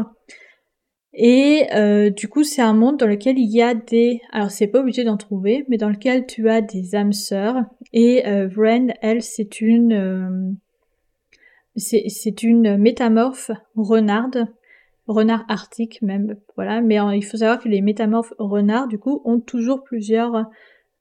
Et 1.14 1.68
euh, 1.74 2.10
du 2.10 2.28
coup, 2.28 2.44
c'est 2.44 2.62
un 2.62 2.74
monde 2.74 2.98
dans 2.98 3.08
lequel 3.08 3.38
il 3.38 3.50
y 3.50 3.62
a 3.62 3.74
des... 3.74 4.22
Alors, 4.32 4.52
c'est 4.52 4.68
pas 4.68 4.80
obligé 4.80 5.04
d'en 5.04 5.18
trouver, 5.18 5.66
mais 5.68 5.78
dans 5.78 5.90
lequel 5.90 6.26
tu 6.26 6.50
as 6.50 6.62
des 6.62 6.96
âmes 6.96 7.14
sœurs. 7.14 7.58
Et 7.94 8.28
euh, 8.28 8.48
Vren, 8.48 8.94
elle, 9.02 9.22
c'est 9.22 9.62
une... 9.62 9.94
Euh, 9.94 10.52
c'est 11.76 12.44
une 12.44 12.78
métamorphe 12.78 13.52
renarde. 13.76 14.48
Renard 15.08 15.46
arctique 15.48 16.02
même, 16.02 16.36
voilà. 16.56 16.82
Mais 16.82 16.98
il 17.16 17.24
faut 17.24 17.38
savoir 17.38 17.60
que 17.60 17.70
les 17.70 17.82
métamorphes 17.82 18.34
renards, 18.38 18.88
du 18.88 19.00
coup, 19.00 19.22
ont 19.24 19.40
toujours 19.40 19.84
plusieurs 19.84 20.46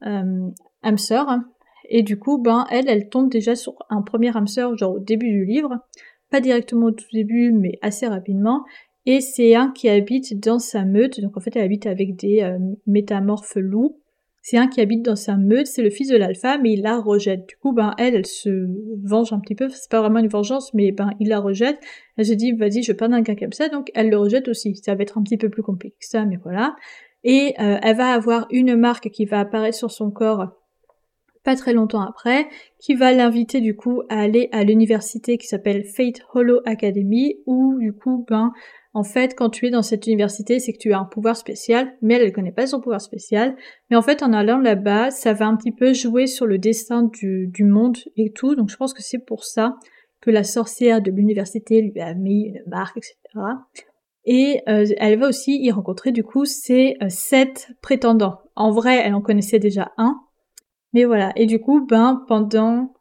âmes 0.03 0.53
sœurs. 0.97 1.41
Et 1.89 2.03
du 2.03 2.19
coup, 2.19 2.39
ben, 2.39 2.67
elle, 2.71 2.89
elle 2.89 3.09
tombe 3.09 3.31
déjà 3.31 3.57
sur 3.57 3.75
un 3.89 4.03
premier 4.03 4.37
hamster, 4.37 4.77
genre 4.77 4.95
au 4.95 4.99
début 5.01 5.31
du 5.31 5.45
livre. 5.45 5.79
pas 6.31 6.41
directement 6.41 6.87
au 6.87 6.91
tout 6.91 7.07
début, 7.13 7.53
mais 7.53 7.79
assez 7.83 8.07
rapidement. 8.07 8.65
Et 9.07 9.23
c'est 9.23 9.55
un 9.55 9.71
qui 9.71 9.89
habite 9.89 10.39
dans 10.39 10.59
sa 10.59 10.85
meute, 10.85 11.21
donc 11.21 11.35
en 11.37 11.41
fait 11.41 11.57
elle 11.57 11.65
habite 11.65 11.87
avec 11.87 12.15
des 12.17 12.43
euh, 12.43 12.59
métamorphes 12.87 13.57
loups. 13.57 13.99
C'est 14.43 14.59
un 14.59 14.69
qui 14.69 14.83
habite 14.83 15.03
dans 15.03 15.17
sa 15.17 15.37
meute, 15.37 15.67
c'est 15.67 15.83
le 15.83 15.91
fils 15.91 16.09
de 16.09 16.17
l'alpha, 16.17 16.59
mais 16.59 16.73
il 16.73 16.83
la 16.83 16.99
rejette. 16.99 17.49
Du 17.49 17.57
coup, 17.57 17.73
ben 17.73 17.95
elle, 17.99 18.15
elle 18.15 18.27
se 18.27 18.67
venge 19.03 19.33
un 19.33 19.41
petit 19.41 19.55
peu. 19.55 19.69
C'est 19.71 19.91
pas 19.91 20.01
vraiment 20.01 20.21
une 20.21 20.29
vengeance, 20.29 20.73
mais 20.75 20.93
ben 20.93 21.11
il 21.21 21.29
la 21.29 21.41
rejette. 21.41 21.79
Elle 22.17 22.27
se 22.27 22.35
dit, 22.35 22.53
vas-y, 22.53 22.83
je 22.83 22.93
pas 22.93 23.09
d'un 23.09 23.23
gars 23.23 23.35
comme 23.35 23.53
ça, 23.53 23.69
donc 23.69 23.91
elle 23.95 24.11
le 24.11 24.19
rejette 24.19 24.49
aussi. 24.49 24.77
Ça 24.77 24.95
va 24.95 25.03
être 25.03 25.17
un 25.17 25.23
petit 25.23 25.39
peu 25.39 25.49
plus 25.49 25.63
compliqué 25.63 25.97
que 25.99 26.07
ça, 26.07 26.27
mais 26.27 26.37
voilà. 26.37 26.77
Et 27.25 27.55
euh, 27.61 27.79
elle 27.83 27.97
va 27.97 28.13
avoir 28.13 28.47
une 28.51 28.77
marque 28.77 29.09
qui 29.11 29.25
va 29.25 29.41
apparaître 29.41 29.77
sur 29.77 29.91
son 29.91 30.11
corps 30.11 30.53
pas 31.45 31.57
très 31.57 31.73
longtemps 31.73 32.03
après, 32.03 32.47
qui 32.79 32.95
va 32.95 33.13
l'inviter 33.13 33.61
du 33.61 33.77
coup 33.77 34.03
à 34.09 34.21
aller 34.21 34.49
à 34.53 34.65
l'université 34.65 35.39
qui 35.39 35.47
s'appelle 35.47 35.85
Fate 35.85 36.21
Hollow 36.35 36.61
Academy, 36.65 37.37
où 37.47 37.79
du 37.79 37.93
coup, 37.93 38.25
ben, 38.29 38.53
en 38.95 39.05
fait, 39.05 39.35
quand 39.37 39.51
tu 39.51 39.67
es 39.67 39.71
dans 39.71 39.83
cette 39.83 40.07
université, 40.07 40.59
c'est 40.59 40.73
que 40.73 40.79
tu 40.79 40.93
as 40.93 40.99
un 40.99 41.05
pouvoir 41.05 41.37
spécial, 41.37 41.95
mais 42.03 42.15
elle 42.15 42.27
ne 42.27 42.31
connaît 42.31 42.53
pas 42.53 42.67
son 42.67 42.81
pouvoir 42.81 43.01
spécial. 43.01 43.57
Mais 43.91 43.97
en 43.97 44.03
fait, 44.03 44.23
en 44.23 44.33
allant 44.33 44.59
là-bas, 44.59 45.11
ça 45.11 45.33
va 45.35 45.47
un 45.47 45.57
petit 45.57 45.73
peu 45.73 45.93
jouer 45.93 46.27
sur 46.27 46.47
le 46.47 46.59
destin 46.59 47.05
du, 47.05 47.49
du 47.49 47.65
monde 47.65 47.99
et 48.17 48.33
tout. 48.33 48.55
Donc 48.55 48.71
je 48.71 48.77
pense 48.77 48.95
que 48.95 49.03
c'est 49.03 49.25
pour 49.25 49.45
ça 49.45 49.77
que 50.21 50.31
la 50.31 50.43
sorcière 50.43 51.01
de 51.01 51.11
l'université 51.11 51.81
lui 51.81 52.01
a 52.01 52.15
mis 52.15 52.47
une 52.47 52.63
marque, 52.67 52.97
etc. 52.97 53.15
Et 54.25 54.63
euh, 54.69 54.85
elle 54.99 55.19
va 55.19 55.29
aussi 55.29 55.59
y 55.63 55.71
rencontrer 55.71 56.13
du 56.13 56.23
coup 56.23 56.45
ses 56.45 56.97
euh, 57.03 57.09
sept 57.09 57.71
prétendants. 57.81 58.41
En 58.57 58.71
vrai, 58.73 59.01
elle 59.03 59.15
en 59.15 59.23
connaissait 59.23 59.59
déjà 59.59 59.93
un, 59.97 60.21
mais 60.93 61.05
voilà. 61.05 61.33
Et 61.37 61.47
du 61.47 61.61
coup, 61.61 61.87
ben 61.87 62.25
pendant 62.29 62.95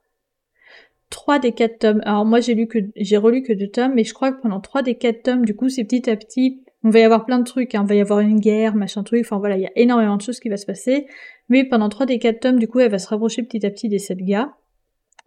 trois 1.10 1.40
des 1.40 1.54
quatre 1.54 1.80
tomes. 1.80 2.02
Alors 2.06 2.26
moi 2.26 2.40
j'ai 2.40 2.54
lu 2.54 2.68
que 2.68 2.80
j'ai 2.96 3.18
relu 3.18 3.42
que 3.44 3.54
deux 3.54 3.70
tomes, 3.70 3.94
mais 3.96 4.04
je 4.04 4.14
crois 4.14 4.32
que 4.32 4.42
pendant 4.42 4.60
trois 4.60 4.82
des 4.82 4.96
quatre 4.96 5.24
tomes, 5.24 5.46
du 5.46 5.56
coup, 5.56 5.70
c'est 5.70 5.84
petit 5.84 6.10
à 6.10 6.16
petit. 6.16 6.64
On 6.84 6.90
va 6.90 7.00
y 7.00 7.04
avoir 7.04 7.26
plein 7.26 7.40
de 7.40 7.44
trucs, 7.44 7.76
hein. 7.76 7.82
on 7.82 7.86
va 7.86 7.96
y 7.96 8.02
avoir 8.02 8.20
une 8.20 8.40
guerre, 8.40 8.76
machin 8.76 9.04
truc, 9.04 9.22
enfin 9.26 9.40
voilà, 9.40 9.58
il 9.58 9.62
y 9.62 9.66
a 9.66 9.72
énormément 9.76 10.16
de 10.16 10.22
choses 10.22 10.40
qui 10.40 10.50
va 10.50 10.58
se 10.58 10.66
passer. 10.66 11.08
Mais 11.50 11.64
pendant 11.64 11.90
trois 11.90 12.06
des 12.06 12.20
quatre 12.20 12.40
tomes, 12.40 12.60
du 12.60 12.68
coup, 12.68 12.80
elle 12.80 12.92
va 12.92 13.00
se 13.00 13.08
rapprocher 13.08 13.44
petit 13.44 13.66
à 13.66 13.72
petit 13.72 13.90
des 13.90 14.00
sept 14.00 14.20
gars. 14.20 14.54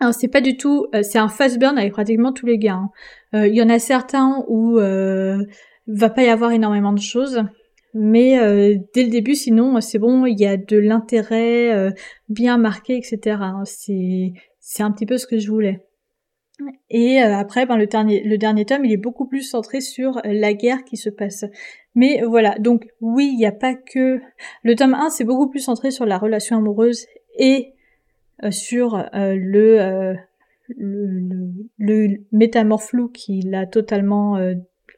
Alors 0.01 0.15
c'est 0.15 0.29
pas 0.29 0.41
du 0.41 0.57
tout, 0.57 0.87
euh, 0.95 1.03
c'est 1.03 1.19
un 1.19 1.29
fast 1.29 1.59
burn 1.59 1.77
avec 1.77 1.93
pratiquement 1.93 2.33
tous 2.33 2.47
les 2.47 2.59
gars. 2.59 2.75
Hein. 2.75 2.91
Euh, 3.35 3.47
il 3.47 3.55
y 3.55 3.63
en 3.63 3.69
a 3.69 3.79
certains 3.79 4.45
où 4.49 4.79
euh, 4.79 5.45
va 5.87 6.09
pas 6.09 6.23
y 6.23 6.29
avoir 6.29 6.53
énormément 6.53 6.93
de 6.93 7.01
choses, 7.01 7.43
mais 7.95 8.39
euh, 8.39 8.77
dès 8.95 9.05
le 9.05 9.11
début, 9.11 9.35
sinon 9.35 9.81
c'est 9.81 9.99
bon, 9.99 10.27
il 10.27 10.39
y 10.39 10.47
a 10.47 10.57
de 10.57 10.77
l'intérêt 10.77 11.93
bien 12.29 12.57
marqué, 12.59 12.97
etc. 12.97 13.37
Hein. 13.41 13.63
C'est 13.65 14.33
c'est 14.61 14.83
un 14.83 14.93
petit 14.93 15.07
peu 15.07 15.19
ce 15.19 15.27
que 15.27 15.39
je 15.39 15.51
voulais. 15.51 15.81
Et 16.91 17.23
euh, 17.23 17.35
après, 17.37 17.67
ben, 17.67 17.77
le, 17.77 17.87
dernier, 17.87 18.23
le 18.23 18.39
dernier 18.39 18.65
tome, 18.65 18.85
il 18.85 18.93
est 18.93 18.97
beaucoup 18.97 19.27
plus 19.27 19.43
centré 19.43 19.81
sur 19.81 20.21
la 20.25 20.55
guerre 20.55 20.85
qui 20.85 20.97
se 20.97 21.11
passe. 21.11 21.45
Mais 21.95 22.23
voilà, 22.23 22.57
donc 22.59 22.87
oui, 23.01 23.31
il 23.33 23.37
n'y 23.37 23.47
a 23.47 23.53
pas 23.53 23.75
que... 23.75 24.21
Le 24.63 24.75
tome 24.75 24.95
1, 24.95 25.11
c'est 25.11 25.25
beaucoup 25.25 25.49
plus 25.49 25.61
centré 25.61 25.91
sur 25.91 26.07
la 26.07 26.19
relation 26.19 26.57
amoureuse 26.57 27.07
et 27.39 27.75
euh, 28.45 28.51
sur 28.51 28.97
euh, 28.97 29.35
le, 29.37 30.17
le, 30.77 31.51
le, 31.79 32.09
métamorphlou 32.33 33.09
qui 33.09 33.41
l'a 33.41 33.67
totalement... 33.67 34.39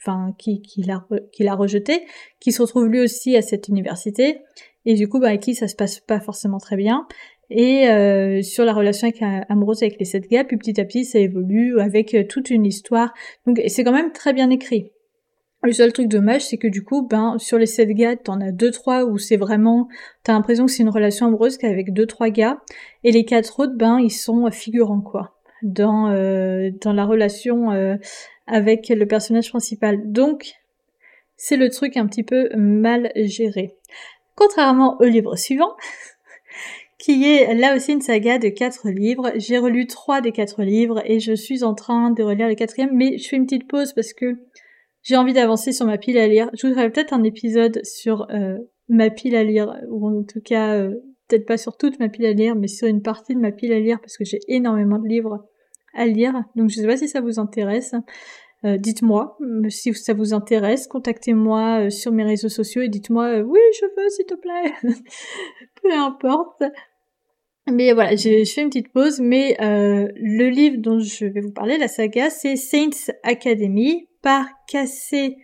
Enfin, 0.05 0.35
qui, 0.37 0.63
qui 0.63 0.83
l'a 0.83 1.07
qui 1.33 1.45
l'a 1.45 1.55
rejeté, 1.55 2.05
qui 2.41 2.51
se 2.51 2.61
retrouve 2.61 2.89
lui 2.89 3.01
aussi 3.01 3.37
à 3.37 3.43
cette 3.43 3.69
université, 3.69 4.41
et 4.85 4.95
du 4.95 5.09
coup, 5.09 5.21
bah, 5.21 5.29
avec 5.29 5.43
qui 5.43 5.55
ça 5.55 5.69
se 5.69 5.77
passe 5.77 6.01
pas 6.01 6.19
forcément 6.19 6.59
très 6.59 6.77
bien 6.77 7.07
et 7.55 7.89
euh, 7.89 8.41
sur 8.43 8.65
la 8.65 8.73
relation 8.73 9.09
avec, 9.09 9.23
euh, 9.23 9.41
amoureuse 9.49 9.83
avec 9.83 9.99
les 9.99 10.07
sept 10.07 10.29
gars, 10.29 10.45
puis 10.45 10.57
petit 10.57 10.81
à 10.81 10.85
petit 10.85 11.05
ça 11.05 11.19
évolue 11.19 11.79
avec 11.81 12.15
euh, 12.15 12.25
toute 12.27 12.51
une 12.51 12.65
histoire. 12.65 13.13
Donc 13.47 13.61
c'est 13.69 13.85
quand 13.85 13.93
même 13.93 14.13
très 14.13 14.33
bien 14.33 14.51
écrit. 14.51 14.91
Le 15.63 15.73
seul 15.73 15.93
truc 15.93 16.09
dommage, 16.09 16.45
c'est 16.47 16.57
que 16.57 16.67
du 16.67 16.83
coup, 16.83 17.07
ben, 17.07 17.37
sur 17.39 17.57
les 17.59 17.67
sept 17.67 17.91
gars, 17.91 18.17
t'en 18.17 18.41
as 18.41 18.51
deux, 18.51 18.71
trois 18.71 19.05
où 19.05 19.19
c'est 19.19 19.37
vraiment, 19.37 19.87
t'as 20.25 20.33
l'impression 20.33 20.67
que 20.67 20.73
c'est 20.73 20.83
une 20.83 20.89
relation 20.89 21.27
amoureuse 21.27 21.57
qu'avec 21.57 21.93
deux, 21.93 22.07
trois 22.07 22.31
gars, 22.31 22.61
et 23.05 23.13
les 23.13 23.25
quatre 23.25 23.61
autres, 23.61 23.77
ben, 23.77 24.01
ils 24.01 24.11
sont 24.11 24.51
figurants, 24.51 25.03
quoi, 25.03 25.37
dans, 25.63 26.09
dans 26.81 26.93
la 26.93 27.05
relation 27.05 27.97
avec 28.47 28.89
le 28.89 29.07
personnage 29.07 29.51
principal. 29.51 30.11
Donc, 30.11 30.55
c'est 31.37 31.57
le 31.57 31.71
truc 31.71 31.97
un 31.97 32.07
petit 32.07 32.23
peu 32.23 32.49
mal 32.57 33.11
géré. 33.17 33.75
Contrairement 34.37 34.97
au 35.01 35.05
livre 35.05 35.37
suivant, 35.37 35.75
qui 36.99 37.25
est 37.25 37.55
là 37.55 37.75
aussi 37.75 37.93
une 37.93 38.01
saga 38.01 38.39
de 38.39 38.49
quatre 38.49 38.89
livres. 38.89 39.33
J'ai 39.37 39.59
relu 39.59 39.87
trois 39.87 40.21
des 40.21 40.33
quatre 40.33 40.63
livres 40.63 41.03
et 41.05 41.19
je 41.19 41.33
suis 41.33 41.65
en 41.65 41.75
train 41.75 42.11
de 42.11 42.23
relire 42.23 42.49
le 42.49 42.55
quatrième, 42.55 42.91
mais 42.93 43.19
je 43.19 43.29
fais 43.29 43.37
une 43.37 43.47
petite 43.47 43.67
pause 43.69 43.93
parce 43.93 44.13
que 44.13 44.37
j'ai 45.03 45.17
envie 45.17 45.33
d'avancer 45.33 45.73
sur 45.73 45.87
ma 45.87 45.99
pile 45.99 46.17
à 46.19 46.29
lire. 46.29 46.49
Je 46.55 46.67
voudrais 46.67 46.91
peut-être 46.91 47.13
un 47.13 47.25
épisode 47.25 47.85
sur 47.85 48.31
euh, 48.31 48.57
ma 48.89 49.11
pile 49.11 49.35
à 49.35 49.43
lire, 49.43 49.75
ou 49.89 50.09
en 50.09 50.23
tout 50.23 50.41
cas 50.41 50.77
euh, 50.77 50.95
peut-être 51.27 51.47
pas 51.47 51.57
sur 51.57 51.77
toute 51.77 51.99
ma 51.99 52.09
pile 52.09 52.27
à 52.27 52.33
lire, 52.33 52.55
mais 52.55 52.69
sur 52.69 52.87
une 52.87 53.03
partie 53.03 53.35
de 53.35 53.41
ma 53.41 53.51
pile 53.51 53.73
à 53.73 53.81
lire 53.81 54.01
parce 54.01 54.17
que 54.17 54.25
j'ai 54.25 54.39
énormément 54.47 54.99
de 54.99 55.09
livres 55.09 55.45
à 55.95 56.07
lire. 56.07 56.45
Donc 56.57 56.71
je 56.71 56.77
sais 56.77 56.87
pas 56.87 56.97
si 56.97 57.09
ça 57.09 57.21
vous 57.21 57.39
intéresse. 57.39 57.95
Euh, 58.65 58.77
dites-moi 58.77 59.37
si 59.69 59.93
ça 59.95 60.15
vous 60.15 60.35
intéresse, 60.35 60.87
contactez-moi 60.87 61.91
sur 61.91 62.13
mes 62.13 62.23
réseaux 62.23 62.49
sociaux 62.49 62.83
et 62.83 62.89
dites-moi 62.89 63.39
oui 63.41 63.59
je 63.81 63.87
veux 63.87 64.09
s'il 64.11 64.27
te 64.27 64.35
plaît. 64.35 64.73
Peu 65.83 65.93
importe. 65.93 66.63
Mais 67.71 67.93
voilà, 67.93 68.17
je, 68.17 68.45
fais 68.45 68.63
une 68.63 68.71
petite 68.71 68.93
pause, 68.93 69.21
mais 69.21 69.57
euh, 69.61 70.09
le 70.17 70.49
livre 70.49 70.79
dont 70.79 70.99
je 70.99 71.27
vais 71.27 71.41
vous 71.41 71.53
parler, 71.53 71.79
la 71.79 71.87
saga, 71.87 72.29
c'est 72.29 72.57
Saints 72.57 73.13
Academy 73.23 74.09
par 74.21 74.47
Cassie 74.67 75.37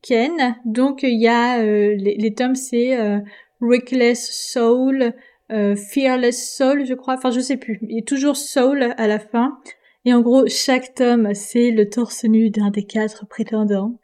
Ken. 0.00 0.56
Donc 0.64 1.02
il 1.02 1.20
y 1.20 1.28
a 1.28 1.60
euh, 1.60 1.94
les, 1.98 2.34
tomes, 2.34 2.54
c'est 2.54 2.98
euh, 2.98 3.18
Reckless 3.60 4.30
Soul, 4.32 5.12
Fearless 5.50 6.56
Soul, 6.56 6.86
je 6.86 6.94
crois. 6.94 7.14
Enfin, 7.14 7.30
je 7.30 7.40
sais 7.40 7.58
plus. 7.58 7.78
Il 7.82 7.98
y 7.98 8.04
toujours 8.04 8.36
Soul 8.36 8.94
à 8.96 9.06
la 9.06 9.18
fin. 9.18 9.58
Et 10.06 10.14
en 10.14 10.20
gros, 10.20 10.46
chaque 10.46 10.94
tome, 10.94 11.34
c'est 11.34 11.72
le 11.72 11.90
torse 11.90 12.22
nu 12.22 12.48
d'un 12.50 12.70
des 12.70 12.84
quatre 12.84 13.26
prétendants 13.26 13.98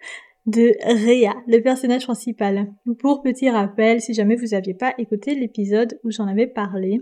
de 0.47 0.75
Rhea, 0.83 1.33
le 1.47 1.61
personnage 1.61 2.07
principal. 2.07 2.75
Pour 2.99 3.23
petit 3.23 3.49
rappel, 3.49 4.01
si 4.01 4.13
jamais 4.13 4.35
vous 4.35 4.47
n'aviez 4.47 4.75
pas 4.75 4.95
écouté 4.99 5.37
l'épisode 5.37 6.01
où 6.03 6.11
j'en 6.11 6.27
avais 6.27 6.49
parlé, 6.49 7.01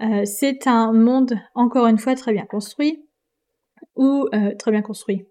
euh, 0.00 0.24
c'est 0.24 0.66
un 0.66 0.90
monde, 0.94 1.38
encore 1.54 1.86
une 1.86 1.98
fois, 1.98 2.14
très 2.14 2.32
bien 2.32 2.46
construit, 2.46 3.04
ou 3.94 4.26
euh, 4.32 4.54
très 4.58 4.70
bien 4.70 4.80
construit. 4.80 5.26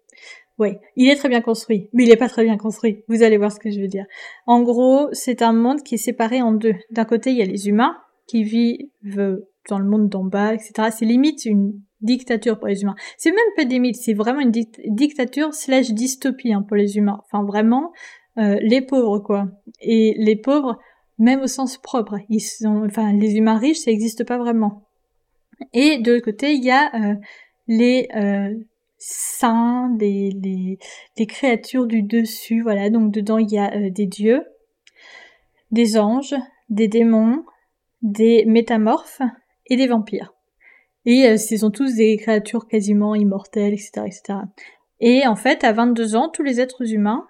Oui, 0.59 0.77
il 0.95 1.09
est 1.09 1.15
très 1.15 1.29
bien 1.29 1.41
construit, 1.41 1.89
mais 1.93 2.03
il 2.03 2.09
n'est 2.09 2.15
pas 2.15 2.29
très 2.29 2.43
bien 2.43 2.57
construit. 2.57 3.03
Vous 3.07 3.23
allez 3.23 3.37
voir 3.37 3.51
ce 3.51 3.59
que 3.59 3.71
je 3.71 3.81
veux 3.81 3.87
dire. 3.87 4.05
En 4.45 4.61
gros, 4.61 5.09
c'est 5.13 5.41
un 5.41 5.53
monde 5.53 5.81
qui 5.81 5.95
est 5.95 5.97
séparé 5.97 6.43
en 6.43 6.51
deux. 6.51 6.75
D'un 6.91 7.05
côté, 7.05 7.31
il 7.31 7.37
y 7.37 7.41
a 7.41 7.45
les 7.45 7.69
humains 7.69 7.97
qui 8.27 8.43
vivent 8.43 9.41
dans 9.67 9.79
le 9.79 9.85
monde 9.85 10.09
d'en 10.09 10.25
bas, 10.25 10.53
etc. 10.53 10.89
C'est 10.95 11.05
limite 11.05 11.45
une 11.45 11.81
dictature 12.01 12.57
pour 12.59 12.67
les 12.67 12.81
humains. 12.81 12.95
C'est 13.17 13.31
même 13.31 13.39
pas 13.55 13.65
des 13.65 13.79
mythes, 13.79 13.97
c'est 13.97 14.13
vraiment 14.13 14.39
une 14.39 14.51
dictature 14.51 15.53
slash 15.53 15.91
dystopie 15.91 16.53
hein, 16.53 16.61
pour 16.61 16.77
les 16.77 16.97
humains. 16.97 17.21
Enfin, 17.25 17.43
vraiment, 17.43 17.91
euh, 18.37 18.57
les 18.61 18.81
pauvres, 18.81 19.19
quoi. 19.19 19.47
Et 19.81 20.15
les 20.17 20.35
pauvres, 20.35 20.79
même 21.17 21.41
au 21.41 21.47
sens 21.47 21.77
propre. 21.77 22.17
Ils 22.29 22.39
sont, 22.39 22.85
enfin, 22.85 23.13
les 23.13 23.35
humains 23.35 23.57
riches, 23.57 23.79
ça 23.79 23.91
n'existe 23.91 24.23
pas 24.23 24.37
vraiment. 24.37 24.85
Et 25.73 25.97
de 25.99 26.13
l'autre 26.13 26.25
côté, 26.25 26.53
il 26.53 26.63
y 26.63 26.71
a 26.71 26.93
euh, 26.95 27.15
les 27.67 28.07
euh, 28.15 28.53
saints, 28.97 29.89
des, 29.97 30.31
les, 31.17 31.25
créatures 31.27 31.85
du 31.85 32.01
dessus. 32.01 32.61
Voilà, 32.61 32.89
donc 32.89 33.11
dedans 33.11 33.37
il 33.37 33.51
y 33.51 33.57
a 33.57 33.73
euh, 33.75 33.89
des 33.89 34.05
dieux, 34.05 34.43
des 35.71 35.97
anges, 35.97 36.35
des 36.69 36.87
démons, 36.87 37.43
des 38.01 38.45
métamorphes 38.45 39.21
et 39.67 39.75
des 39.75 39.87
vampires. 39.87 40.33
Et 41.05 41.37
ce 41.37 41.57
sont 41.57 41.71
tous 41.71 41.95
des 41.95 42.17
créatures 42.17 42.67
quasiment 42.67 43.15
immortelles, 43.15 43.73
etc., 43.73 44.03
etc. 44.05 44.39
Et 44.99 45.25
en 45.25 45.35
fait, 45.35 45.63
à 45.63 45.71
22 45.71 46.15
ans, 46.15 46.29
tous 46.29 46.43
les 46.43 46.59
êtres 46.59 46.91
humains 46.91 47.27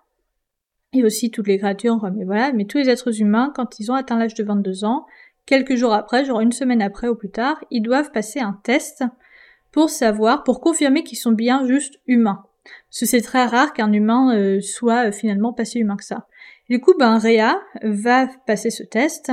et 0.94 1.04
aussi 1.04 1.30
toutes 1.30 1.48
les 1.48 1.60
créatures, 1.60 2.02
mais 2.16 2.26
voilà, 2.26 2.52
mais 2.52 2.66
tous 2.66 2.80
les 2.80 2.90
êtres 2.90 3.22
humains, 3.22 3.54
quand 3.56 3.80
ils 3.80 3.92
ont 3.92 3.96
atteint 3.96 4.18
l'âge 4.18 4.34
de 4.34 4.44
22 4.44 4.86
ans, 4.86 5.06
quelques 5.46 5.76
jours 5.76 5.94
après, 5.94 6.26
genre 6.26 6.42
une 6.42 6.52
semaine 6.52 6.82
après 6.82 7.08
ou 7.08 7.16
plus 7.16 7.30
tard, 7.30 7.64
ils 7.70 7.82
doivent 7.82 8.12
passer 8.12 8.40
un 8.40 8.60
test 8.64 9.04
pour 9.72 9.90
savoir, 9.90 10.44
pour 10.44 10.62
confirmer 10.62 11.04
qu'ils 11.04 11.18
sont 11.18 11.32
bien 11.32 11.66
juste 11.68 12.00
humains. 12.08 12.44
Parce 12.90 13.02
que 13.02 13.06
c'est 13.06 13.22
très 13.22 13.46
rare 13.46 13.74
qu'un 13.74 13.92
humain 13.92 14.36
euh, 14.36 14.62
soit 14.62 15.08
euh, 15.08 15.12
finalement 15.12 15.54
pas 15.54 15.66
si 15.66 15.80
humain 15.80 15.96
que 15.96 16.04
ça. 16.04 16.28
Du 16.70 16.80
coup, 16.80 16.94
ben 16.98 17.18
Réa 17.18 17.62
va 17.84 18.28
passer 18.46 18.70
ce 18.70 18.84
test 18.84 19.32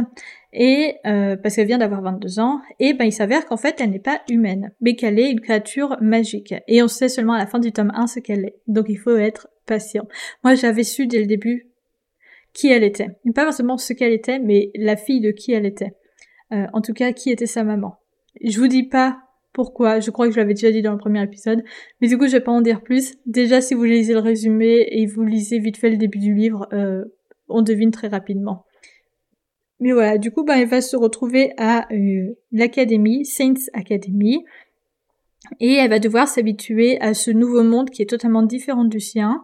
et 0.52 0.94
euh, 1.06 1.36
parce 1.36 1.56
qu'elle 1.56 1.66
vient 1.66 1.78
d'avoir 1.78 2.02
22 2.02 2.40
ans, 2.40 2.60
et 2.80 2.94
ben 2.94 3.04
il 3.04 3.12
s'avère 3.12 3.44
qu'en 3.44 3.58
fait 3.58 3.78
elle 3.80 3.90
n'est 3.90 3.98
pas 3.98 4.22
humaine, 4.30 4.72
mais 4.80 4.96
qu'elle 4.96 5.18
est 5.18 5.30
une 5.30 5.40
créature 5.40 5.96
magique. 6.00 6.54
Et 6.66 6.82
on 6.82 6.88
sait 6.88 7.10
seulement 7.10 7.34
à 7.34 7.38
la 7.38 7.46
fin 7.46 7.58
du 7.58 7.72
tome 7.72 7.92
1 7.94 8.06
ce 8.06 8.20
qu'elle 8.20 8.46
est. 8.46 8.56
Donc 8.66 8.86
il 8.88 8.96
faut 8.96 9.16
être 9.16 9.48
patient. 9.66 10.06
Moi, 10.44 10.54
j'avais 10.54 10.84
su 10.84 11.06
dès 11.06 11.20
le 11.20 11.26
début 11.26 11.68
qui 12.54 12.68
elle 12.68 12.84
était. 12.84 13.08
Pas 13.34 13.44
forcément 13.44 13.76
ce 13.76 13.92
qu'elle 13.92 14.12
était, 14.12 14.38
mais 14.38 14.70
la 14.74 14.96
fille 14.96 15.20
de 15.20 15.30
qui 15.30 15.52
elle 15.52 15.66
était. 15.66 15.92
Euh, 16.52 16.66
en 16.72 16.80
tout 16.80 16.94
cas, 16.94 17.12
qui 17.12 17.30
était 17.30 17.46
sa 17.46 17.64
maman. 17.64 17.96
Je 18.42 18.58
vous 18.58 18.68
dis 18.68 18.84
pas 18.84 19.18
pourquoi. 19.52 20.00
Je 20.00 20.10
crois 20.10 20.26
que 20.26 20.32
je 20.32 20.38
l'avais 20.38 20.54
déjà 20.54 20.70
dit 20.70 20.80
dans 20.80 20.92
le 20.92 20.98
premier 20.98 21.22
épisode. 21.22 21.62
Mais 22.00 22.08
du 22.08 22.16
coup, 22.16 22.26
je 22.26 22.32
vais 22.32 22.40
pas 22.40 22.52
en 22.52 22.62
dire 22.62 22.82
plus. 22.82 23.14
Déjà, 23.26 23.60
si 23.60 23.74
vous 23.74 23.84
lisez 23.84 24.14
le 24.14 24.20
résumé 24.20 24.86
et 24.90 25.06
vous 25.06 25.22
lisez 25.22 25.58
vite 25.58 25.76
fait 25.76 25.90
le 25.90 25.96
début 25.96 26.18
du 26.18 26.34
livre, 26.34 26.66
euh, 26.72 27.04
on 27.48 27.62
devine 27.62 27.90
très 27.90 28.08
rapidement. 28.08 28.64
Mais 29.80 29.92
voilà, 29.92 30.18
du 30.18 30.30
coup, 30.30 30.44
bah, 30.44 30.58
elle 30.58 30.68
va 30.68 30.80
se 30.80 30.96
retrouver 30.96 31.52
à 31.58 31.86
euh, 31.92 32.34
l'académie, 32.50 33.26
Saints 33.26 33.68
Academy, 33.74 34.44
et 35.60 35.74
elle 35.74 35.90
va 35.90 35.98
devoir 35.98 36.28
s'habituer 36.28 37.00
à 37.00 37.14
ce 37.14 37.30
nouveau 37.30 37.62
monde 37.62 37.90
qui 37.90 38.02
est 38.02 38.10
totalement 38.10 38.42
différent 38.42 38.84
du 38.84 39.00
sien. 39.00 39.42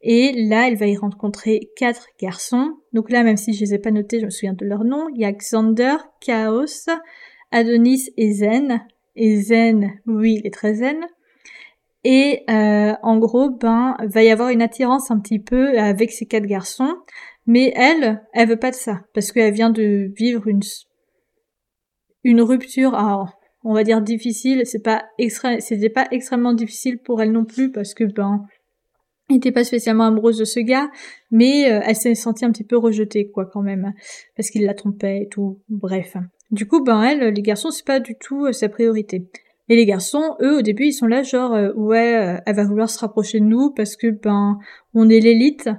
Et 0.00 0.32
là, 0.48 0.68
elle 0.68 0.76
va 0.76 0.86
y 0.86 0.96
rencontrer 0.96 1.70
quatre 1.76 2.06
garçons. 2.20 2.74
Donc 2.92 3.10
là, 3.10 3.22
même 3.22 3.36
si 3.36 3.52
je 3.52 3.60
les 3.60 3.74
ai 3.74 3.78
pas 3.78 3.90
notés, 3.90 4.20
je 4.20 4.24
me 4.24 4.30
souviens 4.30 4.54
de 4.54 4.64
leur 4.64 4.84
nom. 4.84 5.08
Il 5.14 5.20
y 5.20 5.24
a 5.24 5.32
Xander, 5.32 5.96
Chaos, 6.20 6.90
Adonis 7.50 8.10
et 8.16 8.32
Zen. 8.32 8.84
Et 9.14 9.40
Zen, 9.40 9.92
oui, 10.06 10.38
il 10.40 10.46
est 10.46 10.54
très 10.54 10.74
zen. 10.74 11.06
Et 12.04 12.42
euh, 12.50 12.94
en 13.02 13.18
gros, 13.18 13.50
ben, 13.50 13.96
va 14.00 14.24
y 14.24 14.30
avoir 14.30 14.48
une 14.48 14.62
attirance 14.62 15.10
un 15.12 15.20
petit 15.20 15.38
peu 15.38 15.78
avec 15.78 16.10
ces 16.10 16.26
quatre 16.26 16.46
garçons. 16.46 16.96
Mais 17.46 17.72
elle, 17.74 18.22
elle 18.32 18.48
veut 18.48 18.58
pas 18.58 18.70
de 18.70 18.76
ça. 18.76 19.00
Parce 19.14 19.32
qu'elle 19.32 19.52
vient 19.52 19.70
de 19.70 20.12
vivre 20.16 20.46
une, 20.46 20.62
une 22.24 22.40
rupture, 22.40 22.94
alors, 22.94 23.32
on 23.64 23.74
va 23.74 23.84
dire 23.84 24.00
difficile. 24.00 24.62
C'est 24.64 24.82
pas 24.82 25.04
c'était 25.58 25.90
pas 25.90 26.06
extrêmement 26.10 26.54
difficile 26.54 26.98
pour 26.98 27.20
elle 27.22 27.32
non 27.32 27.44
plus 27.44 27.70
parce 27.70 27.94
que, 27.94 28.04
ben, 28.04 28.46
n'était 29.30 29.52
pas 29.52 29.64
spécialement 29.64 30.04
amoureuse 30.04 30.38
de 30.38 30.44
ce 30.44 30.60
gars, 30.60 30.90
mais 31.30 31.70
euh, 31.70 31.80
elle 31.84 31.96
s'est 31.96 32.14
sentie 32.14 32.44
un 32.44 32.52
petit 32.52 32.64
peu 32.64 32.76
rejetée, 32.76 33.30
quoi, 33.30 33.46
quand 33.46 33.62
même, 33.62 33.92
parce 34.36 34.50
qu'il 34.50 34.64
la 34.64 34.74
trompait 34.74 35.22
et 35.22 35.28
tout. 35.28 35.60
Bref. 35.68 36.16
Du 36.50 36.66
coup, 36.66 36.82
ben 36.82 37.02
elle, 37.02 37.32
les 37.32 37.42
garçons, 37.42 37.70
c'est 37.70 37.86
pas 37.86 38.00
du 38.00 38.16
tout 38.16 38.46
euh, 38.46 38.52
sa 38.52 38.68
priorité. 38.68 39.28
Et 39.72 39.76
les 39.76 39.86
garçons, 39.86 40.36
eux, 40.42 40.58
au 40.58 40.62
début, 40.62 40.84
ils 40.84 40.92
sont 40.92 41.06
là, 41.06 41.22
genre, 41.22 41.54
euh, 41.54 41.72
ouais, 41.74 42.38
elle 42.44 42.56
va 42.56 42.64
vouloir 42.64 42.90
se 42.90 42.98
rapprocher 42.98 43.40
de 43.40 43.44
nous 43.44 43.70
parce 43.70 43.96
que, 43.96 44.08
ben, 44.08 44.58
on 44.92 45.08
est 45.08 45.20
l'élite. 45.20 45.70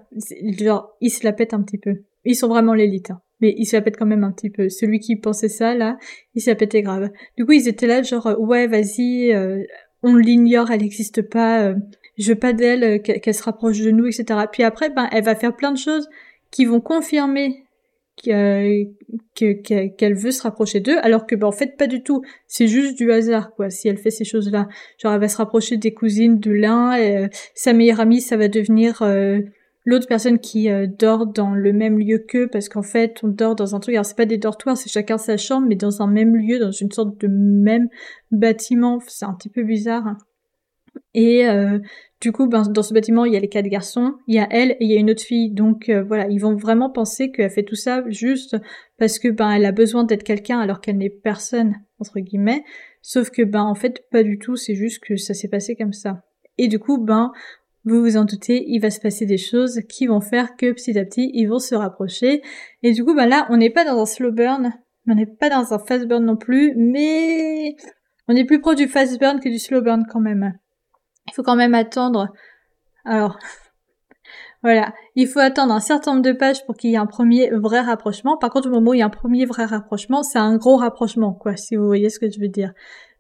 Genre, 0.60 0.96
ils 1.00 1.12
se 1.12 1.24
la 1.24 1.34
pètent 1.34 1.54
un 1.54 1.62
petit 1.62 1.78
peu. 1.78 1.98
Ils 2.26 2.36
sont 2.36 2.48
vraiment 2.48 2.74
l'élite. 2.74 3.12
Hein. 3.12 3.22
Mais 3.40 3.54
ils 3.58 3.66
se 3.66 3.76
la 3.76 3.82
pètent 3.82 3.98
quand 3.98 4.06
même 4.06 4.24
un 4.24 4.32
petit 4.32 4.50
peu. 4.50 4.70
Celui 4.70 5.00
qui 5.00 5.18
pensait 5.18 5.50
ça, 5.50 5.76
là, 5.76 5.98
il 6.34 6.42
se 6.42 6.50
la 6.50 6.56
pétait 6.56 6.82
grave. 6.82 7.12
Du 7.38 7.46
coup, 7.46 7.52
ils 7.52 7.68
étaient 7.68 7.88
là, 7.88 8.02
genre, 8.02 8.36
ouais, 8.40 8.66
vas-y, 8.68 9.36
on 10.02 10.16
l'ignore, 10.16 10.72
elle 10.72 10.82
n'existe 10.82 11.22
pas 11.22 11.76
je 12.18 12.30
veux 12.30 12.40
pas 12.40 12.54
d'elle, 12.54 12.84
euh, 12.84 12.98
qu'elle 13.00 13.34
se 13.34 13.44
rapproche 13.44 13.80
de 13.80 13.92
nous, 13.92 14.06
etc. 14.06 14.42
Puis 14.52 14.64
après, 14.64 14.90
ben, 14.90 15.08
elle 15.12 15.24
va 15.24 15.36
faire 15.36 15.56
plein 15.56 15.72
de 15.72 15.78
choses 15.78 16.08
qui 16.52 16.66
vont 16.66 16.82
confirmer 16.82 17.66
qu'elle 18.16 20.16
veut 20.16 20.32
se 20.32 20.44
rapprocher 20.44 20.80
d'eux, 20.80 20.98
alors 21.02 21.26
que 21.26 21.36
ben, 21.36 21.48
en 21.48 21.52
fait 21.52 21.78
pas 21.78 21.88
du 21.88 22.04
tout. 22.04 22.22
C'est 22.48 22.68
juste 22.68 22.98
du 22.98 23.12
hasard, 23.12 23.54
quoi. 23.54 23.70
Si 23.70 23.88
elle 23.88 23.98
fait 23.98 24.12
ces 24.12 24.26
choses-là, 24.26 24.68
genre 25.02 25.14
elle 25.14 25.20
va 25.20 25.28
se 25.28 25.38
rapprocher 25.38 25.78
des 25.78 25.94
cousines 25.94 26.40
de 26.40 26.52
l'un, 26.52 27.00
euh, 27.00 27.28
sa 27.56 27.74
meilleure 27.74 28.00
amie, 28.00 28.22
ça 28.22 28.38
va 28.38 28.48
devenir 28.48 29.02
euh, 29.02 29.40
l'autre 29.86 30.08
personne 30.08 30.40
qui 30.40 30.70
dort 31.00 31.28
dans 31.28 31.54
le 31.54 31.74
même 31.74 32.00
lieu 32.00 32.20
qu'eux, 32.20 32.48
parce 32.48 32.70
qu'en 32.70 32.84
fait 32.84 33.20
on 33.24 33.28
dort 33.28 33.56
dans 33.56 33.76
un 33.76 33.80
truc. 33.80 33.96
Alors 33.96 34.06
c'est 34.06 34.18
pas 34.18 34.26
des 34.26 34.38
dortoirs, 34.38 34.78
c'est 34.78 34.92
chacun 34.92 35.18
sa 35.18 35.38
chambre, 35.38 35.68
mais 35.68 35.76
dans 35.76 36.02
un 36.02 36.08
même 36.08 36.36
lieu, 36.36 36.60
dans 36.60 36.72
une 36.72 36.92
sorte 36.92 37.20
de 37.20 37.28
même 37.28 37.90
bâtiment. 38.32 39.00
C'est 39.08 39.26
un 39.26 39.34
petit 39.34 39.50
peu 39.50 39.64
bizarre. 39.64 40.08
Hein. 40.08 40.18
Et 41.14 41.48
euh, 41.48 41.80
du 42.24 42.32
coup, 42.32 42.48
ben, 42.48 42.62
dans 42.62 42.84
ce 42.84 42.94
bâtiment, 42.94 43.26
il 43.26 43.34
y 43.34 43.36
a 43.36 43.40
les 43.42 43.50
quatre 43.50 43.68
garçons, 43.68 44.16
il 44.28 44.36
y 44.36 44.40
a 44.40 44.48
elle 44.50 44.72
et 44.72 44.78
il 44.86 44.90
y 44.90 44.96
a 44.96 45.00
une 45.00 45.12
autre 45.12 45.24
fille. 45.24 45.52
Donc 45.52 45.90
euh, 45.90 46.04
voilà, 46.04 46.26
ils 46.30 46.40
vont 46.40 46.56
vraiment 46.56 46.90
penser 46.90 47.34
qu'elle 47.34 47.50
fait 47.50 47.64
tout 47.64 47.76
ça 47.76 48.02
juste 48.08 48.56
parce 48.98 49.20
que 49.20 49.28
ben 49.28 49.52
elle 49.52 49.66
a 49.66 49.74
besoin 49.74 50.06
d'être 50.06 50.24
quelqu'un 50.24 50.62
alors 50.62 50.80
qu'elle 50.80 50.98
n'est 50.98 51.10
personne 51.10 51.76
entre 52.00 52.22
guillemets. 52.22 52.64
Sauf 53.02 53.30
que 53.30 53.42
ben 53.42 53.64
en 53.64 53.76
fait 53.76 54.06
pas 54.10 54.24
du 54.24 54.40
tout, 54.40 54.56
c'est 54.56 54.74
juste 54.74 55.04
que 55.04 55.18
ça 55.18 55.34
s'est 55.34 55.50
passé 55.50 55.76
comme 55.76 55.92
ça. 55.92 56.24
Et 56.58 56.70
du 56.70 56.80
coup, 56.80 56.98
ben 56.98 57.34
vous 57.84 58.00
vous 58.00 58.16
en 58.16 58.24
doutez, 58.24 58.64
il 58.70 58.80
va 58.80 58.90
se 58.90 59.02
passer 59.02 59.26
des 59.26 59.38
choses 59.38 59.82
qui 59.90 60.08
vont 60.08 60.22
faire 60.22 60.56
que 60.56 60.72
petit 60.72 60.98
à 60.98 61.04
petit 61.04 61.30
ils 61.34 61.48
vont 61.48 61.60
se 61.60 61.76
rapprocher. 61.76 62.42
Et 62.84 62.94
du 62.94 63.04
coup, 63.04 63.16
ben 63.16 63.28
là, 63.28 63.48
on 63.50 63.58
n'est 63.58 63.70
pas 63.70 63.84
dans 63.84 64.00
un 64.00 64.06
slow 64.06 64.32
burn, 64.32 64.72
on 65.10 65.16
n'est 65.16 65.26
pas 65.26 65.50
dans 65.50 65.74
un 65.74 65.80
fast 65.80 66.08
burn 66.08 66.24
non 66.24 66.38
plus, 66.38 66.74
mais 66.78 67.76
on 68.30 68.36
est 68.38 68.46
plus 68.46 68.62
proche 68.62 68.78
du 68.78 68.88
fast 68.88 69.20
burn 69.20 69.42
que 69.42 69.50
du 69.50 69.60
slow 69.60 69.82
burn 69.82 70.06
quand 70.10 70.22
même 70.22 70.54
il 71.34 71.36
faut 71.36 71.44
quand 71.44 71.56
même 71.56 71.74
attendre. 71.74 72.32
Alors, 73.06 73.40
voilà, 74.62 74.94
il 75.16 75.28
faut 75.28 75.40
attendre 75.40 75.74
un 75.74 75.80
certain 75.80 76.12
nombre 76.12 76.24
de 76.24 76.32
pages 76.32 76.64
pour 76.66 76.78
qu'il 76.78 76.92
y 76.92 76.94
ait 76.94 76.98
un 76.98 77.08
premier 77.08 77.50
vrai 77.50 77.82
rapprochement. 77.82 78.38
Par 78.38 78.52
contre, 78.52 78.68
au 78.68 78.72
moment 78.72 78.92
où 78.92 78.94
il 78.94 79.00
y 79.00 79.02
a 79.02 79.08
un 79.08 79.10
premier 79.10 79.46
vrai 79.46 79.66
rapprochement, 79.66 80.22
c'est 80.22 80.38
un 80.38 80.58
gros 80.58 80.78
rapprochement, 80.78 81.34
quoi, 81.34 81.58
si 81.58 81.76
vous 81.76 81.88
voyez 81.88 82.10
ce 82.10 82.20
que 82.20 82.30
je 82.30 82.40
veux 82.40 82.50
dire. 82.50 82.72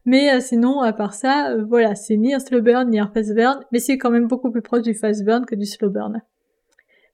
Mais 0.06 0.32
euh, 0.32 0.40
sinon, 0.42 0.82
à 0.82 0.94
part 0.94 1.16
ça, 1.16 1.50
euh, 1.50 1.66
voilà, 1.68 1.96
c'est 1.96 2.18
ni 2.18 2.36
un 2.36 2.40
slow 2.40 2.62
burn 2.62 2.88
ni 2.88 3.00
un 3.00 3.08
fast 3.08 3.34
burn, 3.34 3.64
mais 3.72 3.80
c'est 3.80 3.98
quand 3.98 4.12
même 4.12 4.28
beaucoup 4.28 4.52
plus 4.52 4.62
proche 4.62 4.84
du 4.84 4.94
fast 4.94 5.26
burn 5.26 5.46
que 5.46 5.56
du 5.56 5.66
slow 5.66 5.90
burn. 5.90 6.22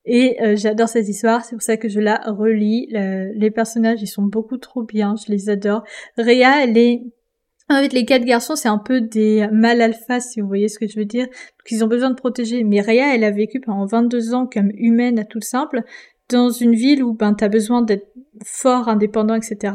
Et 0.04 0.42
euh, 0.42 0.56
j'adore 0.58 0.90
cette 0.90 1.08
histoire, 1.08 1.46
c'est 1.46 1.56
pour 1.56 1.62
ça 1.62 1.78
que 1.78 1.88
je 1.88 2.02
la 2.02 2.20
relis. 2.26 2.88
les 2.92 3.52
personnages, 3.52 4.02
ils 4.02 4.08
sont 4.08 4.24
beaucoup 4.24 4.58
trop 4.58 4.84
bien, 4.84 5.16
je 5.16 5.32
les 5.32 5.50
adore. 5.50 5.84
Rhea, 6.18 6.64
elle 6.64 6.78
est 6.78 7.04
en 7.70 7.82
fait, 7.82 7.94
les 7.94 8.06
quatre 8.06 8.26
garçons, 8.26 8.56
c'est 8.56 8.68
un 8.68 8.80
peu 8.80 9.02
des 9.02 9.48
mâles 9.52 9.82
alpha, 9.82 10.20
si 10.20 10.42
vous 10.42 10.48
voyez 10.48 10.68
ce 10.68 10.80
que 10.80 10.88
je 10.88 10.98
veux 10.98 11.06
dire. 11.06 11.26
Donc, 11.26 11.72
ils 11.72 11.84
ont 11.84 11.88
besoin 11.88 12.10
de 12.10 12.16
protéger. 12.16 12.64
Mais 12.64 12.82
Rhea, 12.82 13.16
elle 13.16 13.24
a 13.24 13.32
vécu 13.32 13.60
pendant 13.60 13.86
22 13.86 14.34
ans 14.34 14.48
comme 14.52 14.72
humaine 14.74 15.20
à 15.20 15.24
tout 15.24 15.42
simple, 15.42 15.84
dans 16.30 16.50
une 16.50 16.74
ville 16.74 17.04
où 17.04 17.14
ben, 17.14 17.34
t'as 17.34 17.48
besoin 17.48 17.82
d'être 17.82 18.08
fort, 18.44 18.88
indépendant, 18.90 19.36
etc. 19.36 19.74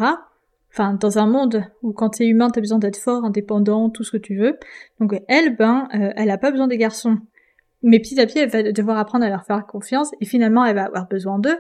Enfin, 0.72 0.95
dans 0.95 1.18
un 1.18 1.26
monde 1.26 1.64
où 1.82 1.92
quand 1.92 2.11
t'es 2.11 2.26
humain, 2.26 2.51
t'as 2.51 2.61
besoin 2.61 2.80
d'être 2.80 2.97
fort, 2.97 3.24
indépendant, 3.24 3.90
tout 3.90 4.03
ce 4.03 4.11
que 4.11 4.16
tu 4.16 4.36
veux. 4.36 4.59
Donc, 4.99 5.14
elle, 5.28 5.55
ben, 5.57 5.88
euh, 5.95 6.11
elle 6.16 6.30
a 6.30 6.38
pas 6.38 6.51
besoin 6.51 6.66
des 6.66 6.78
garçons. 6.78 7.18
Mais 7.82 8.01
petit 8.01 8.20
à 8.20 8.26
petit, 8.26 8.40
elle 8.40 8.49
va 8.49 8.72
devoir 8.72 8.99
apprendre 8.99 9.24
à 9.24 9.28
leur 9.28 9.45
faire 9.45 9.66
confiance, 9.66 10.11
et 10.20 10.24
finalement, 10.24 10.64
elle 10.64 10.74
va 10.74 10.86
avoir 10.86 11.07
besoin 11.07 11.38
d'eux. 11.38 11.59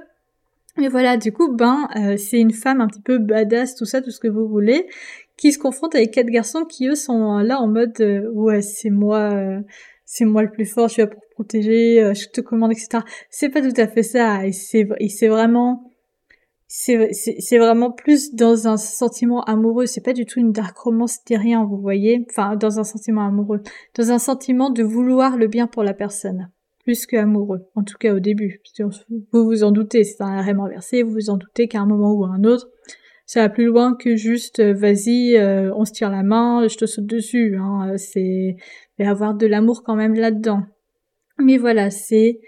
Mais 0.76 0.88
voilà, 0.88 1.16
du 1.16 1.30
coup, 1.30 1.54
ben, 1.54 1.86
euh, 1.96 2.16
c'est 2.16 2.40
une 2.40 2.52
femme 2.52 2.80
un 2.80 2.88
petit 2.88 3.02
peu 3.02 3.18
badass, 3.18 3.76
tout 3.76 3.84
ça, 3.84 4.02
tout 4.02 4.10
ce 4.10 4.18
que 4.18 4.26
vous 4.26 4.48
voulez, 4.48 4.88
qui 5.36 5.52
se 5.52 5.58
confronte 5.58 5.94
avec 5.94 6.12
quatre 6.12 6.30
garçons 6.30 6.64
qui 6.64 6.88
eux 6.88 6.94
sont 6.94 7.38
là 7.38 7.60
en 7.60 7.66
mode 7.66 8.00
euh, 8.00 8.30
ouais 8.32 8.62
c'est 8.62 8.90
moi 8.90 9.32
euh, 9.32 9.60
c'est 10.04 10.24
moi 10.24 10.42
le 10.42 10.50
plus 10.50 10.66
fort 10.66 10.88
je 10.88 10.94
suis 10.94 11.02
là 11.02 11.08
pour 11.08 11.22
protéger 11.34 12.02
euh, 12.02 12.14
je 12.14 12.28
te 12.28 12.40
commande 12.40 12.72
etc 12.72 13.02
c'est 13.30 13.48
pas 13.48 13.60
tout 13.60 13.80
à 13.80 13.88
fait 13.88 14.02
ça 14.02 14.46
et 14.46 14.52
c'est 14.52 14.86
c'est 15.08 15.28
vraiment 15.28 15.90
c'est 16.76 17.12
c'est 17.12 17.58
vraiment 17.58 17.92
plus 17.92 18.34
dans 18.34 18.66
un 18.66 18.76
sentiment 18.76 19.44
amoureux. 19.44 19.86
C'est 19.86 20.00
pas 20.00 20.12
du 20.12 20.26
tout 20.26 20.40
une 20.40 20.50
dark 20.50 20.76
romance 20.76 21.20
rien 21.30 21.64
vous 21.64 21.78
voyez. 21.78 22.26
Enfin 22.28 22.56
dans 22.56 22.80
un 22.80 22.84
sentiment 22.84 23.24
amoureux. 23.24 23.60
Dans 23.96 24.10
un 24.10 24.18
sentiment 24.18 24.70
de 24.70 24.82
vouloir 24.82 25.36
le 25.36 25.46
bien 25.46 25.68
pour 25.68 25.84
la 25.84 25.94
personne. 25.94 26.50
Plus 26.82 27.06
que 27.06 27.16
amoureux 27.16 27.70
en 27.76 27.84
tout 27.84 27.96
cas 27.96 28.12
au 28.12 28.18
début. 28.18 28.60
Vous 29.32 29.44
vous 29.44 29.62
en 29.62 29.70
doutez 29.70 30.02
c'est 30.02 30.20
un 30.20 30.42
RM 30.42 30.60
inversé 30.60 31.04
vous 31.04 31.12
vous 31.12 31.30
en 31.30 31.36
doutez 31.36 31.68
qu'à 31.68 31.80
un 31.80 31.86
moment 31.86 32.12
ou 32.12 32.24
à 32.24 32.30
un 32.30 32.42
autre 32.42 32.68
ça 33.26 33.40
va 33.40 33.48
plus 33.48 33.64
loin 33.64 33.94
que 33.94 34.16
juste 34.16 34.60
euh, 34.60 34.74
vas-y, 34.74 35.36
euh, 35.36 35.72
on 35.74 35.84
se 35.84 35.92
tire 35.92 36.10
la 36.10 36.22
main, 36.22 36.66
je 36.68 36.76
te 36.76 36.86
saute 36.86 37.06
dessus. 37.06 37.56
Hein, 37.56 37.92
euh, 37.92 37.96
c'est 37.96 38.56
avoir 38.98 39.34
de 39.34 39.46
l'amour 39.46 39.82
quand 39.82 39.96
même 39.96 40.14
là-dedans. 40.14 40.62
Mais 41.38 41.56
voilà, 41.56 41.90
c'est 41.90 42.40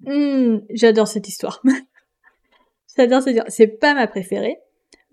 hmm, 0.00 0.58
j'adore 0.70 1.08
cette 1.08 1.28
histoire. 1.28 1.62
j'adore 2.96 3.22
cette 3.22 3.34
histoire. 3.34 3.50
C'est 3.50 3.78
pas 3.78 3.94
ma 3.94 4.06
préférée, 4.06 4.56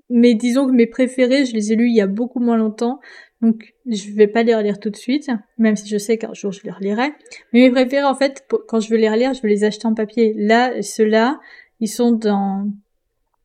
mais 0.09 0.35
disons 0.35 0.67
que 0.67 0.71
mes 0.71 0.87
préférées, 0.87 1.45
je 1.45 1.53
les 1.53 1.73
ai 1.73 1.75
lues 1.75 1.89
il 1.89 1.95
y 1.95 2.01
a 2.01 2.07
beaucoup 2.07 2.39
moins 2.39 2.57
longtemps, 2.57 2.99
donc 3.41 3.73
je 3.85 4.11
vais 4.11 4.27
pas 4.27 4.43
les 4.43 4.55
relire 4.55 4.79
tout 4.79 4.89
de 4.89 4.95
suite, 4.95 5.29
même 5.57 5.75
si 5.75 5.89
je 5.89 5.97
sais 5.97 6.17
qu'un 6.17 6.33
jour 6.33 6.53
je 6.53 6.63
les 6.63 6.71
relirai. 6.71 7.09
Mais 7.51 7.59
mes 7.59 7.71
préférées, 7.71 8.05
en 8.05 8.15
fait, 8.15 8.47
quand 8.67 8.79
je 8.79 8.89
veux 8.89 8.97
les 8.97 9.09
relire, 9.09 9.33
je 9.33 9.41
veux 9.41 9.49
les 9.49 9.65
acheter 9.65 9.85
en 9.85 9.93
papier. 9.93 10.33
Là, 10.37 10.81
ceux-là, 10.81 11.39
ils 11.81 11.89
sont 11.89 12.13
dans 12.13 12.71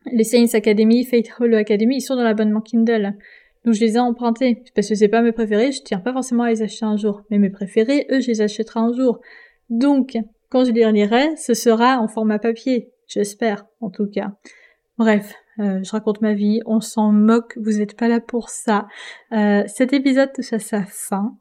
les 0.07 0.25
Science 0.25 0.55
Academy, 0.55 1.05
Fate 1.05 1.29
Hollow 1.39 1.57
Academy, 1.57 1.97
ils 1.97 2.01
sont 2.01 2.17
dans 2.17 2.23
l'abonnement 2.23 2.61
Kindle. 2.61 3.15
Donc 3.65 3.75
je 3.75 3.81
les 3.81 3.97
ai 3.97 3.99
empruntés. 3.99 4.63
Parce 4.75 4.89
que 4.89 4.95
c'est 4.95 5.09
pas 5.09 5.23
mes 5.23 5.33
préférés, 5.33 5.73
je 5.73 5.83
tiens 5.83 6.01
pas 6.01 6.13
forcément 6.13 6.45
à 6.45 6.51
les 6.51 6.63
acheter 6.63 6.85
un 6.85 6.97
jour. 6.97 7.23
Mais 7.31 7.39
mes 7.39 7.51
préférés, 7.51 8.07
eux, 8.11 8.21
je 8.21 8.29
les 8.29 8.41
achèterai 8.41 8.81
un 8.81 8.93
jour. 8.93 9.21
Donc, 9.69 10.17
quand 10.49 10.65
je 10.65 10.73
les 10.73 10.87
relirai, 10.87 11.37
ce 11.37 11.55
sera 11.55 11.99
en 11.99 12.09
format 12.09 12.39
papier. 12.39 12.91
J'espère, 13.07 13.67
en 13.81 13.91
tout 13.91 14.07
cas. 14.07 14.33
Bref, 14.99 15.35
euh, 15.61 15.81
je 15.83 15.91
raconte 15.91 16.21
ma 16.21 16.35
vie, 16.35 16.61
on 16.67 16.81
s'en 16.81 17.13
moque, 17.13 17.57
vous 17.57 17.79
n'êtes 17.79 17.97
pas 17.97 18.09
là 18.09 18.21
pour 18.21 18.51
ça. 18.51 18.87
Euh, 19.33 19.63
cet 19.67 19.93
épisode 19.93 20.33
touche 20.33 20.53
à 20.53 20.59
sa 20.59 20.85
fin. 20.85 21.37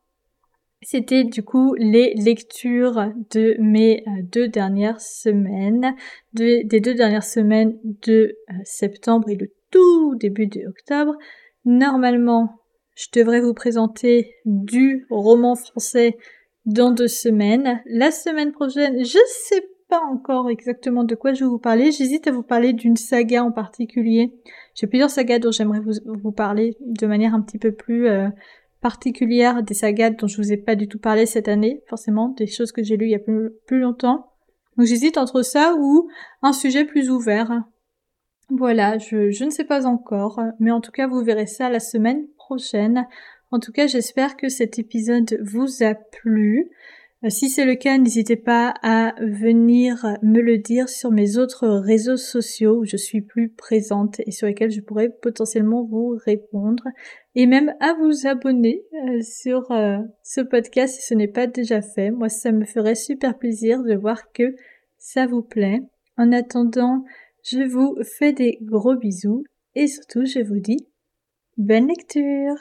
C'était 0.81 1.25
du 1.25 1.43
coup 1.43 1.75
les 1.75 2.13
lectures 2.13 3.11
de 3.31 3.57
mes 3.59 4.03
euh, 4.07 4.21
deux 4.23 4.47
dernières 4.47 5.01
semaines, 5.01 5.93
des 6.33 6.63
deux 6.63 6.93
dernières 6.93 7.23
semaines 7.23 7.77
de 7.83 8.37
euh, 8.49 8.53
septembre 8.63 9.29
et 9.29 9.35
le 9.35 9.51
tout 9.71 10.15
début 10.15 10.47
de 10.47 10.67
octobre. 10.67 11.17
Normalement, 11.65 12.59
je 12.95 13.07
devrais 13.13 13.41
vous 13.41 13.53
présenter 13.53 14.35
du 14.45 15.05
roman 15.09 15.55
français 15.55 16.17
dans 16.65 16.91
deux 16.91 17.07
semaines. 17.07 17.81
La 17.85 18.11
semaine 18.11 18.51
prochaine, 18.51 19.03
je 19.03 19.19
sais 19.27 19.63
pas 19.89 20.01
encore 20.01 20.49
exactement 20.49 21.03
de 21.03 21.15
quoi 21.15 21.33
je 21.33 21.43
vais 21.43 21.49
vous 21.49 21.59
parler. 21.59 21.91
J'hésite 21.91 22.27
à 22.27 22.31
vous 22.31 22.43
parler 22.43 22.73
d'une 22.73 22.95
saga 22.95 23.43
en 23.43 23.51
particulier. 23.51 24.33
J'ai 24.75 24.87
plusieurs 24.87 25.09
sagas 25.09 25.39
dont 25.39 25.51
j'aimerais 25.51 25.79
vous, 25.79 25.93
vous, 26.05 26.31
parler 26.31 26.77
de 26.79 27.07
manière 27.07 27.33
un 27.33 27.41
petit 27.41 27.57
peu 27.57 27.71
plus 27.71 28.07
euh, 28.07 28.29
particulière, 28.81 29.63
des 29.63 29.73
sagas 29.73 30.11
dont 30.11 30.27
je 30.27 30.37
vous 30.37 30.51
ai 30.51 30.57
pas 30.57 30.75
du 30.75 30.87
tout 30.87 30.99
parlé 30.99 31.25
cette 31.25 31.47
année, 31.47 31.81
forcément, 31.87 32.29
des 32.29 32.47
choses 32.47 32.71
que 32.71 32.83
j'ai 32.83 32.97
lues 32.97 33.07
il 33.07 33.11
y 33.11 33.15
a 33.15 33.19
plus, 33.19 33.79
longtemps. 33.79 34.31
Donc 34.77 34.87
j'hésite 34.87 35.17
entre 35.17 35.41
ça 35.41 35.75
ou 35.77 36.09
un 36.41 36.53
sujet 36.53 36.85
plus 36.85 37.09
ouvert. 37.09 37.63
Voilà, 38.49 38.97
je 38.97 39.43
ne 39.43 39.49
sais 39.49 39.65
pas 39.65 39.85
encore, 39.85 40.41
mais 40.59 40.71
en 40.71 40.81
tout 40.81 40.91
cas 40.91 41.07
vous 41.07 41.23
verrez 41.23 41.45
ça 41.45 41.69
la 41.69 41.79
semaine 41.79 42.25
prochaine. 42.37 43.05
En 43.51 43.59
tout 43.59 43.71
cas, 43.71 43.87
j'espère 43.87 44.37
que 44.37 44.47
cet 44.47 44.77
épisode 44.77 45.39
vous 45.43 45.83
a 45.83 45.95
plu. 45.95 46.69
Euh, 47.25 47.29
si 47.29 47.49
c'est 47.49 47.65
le 47.65 47.75
cas, 47.75 47.97
n'hésitez 47.97 48.37
pas 48.37 48.73
à 48.81 49.13
venir 49.19 50.17
me 50.23 50.39
le 50.39 50.57
dire 50.57 50.87
sur 50.87 51.11
mes 51.11 51.37
autres 51.37 51.67
réseaux 51.67 52.15
sociaux 52.15 52.79
où 52.79 52.85
je 52.85 52.95
suis 52.95 53.21
plus 53.21 53.49
présente 53.49 54.21
et 54.25 54.31
sur 54.31 54.47
lesquels 54.47 54.71
je 54.71 54.79
pourrais 54.79 55.09
potentiellement 55.09 55.83
vous 55.83 56.17
répondre 56.25 56.85
et 57.35 57.45
même 57.45 57.75
à 57.81 57.93
vous 57.93 58.25
abonner 58.25 58.85
euh, 58.93 59.21
sur 59.21 59.69
euh, 59.71 59.97
ce 60.23 60.39
podcast 60.39 60.95
si 60.95 61.01
ce 61.01 61.13
n'est 61.13 61.27
pas 61.27 61.47
déjà 61.47 61.81
fait. 61.81 62.09
Moi, 62.09 62.29
ça 62.29 62.53
me 62.53 62.63
ferait 62.63 62.95
super 62.95 63.37
plaisir 63.37 63.83
de 63.83 63.95
voir 63.95 64.31
que 64.31 64.55
ça 64.97 65.27
vous 65.27 65.41
plaît. 65.41 65.81
En 66.17 66.31
attendant, 66.31 67.03
je 67.43 67.63
vous 67.63 67.97
fais 68.17 68.31
des 68.31 68.59
gros 68.61 68.95
bisous 68.95 69.43
et 69.75 69.87
surtout, 69.87 70.25
je 70.25 70.39
vous 70.39 70.59
dis 70.59 70.87
bonne 71.57 71.87
lecture 71.89 72.55